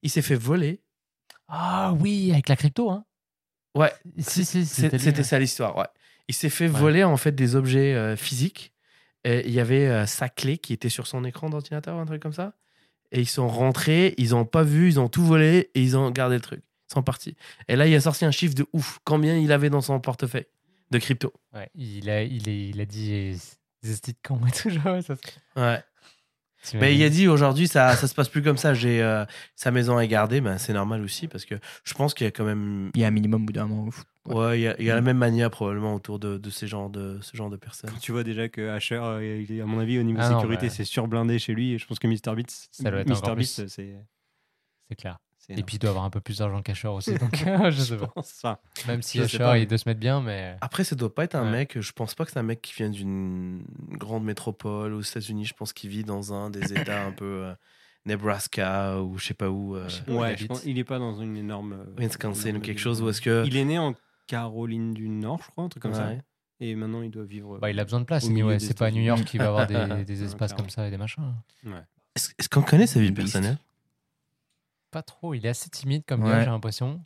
il 0.03 0.11
s'est 0.11 0.23
fait 0.23 0.35
voler. 0.35 0.81
Ah 1.49 1.93
oui, 2.01 2.31
avec 2.33 2.49
la 2.49 2.57
crypto, 2.57 2.91
hein 2.91 3.05
Ouais, 3.77 3.93
c'était 4.19 5.23
ça 5.23 5.39
l'histoire, 5.39 5.77
ouais. 5.77 5.87
Il 6.29 6.35
s'est 6.35 6.49
fait 6.51 6.65
Ouais. 6.65 6.71
voler 6.81 7.05
en 7.05 7.17
fait 7.17 7.33
des 7.33 7.55
objets 7.55 7.95
euh, 7.95 8.17
physiques. 8.17 8.73
Et 9.25 9.47
il 9.47 9.53
y 9.53 9.61
avait 9.61 9.87
euh, 9.87 10.07
sa 10.07 10.29
clé 10.29 10.57
qui 10.59 10.73
était 10.73 10.89
sur 10.89 11.07
son 11.07 11.25
écran 11.25 11.51
d'ordinateur, 11.51 11.97
un 11.97 12.07
truc 12.07 12.23
comme 12.23 12.33
ça. 12.33 12.55
Et 13.13 13.21
ils 13.21 13.29
sont 13.29 13.49
rentrés, 13.49 14.15
ils 14.19 14.35
ont 14.35 14.45
pas 14.45 14.63
vu, 14.63 14.89
ils 14.89 14.99
ont 15.01 15.09
tout 15.09 15.25
volé 15.25 15.71
et 15.75 15.83
ils 15.83 15.97
ont 15.97 16.11
gardé 16.11 16.37
le 16.37 16.41
truc. 16.41 16.63
Ils 16.91 16.95
sont 16.95 17.03
partis. 17.03 17.37
Et 17.69 17.77
là, 17.77 17.87
il 17.87 17.95
a 17.95 18.01
sorti 18.01 18.25
un 18.25 18.31
chiffre 18.31 18.55
de 18.55 18.67
ouf. 18.73 18.99
Combien 19.05 19.37
il 19.37 19.51
avait 19.53 19.71
dans 19.71 19.81
son 19.81 19.99
portefeuille 20.01 20.47
de 20.91 20.99
crypto 20.99 21.33
Ouais, 21.55 21.69
il, 21.75 22.09
a, 22.11 22.23
il, 22.23 22.49
est- 22.49 22.69
il 22.69 22.81
a 22.81 22.85
dit 22.85 23.37
des 23.83 24.15
con 24.27 24.41
et 24.47 24.51
tout, 24.53 24.71
genre, 24.71 24.87
ouais, 24.95 25.03
ça 25.03 25.15
se- 25.17 25.21
Ouais. 25.61 25.83
t'imagines 26.63 26.81
Mais 26.81 26.95
il 26.97 27.03
a 27.05 27.09
dit 27.09 27.29
aujourd'hui, 27.29 27.69
ça, 27.69 27.95
ça 27.97 28.07
se 28.09 28.15
passe 28.15 28.29
plus 28.29 28.43
comme 28.43 28.57
ça. 28.59 28.75
J'ai 28.75 29.03
euh, 29.03 29.25
sa 29.55 29.71
maison 29.71 29.99
est 30.01 30.09
gardée. 30.09 30.41
Ben, 30.41 30.59
c'est 30.59 30.73
normal 30.73 31.03
aussi 31.03 31.29
parce 31.29 31.45
que 31.45 31.55
je 31.85 31.95
pense 31.95 32.15
qu'il 32.15 32.25
y 32.25 32.29
a 32.29 32.31
quand 32.33 32.45
même. 32.45 32.91
Il 32.95 33.01
y 33.01 33.05
a 33.05 33.09
un 33.09 33.13
minimum 33.13 33.43
au 33.43 33.47
bout 33.47 33.53
d'un 33.53 33.67
moment. 33.67 33.85
Ouais. 33.85 33.91
Ouais, 34.29 34.59
il 34.59 34.63
y 34.63 34.69
a, 34.69 34.77
il 34.79 34.85
y 34.85 34.91
a 34.91 34.95
la 34.95 35.01
même 35.01 35.19
mania 35.19 35.51
probablement 35.51 35.95
autour 35.95 36.19
de, 36.19 36.39
de 36.39 36.51
ces 36.51 36.67
genres 36.67 36.91
de, 36.91 37.19
ce 37.23 37.37
genre 37.37 37.51
de 37.51 37.57
personnes. 37.57 37.91
Quand 37.91 37.99
tu 37.99 38.13
vois 38.13 38.25
déjà 38.25 38.49
que 38.49 38.69
Asher, 38.71 38.97
euh, 38.97 39.43
il 39.49 39.57
est, 39.57 39.61
à 39.61 39.67
mon 39.67 39.79
avis, 39.81 39.99
au 39.99 40.03
niveau 40.03 40.19
Ah 40.23 40.29
sécurité, 40.35 40.67
bah. 40.67 40.73
c'est 40.73 40.85
surblindé 40.85 41.39
chez 41.39 41.55
lui. 41.55 41.73
Et 41.75 41.79
je 41.79 41.87
pense 41.87 41.99
que 41.99 42.07
MrBeast, 42.07 42.69
Ça 42.73 42.91
doit 42.91 43.01
être 43.01 43.11
encore 43.11 43.31
MrBeast, 43.31 43.61
plus. 43.63 43.69
c'est. 43.69 43.97
C'est 44.89 44.97
clair. 44.97 45.19
Et 45.49 45.63
puis 45.63 45.77
il 45.77 45.79
doit 45.79 45.91
avoir 45.91 46.05
un 46.05 46.11
peu 46.11 46.21
plus 46.21 46.39
d'argent 46.39 46.61
qu'Asher 46.61 46.89
aussi, 46.89 47.15
donc 47.19 47.37
je 47.71 47.81
sais 47.81 47.97
pas. 47.97 48.09
pense, 48.09 48.33
enfin, 48.43 48.59
Même 48.89 49.01
si 49.03 49.21
Asher, 49.21 49.39
pas, 49.39 49.53
mais- 49.55 49.63
il 49.63 49.69
doit 49.69 49.79
se 49.79 49.89
mettre 49.89 50.01
bien, 50.01 50.21
mais. 50.21 50.57
Après, 50.61 50.83
ça 50.83 50.97
doit 50.97 51.15
pas 51.15 51.23
être 51.23 51.37
un 51.37 51.45
Ouais. 51.45 51.51
mec. 51.53 51.81
Je 51.81 51.93
pense 51.93 52.17
pas 52.17 52.25
que 52.25 52.33
c'est 52.33 52.39
un 52.41 52.43
mec 52.43 52.61
qui 52.63 52.75
vient 52.75 52.91
d'une 52.91 53.65
grande 53.93 54.25
métropole 54.25 54.93
aux 54.93 55.03
États-Unis. 55.03 55.45
Je 55.45 55.55
pense 55.55 55.73
qu'il 55.73 55.91
vit 55.91 56.03
dans 56.03 56.33
un 56.35 56.51
des 56.51 56.73
États 56.73 57.05
un 57.07 57.13
peu 57.13 57.45
euh, 57.45 57.55
Nebraska 58.07 59.01
ou 59.03 59.19
je 59.19 59.27
sais 59.27 59.35
pas 59.35 59.51
où, 59.51 59.77
euh, 59.77 59.89
Je 59.89 59.95
sais 59.97 60.03
pas. 60.03 60.11
où 60.13 60.15
il 60.15 60.19
ouais, 60.21 60.27
habite. 60.29 60.39
je 60.41 60.47
pense- 60.47 60.65
il 60.65 60.79
est 60.79 60.85
pas 60.85 60.99
dans 60.99 61.15
une 61.21 61.37
énorme. 61.37 61.73
euh, 61.75 61.85
Wisconsin 62.03 62.57
ou 62.57 62.61
quelque 62.61 62.81
chose. 62.81 63.03
Ou 63.03 63.09
est-ce 63.09 63.21
que 63.21 63.45
Il 63.47 63.57
est 63.57 63.65
né 63.65 63.79
en 63.79 63.95
Caroline 64.27 64.93
du 64.95 65.09
Nord, 65.09 65.41
je 65.45 65.51
crois, 65.51 65.65
un 65.65 65.69
truc 65.69 65.83
comme 65.83 65.95
ça. 65.95 66.07
Ouais. 66.09 66.21
Et 66.61 66.75
maintenant, 66.75 67.03
il 67.03 67.11
doit 67.11 67.25
vivre. 67.25 67.59
Bah, 67.59 67.71
il 67.71 67.79
a 67.79 67.85
besoin 67.85 68.01
de 68.01 68.05
place, 68.07 68.27
des 68.29 68.59
C'est 68.59 68.77
pas 68.79 68.87
à 68.87 68.91
New. 68.91 69.03
York 69.03 69.25
qu'il 69.25 69.41
va 69.41 69.49
avoir 69.49 69.67
des, 69.67 69.75
des 70.05 70.21
Ouais, 70.21 70.27
espaces 70.27 70.55
comme 70.55 70.71
ça 70.71 70.87
et 70.87 70.91
des 70.91 70.97
machins. 70.97 71.35
Est-ce 72.15 72.49
qu'on 72.49 72.63
connaît 72.63 72.87
sa 72.87 73.01
vie 73.01 73.13
personnelle? 73.13 73.59
Pas 74.91 75.03
trop, 75.03 75.35
il 75.35 75.45
est 75.45 75.51
assez 75.51 75.69
timide 75.69 76.05
comme 76.07 76.23
Ouais. 76.23 76.31
gars, 76.31 76.41
j'ai 76.45 76.51
l'impression. 76.51 77.05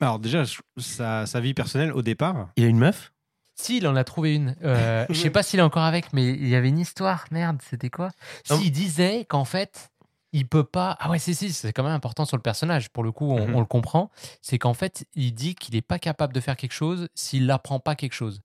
Alors, 0.00 0.18
déjà, 0.18 0.42
sa, 0.76 1.26
sa 1.26 1.40
vie 1.40 1.54
personnelle, 1.54 1.92
au 1.92 2.02
départ, 2.02 2.50
Il 2.56 2.64
a 2.64 2.66
une 2.66 2.78
meuf? 2.78 3.12
Si, 3.54 3.78
il 3.78 3.86
en 3.86 3.96
a 3.96 4.04
trouvé 4.04 4.34
une. 4.34 4.54
Euh, 4.62 5.06
je 5.08 5.14
sais 5.14 5.30
pas 5.30 5.42
s'il 5.42 5.60
est 5.60 5.62
encore 5.62 5.84
avec, 5.84 6.12
mais 6.12 6.28
il 6.28 6.46
y 6.48 6.54
avait 6.54 6.68
une 6.68 6.78
histoire. 6.78 7.24
Merde, 7.30 7.62
c'était 7.62 7.88
quoi? 7.88 8.10
Non. 8.50 8.58
S'il 8.58 8.70
disait 8.70 9.24
qu'en 9.24 9.46
fait, 9.46 9.90
il 10.32 10.46
peut 10.48 10.64
pas. 10.64 10.96
Ah 11.00 11.10
ouais, 11.10 11.18
si, 11.18 11.34
si, 11.34 11.52
c'est 11.52 11.72
quand 11.72 11.82
même 11.82 11.92
important 11.92 12.24
sur 12.24 12.36
le 12.36 12.42
personnage. 12.42 12.90
Pour 12.90 13.04
le 13.04 13.12
coup, 13.12 13.30
on, 13.32 13.46
Mhm. 13.48 13.54
on 13.54 13.60
le 13.60 13.66
comprend. 13.66 14.10
C'est 14.42 14.58
qu'en 14.58 14.74
fait, 14.74 15.06
il 15.14 15.32
dit 15.34 15.54
qu'il 15.54 15.74
n'est 15.74 15.82
pas 15.82 15.98
capable 15.98 16.32
de 16.32 16.40
faire 16.40 16.56
quelque 16.56 16.72
chose 16.72 17.08
s'il 17.14 17.46
n'apprend 17.46 17.80
pas 17.80 17.94
quelque 17.94 18.12
chose. 18.14 18.40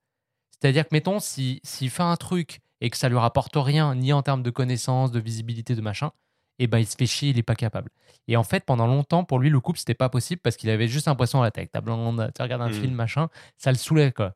C'est-à-dire 0.60 0.84
que, 0.84 0.89
mettons, 0.94 1.20
si- 1.20 1.60
s'il 1.63 1.89
fait 1.89 2.04
un 2.04 2.15
truc 2.17 2.60
et 2.82 2.89
que 2.89 2.98
ça 2.98 3.10
lui 3.10 3.17
rapporte 3.17 3.54
rien, 3.56 3.96
ni 3.96 4.13
en 4.13 4.22
termes 4.22 4.44
de 4.44 4.50
connaissances, 4.52 5.12
de 5.12 5.20
visibilité, 5.20 5.76
de 5.76 5.82
machin, 5.82 6.12
et 6.60 6.67
ben 6.67 6.78
il 6.78 6.86
se 6.86 6.96
fait 6.96 7.08
chier, 7.08 7.30
il 7.30 7.36
n'est 7.38 7.44
pas 7.44 7.56
capable. 7.56 7.89
Et 8.28 8.38
en 8.38 8.44
fait, 8.44 8.63
pendant 8.65 8.86
longtemps, 8.86 9.24
pour 9.24 9.39
lui, 9.39 9.50
le 9.50 9.60
couple, 9.60 9.80
c'était 9.80 9.96
pas 9.96 10.10
possible 10.10 10.41
parce 10.41 10.56
qu'il 10.58 10.70
avait 10.70 10.88
juste 10.88 11.08
l'impression, 11.08 11.41
la 11.41 11.50
tech, 11.52 11.70
ta 11.72 11.82
blonde, 11.82 12.32
tu 12.36 12.41
regardes 12.44 12.62
un 12.62 12.67
Mhm. 12.67 12.74
film, 12.74 12.94
machin, 12.94 13.30
ça 13.58 13.72
le 13.72 13.78
saoulait, 13.78 14.12
quoi. 14.12 14.34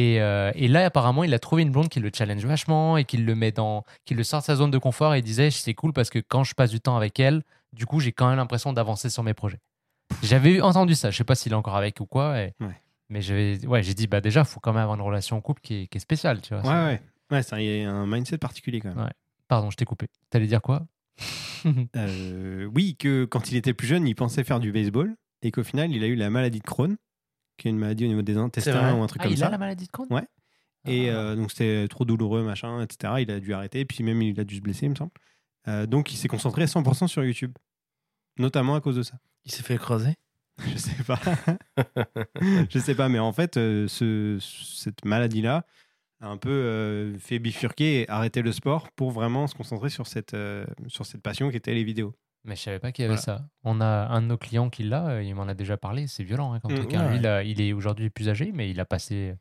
Et, 0.00 0.20
euh, 0.20 0.52
et 0.54 0.68
là, 0.68 0.84
apparemment, 0.84 1.24
il 1.24 1.34
a 1.34 1.38
trouvé 1.40 1.62
une 1.62 1.70
blonde 1.72 1.88
qui 1.88 1.98
le 1.98 2.10
challenge 2.14 2.44
vachement 2.46 2.96
et 2.96 3.04
qui 3.04 3.16
le 3.16 3.34
met 3.34 3.50
dans, 3.50 3.84
qui 4.04 4.14
le 4.14 4.22
sort 4.22 4.40
de 4.40 4.44
sa 4.44 4.54
zone 4.54 4.70
de 4.70 4.78
confort 4.78 5.14
et 5.14 5.18
il 5.18 5.22
disait 5.24 5.50
c'est 5.50 5.74
cool 5.74 5.92
parce 5.92 6.08
que 6.08 6.20
quand 6.20 6.44
je 6.44 6.54
passe 6.54 6.70
du 6.70 6.80
temps 6.80 6.96
avec 6.96 7.18
elle, 7.18 7.42
du 7.72 7.84
coup, 7.84 7.98
j'ai 7.98 8.12
quand 8.12 8.28
même 8.28 8.36
l'impression 8.36 8.72
d'avancer 8.72 9.10
sur 9.10 9.22
mes 9.24 9.34
projets. 9.34 9.58
J'avais 10.22 10.60
entendu 10.60 10.94
ça, 10.94 11.10
je 11.10 11.16
sais 11.16 11.24
pas 11.24 11.34
s'il 11.34 11.50
est 11.52 11.56
encore 11.56 11.74
avec 11.76 11.98
ou 12.00 12.06
quoi, 12.06 12.40
et- 12.40 12.54
Ouais. 12.60 12.80
mais 13.08 13.20
ouais, 13.66 13.82
j'ai 13.82 13.94
dit 13.94 14.06
bah 14.06 14.20
déjà, 14.20 14.44
faut 14.44 14.60
quand 14.60 14.72
même 14.72 14.82
avoir 14.82 14.96
une 14.96 15.02
relation 15.04 15.36
en 15.36 15.40
couple 15.40 15.60
qui 15.62 15.82
est, 15.82 15.86
qui 15.88 15.98
est 15.98 16.00
spéciale, 16.00 16.40
tu 16.42 16.54
vois. 16.54 16.62
ouais, 16.62 16.84
ouais. 16.84 17.02
Ouais, 17.30 17.42
il 17.60 17.82
y 17.82 17.84
a 17.84 17.90
un 17.90 18.06
mindset 18.06 18.38
particulier 18.38 18.80
quand 18.80 18.88
même. 18.94 19.04
Ouais. 19.04 19.12
Pardon, 19.48 19.68
je 19.70 19.76
t'ai 19.76 19.84
coupé. 19.84 20.06
T'allais 20.30 20.46
dire 20.46 20.62
quoi? 20.62 20.86
Euh, 21.96 22.70
oui, 22.72 22.94
que 22.96 23.24
quand 23.24 23.50
il 23.50 23.56
était 23.56 23.74
plus 23.74 23.88
jeune, 23.88 24.06
il 24.06 24.14
pensait 24.14 24.44
faire 24.44 24.60
du 24.60 24.70
baseball 24.70 25.14
et 25.42 25.50
qu'au 25.50 25.64
final, 25.64 25.90
il 25.92 26.04
a 26.04 26.06
eu 26.06 26.14
la 26.14 26.30
maladie 26.30 26.60
de 26.60 26.64
Crohn, 26.64 26.96
qui 27.58 27.68
est 27.68 27.70
une 27.70 27.78
maladie 27.78 28.04
au 28.06 28.08
niveau 28.08 28.22
des 28.22 28.36
intestins 28.38 28.94
ou 28.94 29.02
un 29.02 29.06
truc 29.06 29.20
Ah, 29.20 29.24
comme 29.24 29.32
il 29.34 29.38
ça. 29.38 29.48
a 29.48 29.50
la 29.50 29.58
maladie 29.58 29.84
de 29.86 29.90
Crohn? 29.90 30.06
Ouais. 30.10 30.26
Et 30.86 31.10
Ah. 31.10 31.14
euh, 31.16 31.36
donc 31.36 31.50
c'était 31.50 31.86
trop 31.88 32.04
douloureux, 32.06 32.42
machin, 32.42 32.80
etc. 32.82 33.14
Il 33.18 33.30
a 33.30 33.40
dû 33.40 33.52
arrêter, 33.52 33.84
puis 33.84 34.02
même 34.04 34.22
il 34.22 34.38
a 34.40 34.44
dû 34.44 34.56
se 34.56 34.60
blesser, 34.62 34.86
il 34.86 34.90
me 34.90 34.94
semble. 34.94 35.10
Euh, 35.66 35.84
donc 35.86 36.12
il 36.12 36.16
s'est 36.16 36.28
concentré 36.28 36.66
100% 36.66 37.06
sur 37.08 37.22
YouTube, 37.24 37.52
notamment 38.38 38.74
à 38.76 38.80
cause 38.80 38.96
de 38.96 39.02
ça. 39.02 39.18
Il 39.44 39.52
s'est 39.52 39.62
fait 39.62 39.76
creuser 39.76 40.14
Je 40.66 40.76
sais 40.78 41.04
pas. 41.04 41.20
je 42.70 42.78
sais 42.78 42.94
pas, 42.94 43.08
mais 43.08 43.18
en 43.18 43.32
fait, 43.32 43.56
euh, 43.56 43.86
ce- 43.88 44.38
cette 44.40 45.04
maladie-là 45.04 45.66
a 46.20 46.28
un 46.28 46.36
peu 46.36 47.14
fait 47.20 47.38
bifurquer 47.38 48.00
et 48.02 48.08
arrêter 48.10 48.42
le 48.42 48.50
sport 48.52 48.90
pour 48.92 49.12
vraiment 49.12 49.46
se 49.46 49.54
concentrer 49.54 49.88
sur 49.88 50.06
cette, 50.08 50.36
sur 50.88 51.06
cette 51.06 51.22
passion 51.22 51.48
qui 51.50 51.56
était 51.56 51.74
les 51.74 51.84
vidéos. 51.84 52.12
Mais 52.48 52.56
je 52.56 52.62
savais 52.62 52.78
pas 52.78 52.92
qu'il 52.92 53.02
y 53.02 53.06
avait 53.06 53.16
Voilà. 53.16 53.38
ça. 53.40 53.48
On 53.62 53.80
a 53.82 54.08
un 54.08 54.22
de 54.22 54.26
nos 54.26 54.38
clients 54.38 54.70
qui 54.70 54.82
l'a, 54.82 55.06
euh, 55.08 55.22
il 55.22 55.34
m'en 55.34 55.46
a 55.48 55.54
déjà 55.54 55.76
parlé, 55.76 56.06
c'est 56.06 56.24
violent 56.24 56.54
hein, 56.54 56.60
comme 56.60 56.72
Mm, 56.72 56.76
truc. 56.76 56.94
hein. 56.94 57.06
ouais. 57.12 57.18
Lui, 57.44 57.50
il, 57.50 57.60
est 57.60 57.72
aujourd'hui 57.74 58.08
plus 58.08 58.28
âgé, 58.30 58.50
mais 58.54 58.70
il 58.70 58.80
a 58.80 58.86
passé 58.86 59.34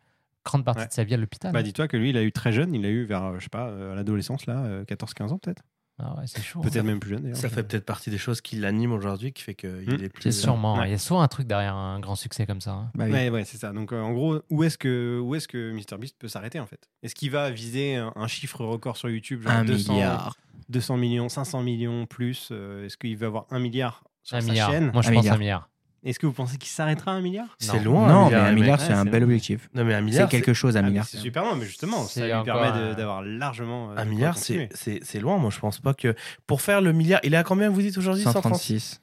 grande 0.44 0.66
partie 0.66 0.82
Ouais. 0.82 0.88
de 0.88 0.92
sa 0.94 1.04
vie 1.06 1.14
à 1.14 1.18
l'hôpital. 1.18 1.54
Bah, 1.54 1.64
dis-toi 1.64 1.88
que 1.88 1.96
lui, 1.98 2.10
il 2.10 2.18
a 2.18 2.24
eu 2.24 2.32
très 2.34 2.52
jeune, 2.52 2.74
il 2.76 2.86
a 2.86 2.90
eu 2.90 3.04
vers, 3.06 3.24
euh, 3.24 3.36
je 3.40 3.44
sais 3.44 3.50
pas, 3.50 3.68
euh, 3.70 3.94
à 3.94 3.96
l'adolescence, 3.96 4.46
là, 4.46 4.60
euh, 4.66 4.84
14-15 4.86 5.32
ans 5.32 5.38
peut-être. 5.40 5.64
Ah 6.00 6.16
ouais, 6.16 6.24
c'est 6.28 6.44
chaud. 6.44 6.62
Peut-être 6.62 6.84
même 6.84 7.00
plus 7.00 7.10
jeune 7.12 7.24
d'ailleurs. 7.24 7.38
Ça 7.38 7.50
fait 7.50 7.64
peut-être 7.64 7.86
partie 7.86 8.12
des 8.12 8.20
choses 8.20 8.40
qui 8.42 8.56
l'animent 8.58 8.94
aujourd'hui, 8.94 9.34
qui 9.34 9.42
fait 9.42 9.56
qu'il 9.56 9.70
Hmm. 9.70 10.04
est 10.04 10.10
plus. 10.10 10.22
C'est 10.24 10.32
sûrement. 10.32 10.78
Ouais. 10.78 10.90
Il 10.90 10.92
y 10.92 10.94
a 10.94 11.00
souvent 11.00 11.22
un 11.22 11.28
truc 11.28 11.48
derrière 11.48 11.74
un 11.76 12.00
grand 12.00 12.16
succès 12.16 12.46
comme 12.46 12.62
ça. 12.62 12.72
hein. 12.72 12.92
Bah 12.94 13.06
oui. 13.06 13.12
Ouais, 13.14 13.30
ouais, 13.30 13.46
c'est 13.46 13.58
ça. 13.58 13.72
Donc, 13.74 13.92
euh, 13.94 14.00
en 14.02 14.14
gros, 14.14 14.40
où 14.52 14.64
est-ce 14.64 14.78
que, 14.78 15.20
où 15.20 15.34
est-ce 15.34 15.48
que 15.48 15.72
MrBeast 15.74 16.16
peut 16.20 16.28
s'arrêter 16.28 16.60
en 16.60 16.68
fait? 16.68 16.88
Est-ce 17.02 17.16
qu'il 17.16 17.32
va 17.32 17.50
viser 17.50 17.96
un, 17.96 18.14
un 18.16 18.28
chiffre 18.28 18.64
record 18.64 18.96
sur 18.98 19.10
YouTube, 19.10 19.42
genre 19.42 19.52
Un 19.54 19.66
200, 19.66 19.94
milliard. 19.94 20.36
200 20.70 20.98
millions, 20.98 21.30
500 21.30 21.64
millions 21.64 22.06
plus 22.06 22.50
euh, 22.52 22.86
Est-ce 22.86 22.98
qu'il 22.98 23.18
va 23.18 23.26
avoir 23.28 23.46
un 23.50 23.60
milliard 23.60 24.04
sur 24.22 24.38
Un 24.38 24.42
sa 24.42 24.48
milliard. 24.52 24.70
chaîne? 24.70 24.92
Moi, 24.94 25.02
je 25.02 25.10
Un 25.10 25.14
pense 25.14 25.22
milliard. 25.24 25.36
un 25.36 25.40
milliard. 25.40 25.70
Est-ce 26.08 26.20
que 26.20 26.26
vous 26.26 26.34
pensez 26.34 26.58
qu'il 26.58 26.70
s'arrêtera 26.70 27.12
à 27.12 27.16
un 27.16 27.22
milliard? 27.22 27.56
C'est 27.60 27.80
loin. 27.84 28.08
non, 28.08 28.28
un 28.28 28.30
mais 28.30 28.36
un 28.36 28.52
milliard, 28.54 28.80
c'est 28.82 28.94
un 28.94 29.04
bel 29.06 29.16
c'est- 29.16 29.24
objectif. 29.24 29.70
Non, 29.74 29.84
mais 29.84 29.94
un 29.94 29.98
C'est 29.98 30.04
milliard. 30.04 30.30
quelque 30.30 30.54
chose, 30.54 30.78
un 30.78 30.84
Ah, 30.84 30.88
milliard. 30.88 31.06
C'est 31.06 31.18
super 31.18 31.44
loin, 31.44 31.56
mais 31.56 31.66
justement, 31.66 32.04
ça 32.04 32.10
C'est 32.10 32.22
lui 32.34 32.44
permet 32.46 32.72
euh, 32.78 32.96
d'avoir 32.96 33.22
largement. 33.24 33.92
euh, 33.92 33.96
de 33.96 34.00
Un 34.00 34.06
milliard, 34.06 34.38
c'est 34.38 34.70
c'est- 34.74 35.00
c'est 35.04 35.20
loin. 35.20 35.38
Moi, 35.38 35.52
je 35.52 35.60
pense 35.60 35.80
pas 35.80 35.94
que. 35.94 36.16
Pour 36.48 36.62
faire 36.62 36.82
le 36.82 36.94
milliard. 36.94 37.20
Il 37.24 37.34
est 37.34 37.38
à 37.38 37.44
combien, 37.44 37.70
vous 37.70 37.82
dites 37.82 37.98
aujourd'hui 37.98 38.24
136. 38.24 39.02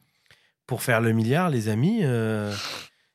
Pour 0.67 0.83
faire 0.83 1.01
le 1.03 1.13
milliard, 1.13 1.51
les 1.51 1.69
amis, 1.69 2.01
euh, 2.03 2.55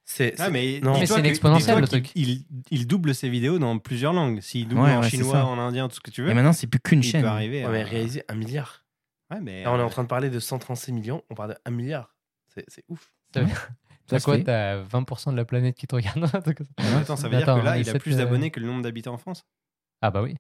c'est. 0.05 0.35
Ah, 0.37 0.45
c'est- 0.45 0.51
mais 0.51 0.79
Non. 0.83 0.91
Mais 0.93 1.05
c'est 1.07 1.21
dis-toi 1.21 1.79
le 1.81 1.87
qu'il- 1.99 2.29
Il, 2.29 2.45
il 2.69 2.85
double 2.87 3.15
ses 3.15 3.27
vidéos 3.29 3.57
dans 3.57 3.79
plusieurs 3.79 4.13
langues. 4.13 4.39
S'il 4.41 4.67
double 4.67 4.81
Ouais, 4.81 4.91
en 4.91 4.97
ouais, 4.97 5.03
c'est 5.09 5.17
chinois, 5.17 5.43
en 5.45 5.57
indien, 5.57 5.87
tout 5.87 5.95
ce 5.95 5.99
que 6.01 6.11
tu 6.11 6.21
veux, 6.21 6.29
Et 6.29 6.33
maintenant, 6.35 6.53
c'est 6.53 6.67
plus 6.67 6.79
qu'une 6.79 6.99
il 6.99 7.03
chaîne. 7.03 7.21
peut 7.23 7.27
arriver. 7.27 7.65
Ouais, 7.65 7.71
mais 7.71 7.81
à- 7.81 7.85
réaliser 7.85 8.23
un 8.27 8.35
milliard. 8.35 8.85
Ouais, 9.31 9.39
mais, 9.41 9.63
Là, 9.63 9.71
on 9.71 9.77
est 9.77 9.79
euh, 9.79 9.85
en 9.85 9.89
train 9.89 10.03
de 10.03 10.07
parler 10.07 10.29
de 10.29 10.39
136 10.39 10.91
millions, 10.91 11.23
on 11.29 11.35
parle 11.35 11.51
de 11.51 11.57
1 11.65 11.71
milliard. 11.71 12.15
C'est 12.53 12.65
c'est 12.67 12.83
ouf. 12.89 13.11
T'as 13.31 14.19
quoi. 14.23 14.37
T'as 14.39 14.81
20% 14.83 15.31
de 15.31 15.37
la 15.37 15.45
planète 15.45 15.75
qui 15.75 15.85
te 15.87 15.95
regarde 15.95 16.19
truc 16.41 16.57
comme 16.57 16.67
ça. 16.67 16.97
Attends, 16.97 17.15
veut 17.15 17.37
Attends, 17.37 17.55
dire 17.55 17.61
que 17.61 17.65
là, 17.65 17.77
il 17.77 17.89
a 17.89 17.93
plus 17.99 18.17
d'abonnés 18.17 18.49
que 18.51 18.59
le 18.59 18.67
nombre 18.67 18.81
d'habitants 18.81 19.13
en 19.13 19.17
France. 19.17 19.43
Ah 20.01 20.11
bah 20.11 20.21
oui. 20.21 20.35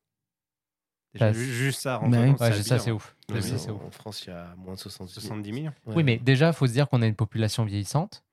Déjà, 1.13 1.33
juste 1.33 1.81
ça, 1.81 1.99
Bah 1.99 2.17
compte, 2.27 2.39
Ouais, 2.39 2.51
ça, 2.61 2.77
c'est 2.79 2.89
hein. 2.91 2.93
ouf. 2.93 3.15
Non, 3.29 3.41
Ça, 3.41 3.71
en, 3.71 3.75
ouf. 3.75 3.83
en 3.83 3.91
France, 3.91 4.23
il 4.25 4.29
y 4.29 4.33
a 4.33 4.53
moins 4.57 4.75
de 4.75 4.79
70 4.79 5.17
millions. 5.17 5.27
70 5.27 5.51
millions. 5.51 5.73
Oui, 5.87 6.03
mais 6.03 6.17
déjà, 6.17 6.47
il 6.49 6.53
faut 6.53 6.67
se 6.67 6.71
dire 6.71 6.87
qu'on 6.87 7.01
a 7.01 7.07
une 7.07 7.15
population 7.15 7.63
vieillissante. 7.65 8.23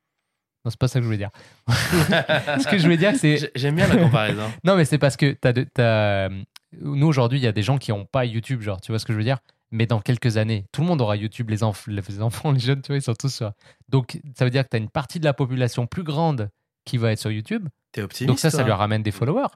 Non, 0.64 0.70
c'est 0.70 0.78
pas 0.78 0.88
ça 0.88 0.98
que 0.98 1.02
je 1.02 1.06
voulais 1.06 1.16
dire. 1.16 1.30
Ce 1.68 2.68
que 2.68 2.76
je 2.76 2.82
voulais 2.82 2.96
dire, 2.98 3.14
c'est. 3.16 3.38
J'ai- 3.38 3.50
J'aime 3.54 3.76
bien 3.76 3.86
la 3.88 3.96
comparaison. 3.96 4.50
Non, 4.64 4.76
mais 4.76 4.84
c'est 4.84 4.98
parce 4.98 5.16
que 5.16 5.32
t'as 5.32 5.52
de- 5.54 5.62
t'as, 5.72 6.28
euh, 6.28 6.42
nous, 6.80 7.06
aujourd'hui, 7.06 7.38
il 7.38 7.42
y 7.42 7.46
a 7.46 7.52
des 7.52 7.62
gens 7.62 7.78
qui 7.78 7.92
n'ont 7.92 8.04
pas 8.04 8.24
YouTube, 8.26 8.60
genre, 8.60 8.80
tu 8.80 8.92
vois 8.92 8.98
ce 8.98 9.06
que 9.06 9.12
je 9.14 9.18
veux 9.18 9.24
dire? 9.24 9.38
Mais 9.72 9.86
dans 9.86 10.00
quelques 10.00 10.36
années, 10.36 10.64
tout 10.72 10.80
le 10.82 10.86
monde 10.86 11.00
aura 11.00 11.16
YouTube, 11.16 11.50
les, 11.50 11.60
enf- 11.62 11.90
les 11.90 12.20
enfants, 12.22 12.52
les 12.52 12.60
jeunes, 12.60 12.82
tu 12.82 12.88
vois, 12.88 12.96
ils 12.96 13.02
sont 13.02 13.14
tous 13.14 13.34
sur. 13.34 13.52
Donc, 13.88 14.20
ça 14.36 14.44
veut 14.44 14.50
dire 14.50 14.62
que 14.64 14.68
tu 14.70 14.76
as 14.76 14.80
une 14.80 14.90
partie 14.90 15.18
de 15.20 15.24
la 15.24 15.34
population 15.34 15.86
plus 15.86 16.02
grande 16.04 16.50
qui 16.84 16.98
va 16.98 17.12
être 17.12 17.18
sur 17.18 17.30
YouTube. 17.32 17.68
T'es 17.92 18.02
optimiste 18.02 18.28
Donc, 18.28 18.38
ça, 18.38 18.50
ça 18.50 18.62
lui 18.62 18.70
ramène 18.72 19.02
des 19.02 19.10
followers. 19.10 19.48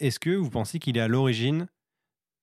Est-ce 0.00 0.18
que 0.20 0.30
vous 0.30 0.50
pensez 0.50 0.78
qu'il 0.78 0.98
est 0.98 1.00
à 1.00 1.08
l'origine 1.08 1.66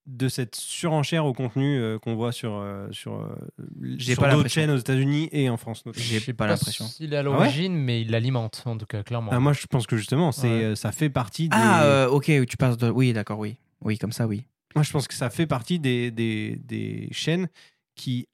de 0.08 0.28
cette 0.30 0.56
surenchère 0.56 1.26
au 1.26 1.34
contenu 1.34 1.78
euh, 1.80 1.98
qu'on 2.00 2.16
voit 2.16 2.32
sur, 2.32 2.54
euh, 2.56 2.88
sur, 2.92 3.16
euh, 3.22 3.98
sur 4.00 4.20
pas 4.22 4.32
d'autres 4.32 4.50
chaînes 4.50 4.70
aux 4.70 4.78
États-Unis 4.78 5.30
et 5.32 5.50
en 5.50 5.58
France 5.58 5.86
notamment? 5.86 6.04
J'ai 6.06 6.20
Je 6.20 6.26
sais 6.26 6.34
pas 6.34 6.46
l'impression. 6.48 6.86
s'il 6.86 7.14
est 7.14 7.18
à 7.18 7.20
ouais? 7.20 7.26
l'origine, 7.26 7.76
mais 7.76 8.02
il 8.02 8.12
l'alimente, 8.12 8.62
en 8.66 8.78
tout 8.78 8.86
cas, 8.86 9.04
clairement. 9.04 9.32
Ah, 9.34 9.40
Moi, 9.40 9.54
je 9.54 9.66
pense 9.68 9.86
que 9.88 9.98
justement, 9.98 10.32
c'est, 10.32 10.70
Ouais. 10.70 10.76
ça 10.76 10.92
fait 10.92 11.10
partie 11.10 11.50
des. 11.50 11.58
Ah, 11.60 11.84
euh, 11.86 12.08
ok, 12.10 12.32
tu 12.48 12.58
passes 12.58 12.78
de. 12.78 12.90
Oui, 12.90 13.14
d'accord, 13.14 13.40
oui. 13.40 13.58
Oui, 13.82 13.98
comme 13.98 14.12
ça, 14.12 14.26
oui. 14.28 14.46
Moi, 14.76 14.84
je 14.84 14.92
pense 14.92 15.08
que 15.08 15.14
ça 15.14 15.30
fait 15.30 15.48
partie 15.48 15.80
des, 15.80 16.12
des, 16.12 16.58
des 16.58 17.08
chaînes 17.12 17.48
qui 17.96 18.28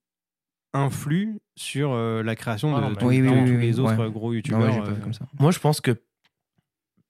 influent 0.73 1.37
sur 1.55 1.91
euh, 1.91 2.23
la 2.23 2.35
création 2.35 2.75
Ah 2.75 2.89
de, 2.89 2.95
tous- 2.95 3.05
Oui, 3.05 3.21
oui, 3.21 3.27
tous 3.27 3.33
oui, 3.51 3.57
les 3.57 3.79
autres 3.79 3.95
ouais. 4.03 4.11
gros 4.11 4.29
Non, 4.29 4.33
youtubeurs. 4.35 4.61
ouais, 4.61 4.71
j'ai 4.73 4.79
pas 4.81 4.87
euh, 4.87 4.95
comme 4.95 5.13
ça. 5.13 5.25
Moi, 5.39 5.51
je 5.51 5.59
pense 5.59 5.81
que 5.81 5.91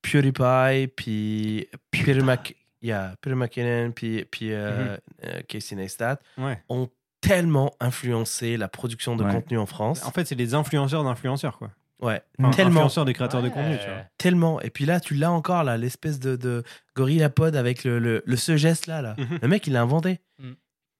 PewDiePie, 0.02 0.88
puis 0.96 1.68
Peter, 1.92 2.22
Mac... 2.22 2.56
yeah, 2.82 3.16
Peter 3.22 3.36
McKinnon, 3.36 3.92
puis, 3.92 4.26
puis 4.26 4.52
euh, 4.52 4.98
euh, 5.24 5.42
Casey 5.48 5.76
Neistat 5.76 6.20
ouais. 6.38 6.62
ont 6.70 6.90
tellement 7.22 7.72
influencé 7.80 8.58
la 8.58 8.68
production 8.68 9.16
de 9.16 9.24
Ouais. 9.24 9.32
contenu 9.32 9.58
en 9.60 9.68
France. 9.68 10.04
En 10.06 10.12
fait, 10.12 10.26
c'est 10.26 10.36
des 10.36 10.56
influenceurs 10.56 11.04
d'influenceurs, 11.04 11.58
quoi. 11.60 11.70
Ouais, 12.02 12.22
Enfin, 12.40 12.52
tellement. 12.52 12.88
Des 13.06 13.14
créateurs 13.14 13.42
de 13.44 13.50
contenu, 13.50 13.78
tu 13.78 13.86
vois. 13.86 14.04
Tellement. 14.18 14.60
Et 14.62 14.70
puis 14.70 14.86
là, 14.86 15.00
tu 15.00 15.14
l'as 15.14 15.32
encore, 15.32 15.64
là, 15.64 15.78
l'espèce 15.78 16.20
de, 16.20 16.36
de 16.36 16.64
gorilla 16.96 17.30
pod 17.30 17.56
avec 17.56 17.84
le, 17.84 18.00
le, 18.00 18.24
le- 18.26 18.36
ce 18.36 18.58
geste-là. 18.58 19.02
Là. 19.02 19.16
Mhm. 19.18 19.40
Le 19.42 19.48
mec, 19.48 19.68
il 19.68 19.74
l'a 19.74 19.82
inventé. 19.82 20.20
Mm. 20.40 20.54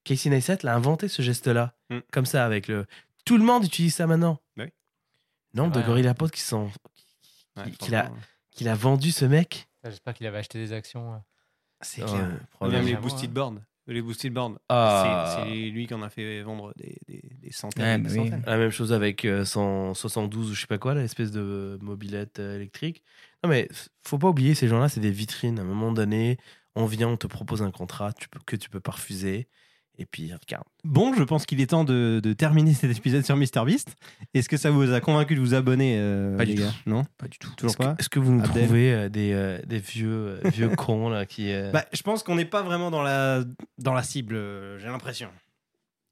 Casey 0.04 0.30
Neistat 0.30 0.58
l'a 0.62 0.74
inventé, 0.74 1.08
ce 1.08 1.20
geste-là. 1.22 1.74
Mm. 1.90 1.98
Comme 2.12 2.26
ça, 2.26 2.44
avec 2.44 2.68
le. 2.68 2.86
Tout 3.24 3.36
le 3.36 3.44
monde 3.44 3.64
utilise 3.64 3.94
ça 3.96 4.06
maintenant. 4.06 4.38
Oui. 4.56 4.66
Nombre 5.54 5.72
de 5.72 5.80
vrai, 5.80 5.88
gorilla 5.88 6.14
pod 6.14 6.30
qui 6.30 6.40
sont. 6.40 6.70
Ouais, 7.56 7.70
Qu'il- 7.72 8.68
a- 8.68 8.74
vendu, 8.74 9.10
ce 9.10 9.24
mec. 9.24 9.68
J'espère 9.84 10.14
qu'il 10.14 10.26
avait 10.26 10.38
acheté 10.38 10.58
des 10.58 10.72
actions. 10.72 11.20
C'est 11.80 12.02
Ouais, 12.04 12.08
clair. 12.10 12.70
Même 12.70 12.86
les 12.86 12.94
boosted 12.94 13.22
ouais. 13.30 13.34
boards. 13.34 13.54
Les 13.88 14.00
boosted 14.02 14.32
boards. 14.32 14.52
Ah. 14.68 15.34
C'est 15.44 15.44
c'est 15.50 15.54
lui 15.70 15.88
qui 15.88 15.94
en 15.94 16.02
a 16.02 16.08
fait 16.10 16.42
vendre 16.42 16.72
des, 16.76 16.96
des, 17.42 17.48
des 17.48 17.52
centaines. 17.52 17.84
Ouais, 17.84 17.94
et 17.94 17.98
des 17.98 18.04
bah 18.04 18.10
oui. 18.22 18.30
centaines. 18.30 18.44
La 18.46 18.56
même 18.56 18.70
chose 18.70 18.92
avec 18.92 19.24
euh, 19.24 19.44
son 19.44 19.94
72 19.94 20.50
ou 20.50 20.54
je 20.54 20.60
sais 20.60 20.66
pas 20.66 20.78
quoi, 20.78 20.94
l'espèce 20.94 21.30
de 21.32 21.78
mobilette 21.82 22.38
euh, 22.38 22.56
électrique. 22.56 23.02
Non 23.44 23.50
mais 23.50 23.68
faut 24.06 24.18
pas 24.18 24.28
oublier, 24.28 24.54
ces 24.54 24.68
gens-là, 24.68 24.88
c'est 24.88 25.00
des 25.00 25.10
vitrines. 25.10 25.58
À 25.58 25.62
un 25.62 25.66
moment 25.66 25.92
donné, 25.92 26.38
on 26.76 26.86
vient, 26.86 27.08
on 27.08 27.16
te 27.16 27.26
propose 27.26 27.62
un 27.62 27.70
contrat 27.70 28.12
tu 28.12 28.28
peux, 28.28 28.40
que 28.46 28.56
tu 28.56 28.70
peux 28.70 28.80
pas 28.80 28.92
refuser. 28.92 29.48
Et 29.98 30.06
puis, 30.06 30.32
regarde. 30.32 30.64
Bon, 30.84 31.12
je 31.14 31.22
pense 31.22 31.44
qu'il 31.44 31.60
est 31.60 31.66
temps 31.66 31.84
de, 31.84 32.18
de 32.24 32.32
terminer 32.32 32.72
cet 32.72 32.96
épisode 32.96 33.26
sur 33.26 33.36
MrBeast. 33.36 33.94
Est-ce 34.32 34.48
que 34.48 34.56
ça 34.56 34.70
vous 34.70 34.90
a 34.90 35.00
convaincu 35.02 35.34
de 35.34 35.40
vous 35.40 35.52
abonner, 35.52 35.98
euh, 35.98 36.34
Pas 36.34 36.44
les 36.46 36.54
du 36.54 36.62
gars 36.62 36.72
Non 36.86 37.04
Pas 37.18 37.28
du 37.28 37.38
tout. 37.38 37.50
Toujours 37.58 37.72
Est-ce 37.72 37.76
que, 37.76 37.82
pas 37.82 37.96
est-ce 37.98 38.08
que 38.08 38.18
vous 38.18 38.32
nous 38.32 38.42
Abdel 38.42 38.64
trouvez 38.64 38.92
euh, 38.94 39.08
des, 39.10 39.32
euh, 39.34 39.60
des 39.66 39.78
vieux, 39.80 40.38
euh, 40.42 40.48
vieux 40.48 40.70
cons 40.76 41.10
là 41.10 41.26
qui. 41.26 41.52
euh, 41.52 41.70
Bah, 41.72 41.84
je 41.92 42.00
pense 42.02 42.22
qu'on 42.22 42.36
n'est 42.36 42.46
pas 42.46 42.62
vraiment 42.62 42.90
dans 42.90 43.02
la, 43.02 43.44
dans 43.76 43.92
la 43.92 44.02
cible, 44.02 44.34
euh, 44.34 44.78
j'ai 44.78 44.86
l'impression. 44.86 45.28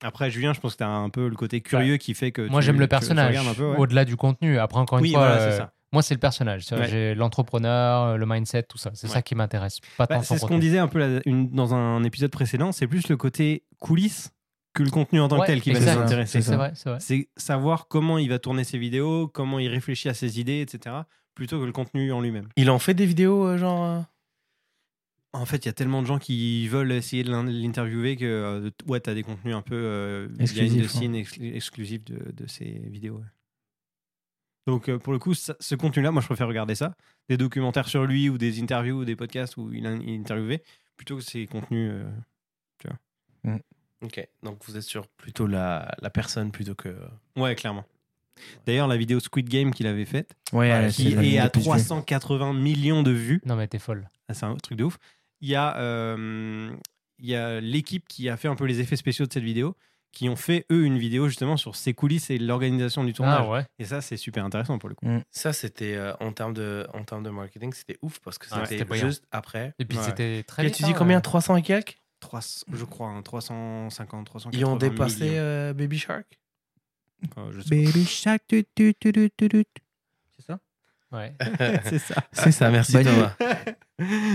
Après, 0.03 0.31
Julien, 0.31 0.53
je 0.55 0.61
pense 0.61 0.73
que 0.73 0.79
tu 0.79 0.85
as 0.85 0.89
un 0.89 1.11
peu 1.11 1.29
le 1.29 1.37
côté 1.37 1.61
curieux 1.61 1.97
qui 1.99 2.15
fait 2.15 2.33
que. 2.33 2.43
Moi, 2.49 2.61
tu- 2.61 2.67
j'aime 2.67 2.81
le 2.81 2.87
personnage, 2.87 3.37
ouais. 3.59 3.77
au-delà 3.77 4.05
du 4.05 4.17
contenu. 4.17 4.59
Après, 4.59 4.79
encore 4.81 4.99
une 4.99 5.05
Oui, 5.05 5.13
fois, 5.13 5.21
voilà, 5.27 5.39
c'est 5.41 5.55
euh, 5.55 5.59
ça. 5.59 5.73
moi, 5.93 6.03
c'est 6.03 6.15
le 6.15 6.21
personnage. 6.21 6.65
C'est- 6.65 6.77
Ouais. 6.77 6.89
J'ai 6.89 7.15
l'entrepreneur, 7.15 8.17
le 8.17 8.27
mindset, 8.27 8.63
tout 8.65 8.79
ça. 8.79 8.91
C'est 8.95 9.09
Ouais. 9.09 9.13
ça 9.13 9.23
qui 9.23 9.35
m'intéresse. 9.35 9.79
Pas 9.99 10.07
Bah, 10.07 10.23
c'est 10.23 10.39
ce 10.39 10.47
qu'on 10.47 10.59
disait 10.59 10.79
un 10.79 10.89
peu 10.89 10.99
là, 10.99 11.21
une- 11.27 11.51
dans 11.51 11.75
un 11.75 12.03
épisode 12.05 12.31
précédent, 12.31 12.73
c'est 12.73 12.87
plus 12.87 13.09
le 13.09 13.17
côté 13.17 13.65
coulisses 13.79 14.31
que 14.73 14.83
le 14.83 14.91
contenu 14.91 15.21
en 15.21 15.29
tant 15.29 15.37
Ouais, 15.39 15.47
que 15.47 15.53
tel 15.53 15.61
qui 15.61 15.73
va 15.73 15.79
exact. 15.79 15.97
nous 15.97 16.03
intéresser. 16.03 16.41
C'est 16.43 16.55
vrai, 16.57 16.73
c'est 16.75 16.89
vrai. 16.91 16.99
C'est 17.01 17.29
savoir 17.37 17.89
comment 17.89 18.19
il 18.19 18.29
va 18.29 18.39
tourner 18.39 18.65
ses 18.65 18.79
vidéos, 18.79 19.27
comment 19.29 19.59
il 19.59 19.69
réfléchit 19.69 20.09
à 20.09 20.15
ses 20.15 20.39
idées, 20.41 20.61
etc. 20.61 20.95
Plutôt 21.35 21.59
que 21.61 21.65
le 21.65 21.73
contenu 21.73 22.13
en 22.13 22.21
lui-même. 22.21 22.49
Il 22.57 22.71
en 22.71 22.79
fait 22.79 22.95
des 22.95 23.07
vidéos, 23.07 23.47
euh, 23.47 23.59
genre. 23.59 24.05
En 25.33 25.47
fait, 25.47 25.59
il 25.65 25.67
y 25.67 25.69
a 25.69 25.73
tellement 25.73 26.03
de 26.03 26.07
gens 26.09 26.19
qui 26.19 26.67
veulent 26.67 26.91
essayer 26.93 27.23
de 27.23 27.31
l'in- 27.31 27.45
l'interviewer 27.45 28.17
que 28.17 28.25
euh, 28.25 28.71
ouais, 28.87 29.01
tu 29.01 29.11
as 29.11 29.15
des 29.15 29.23
contenus 29.23 29.55
un 29.55 29.63
peu 29.63 29.77
euh, 29.77 30.29
Exclusifs, 30.41 30.73
behind 30.73 30.85
the 30.87 30.89
scene, 30.89 31.15
ex- 31.15 31.39
exclusifs 31.41 32.05
de, 32.05 32.33
de 32.33 32.47
ces 32.49 32.65
vidéos. 32.65 33.17
ouais. 33.19 33.25
Donc, 34.67 34.89
euh, 34.89 34.99
pour 34.99 35.13
le 35.13 35.19
coup, 35.19 35.35
ça- 35.35 35.57
ce 35.61 35.75
contenu-là, 35.77 36.11
moi, 36.11 36.21
je 36.21 36.27
préfère 36.27 36.49
regarder 36.49 36.75
ça. 36.75 36.95
Des 37.29 37.37
documentaires 37.37 37.89
sur 37.89 38.07
lui 38.07 38.29
ou 38.29 38.39
des 38.39 38.61
interviews 38.61 39.01
ou 39.01 39.05
des 39.05 39.15
podcasts 39.17 39.57
où 39.57 39.73
il, 39.73 39.87
a- 39.87 39.95
il 39.95 40.11
est 40.11 40.19
interviewé, 40.19 40.63
plutôt 40.97 41.17
que 41.17 41.23
ces 41.23 41.47
contenus. 41.47 41.93
euh, 41.93 43.57
Ok, 44.03 44.27
donc 44.43 44.59
vous 44.65 44.79
êtes 44.79 44.83
sur 44.83 45.07
plutôt 45.09 45.47
la, 45.47 45.95
la 46.01 46.09
personne 46.09 46.51
plutôt 46.51 46.75
que. 46.75 46.97
Ouais, 47.37 47.55
clairement. 47.55 47.85
D'ailleurs, 48.67 48.89
la 48.89 48.97
vidéo 48.97 49.21
Squid 49.21 49.47
Game 49.47 49.75
qu'il 49.75 49.87
avait 49.87 50.07
faite, 50.07 50.35
Ouais, 50.55 50.89
qui 50.91 51.11
c'est 51.11 51.17
la 51.17 51.23
est 51.23 51.39
à 51.39 51.51
plus 51.51 51.61
vue. 51.61 51.65
380 51.67 52.55
millions 52.55 53.03
de 53.03 53.11
vues, 53.11 53.43
Non, 53.45 53.57
mais 53.57 53.69
t'es 53.69 53.79
folle. 53.79 54.09
Ah, 54.29 54.33
c'est 54.35 54.47
un 54.47 54.57
truc 54.57 54.79
de 54.79 54.85
ouf. 54.85 54.99
Il 55.41 55.49
y 55.49 55.55
a, 55.55 55.77
euh, 55.79 56.75
il 57.19 57.27
y 57.27 57.35
a 57.35 57.61
l'équipe 57.61 58.07
qui 58.09 58.29
a 58.29 58.37
fait 58.37 58.49
un 58.49 58.57
peu 58.57 58.65
les 58.67 58.81
effets 58.81 58.97
spéciaux 58.97 59.27
de 59.27 59.33
cette 59.33 59.43
vidéo, 59.43 59.77
qui 60.13 60.29
ont 60.29 60.37
fait 60.37 60.67
eux 60.73 60.85
une 60.85 60.99
vidéo 60.99 61.29
justement 61.29 61.57
sur 61.57 61.77
ses 61.77 61.95
coulisses 61.95 62.31
et 62.31 62.39
l'organisation 62.39 63.05
du 63.05 63.13
tournage. 63.13 63.45
Ah 63.47 63.51
ouais. 63.51 63.65
Et 63.79 63.85
ça, 63.85 64.01
c'est 64.01 64.17
super 64.17 64.45
intéressant 64.45 64.79
pour 64.79 64.89
le 64.89 64.95
coup. 64.95 65.07
Ça, 65.31 65.53
c'était 65.53 65.95
euh, 65.95 66.13
en, 66.21 66.33
termes 66.33 66.53
de, 66.53 66.87
en 66.93 67.05
termes 67.05 67.23
de 67.23 67.31
marketing, 67.31 67.73
c'était 67.73 67.97
ouf 68.03 68.19
parce 68.21 68.37
que 68.39 68.53
Ouais, 68.55 68.67
c'était 68.67 68.85
brillant. 68.85 69.07
juste 69.09 69.25
après. 69.31 69.73
Et 69.79 69.85
puis 69.85 69.97
Ouais. 69.99 70.05
c'était 70.05 70.43
très 70.43 70.63
Et 70.65 70.67
vite. 70.67 70.77
tu 70.77 70.83
dis 70.83 70.91
hein, 70.91 70.95
combien? 70.99 71.19
euh, 71.19 71.23
300 71.23 71.57
et 71.57 71.63
quelques? 71.63 71.97
300, 72.21 72.67
je 72.73 72.85
crois, 72.85 73.09
hein, 73.09 73.23
350, 73.23 74.27
380 74.27 74.51
Ils 74.59 74.67
ont 74.67 74.77
dépassé 74.77 75.39
euh, 75.39 75.73
Baby 75.73 75.99
Shark? 75.99 76.27
Euh, 77.39 77.53
je 77.53 77.61
sais 77.61 77.71
Baby 77.71 78.05
Shark. 78.05 78.43
tu, 78.49 78.65
tu, 78.75 78.95
tu, 78.99 79.13
tu, 79.13 79.31
tu, 79.37 79.49
tu. 79.49 79.65
C'est 80.39 80.47
ça? 80.47 80.59
Ouais. 81.13 81.33
C'est 81.85 81.99
ça. 81.99 82.15
C'est 82.33 82.53
ça, 82.53 82.71
merci 82.71 82.93
Bonne 82.93 83.05
Thomas. 83.05 83.33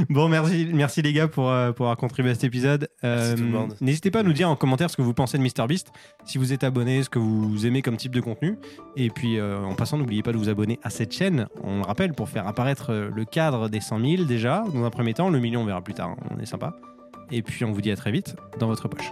Bon, 0.10 0.28
merci, 0.30 0.70
merci 0.74 1.02
les 1.02 1.12
gars 1.12 1.28
pour, 1.28 1.50
euh, 1.50 1.72
pour 1.72 1.88
avoir 1.88 1.98
contribué 1.98 2.30
à 2.32 2.36
cet 2.36 2.44
épisode. 2.44 2.88
Merci 3.02 3.36
tout 3.36 3.42
le 3.42 3.50
monde. 3.50 3.76
N'hésitez 3.82 4.12
pas 4.12 4.20
à 4.20 4.24
nous 4.24 4.34
dire 4.34 4.48
en 4.48 4.56
commentaire 4.56 4.92
ce 4.92 4.98
que 4.98 5.02
vous 5.02 5.16
pensez 5.16 5.40
de 5.40 5.44
MrBeast, 5.44 5.88
si 6.24 6.38
vous 6.38 6.54
êtes 6.54 6.64
abonné, 6.64 7.02
ce 7.02 7.10
que 7.10 7.18
vous 7.18 7.66
aimez 7.66 7.82
comme 7.82 7.98
type 7.98 8.14
de 8.14 8.22
contenu. 8.22 8.60
Et 8.96 9.10
puis, 9.10 9.40
euh, 9.40 9.64
en 9.64 9.74
passant, 9.74 9.98
n'oubliez 9.98 10.22
pas 10.22 10.34
de 10.34 10.38
vous 10.38 10.50
abonner 10.50 10.80
à 10.84 10.92
cette 10.92 11.14
chaîne. 11.14 11.48
On 11.64 11.78
le 11.78 11.84
rappelle, 11.84 12.14
pour 12.14 12.30
faire 12.30 12.48
apparaître 12.48 12.92
euh, 12.92 13.10
le 13.16 13.26
cadre 13.26 13.68
des 13.70 13.82
100 13.82 14.00
000 14.02 14.24
déjà, 14.26 14.64
dans 14.72 14.84
un 14.86 14.92
premier 14.92 15.16
temps. 15.16 15.30
Le 15.32 15.40
million, 15.40 15.62
on 15.62 15.66
verra 15.66 15.82
plus 15.82 15.96
tard. 15.96 16.10
hein. 16.10 16.18
On 16.30 16.40
est 16.40 16.46
sympa. 16.46 16.76
Et 17.32 17.42
puis, 17.42 17.66
on 17.66 17.72
vous 17.72 17.82
dit 17.82 17.90
à 17.90 17.96
très 17.96 18.12
vite 18.12 18.36
dans 18.60 18.68
votre 18.68 18.88
poche. 18.88 19.10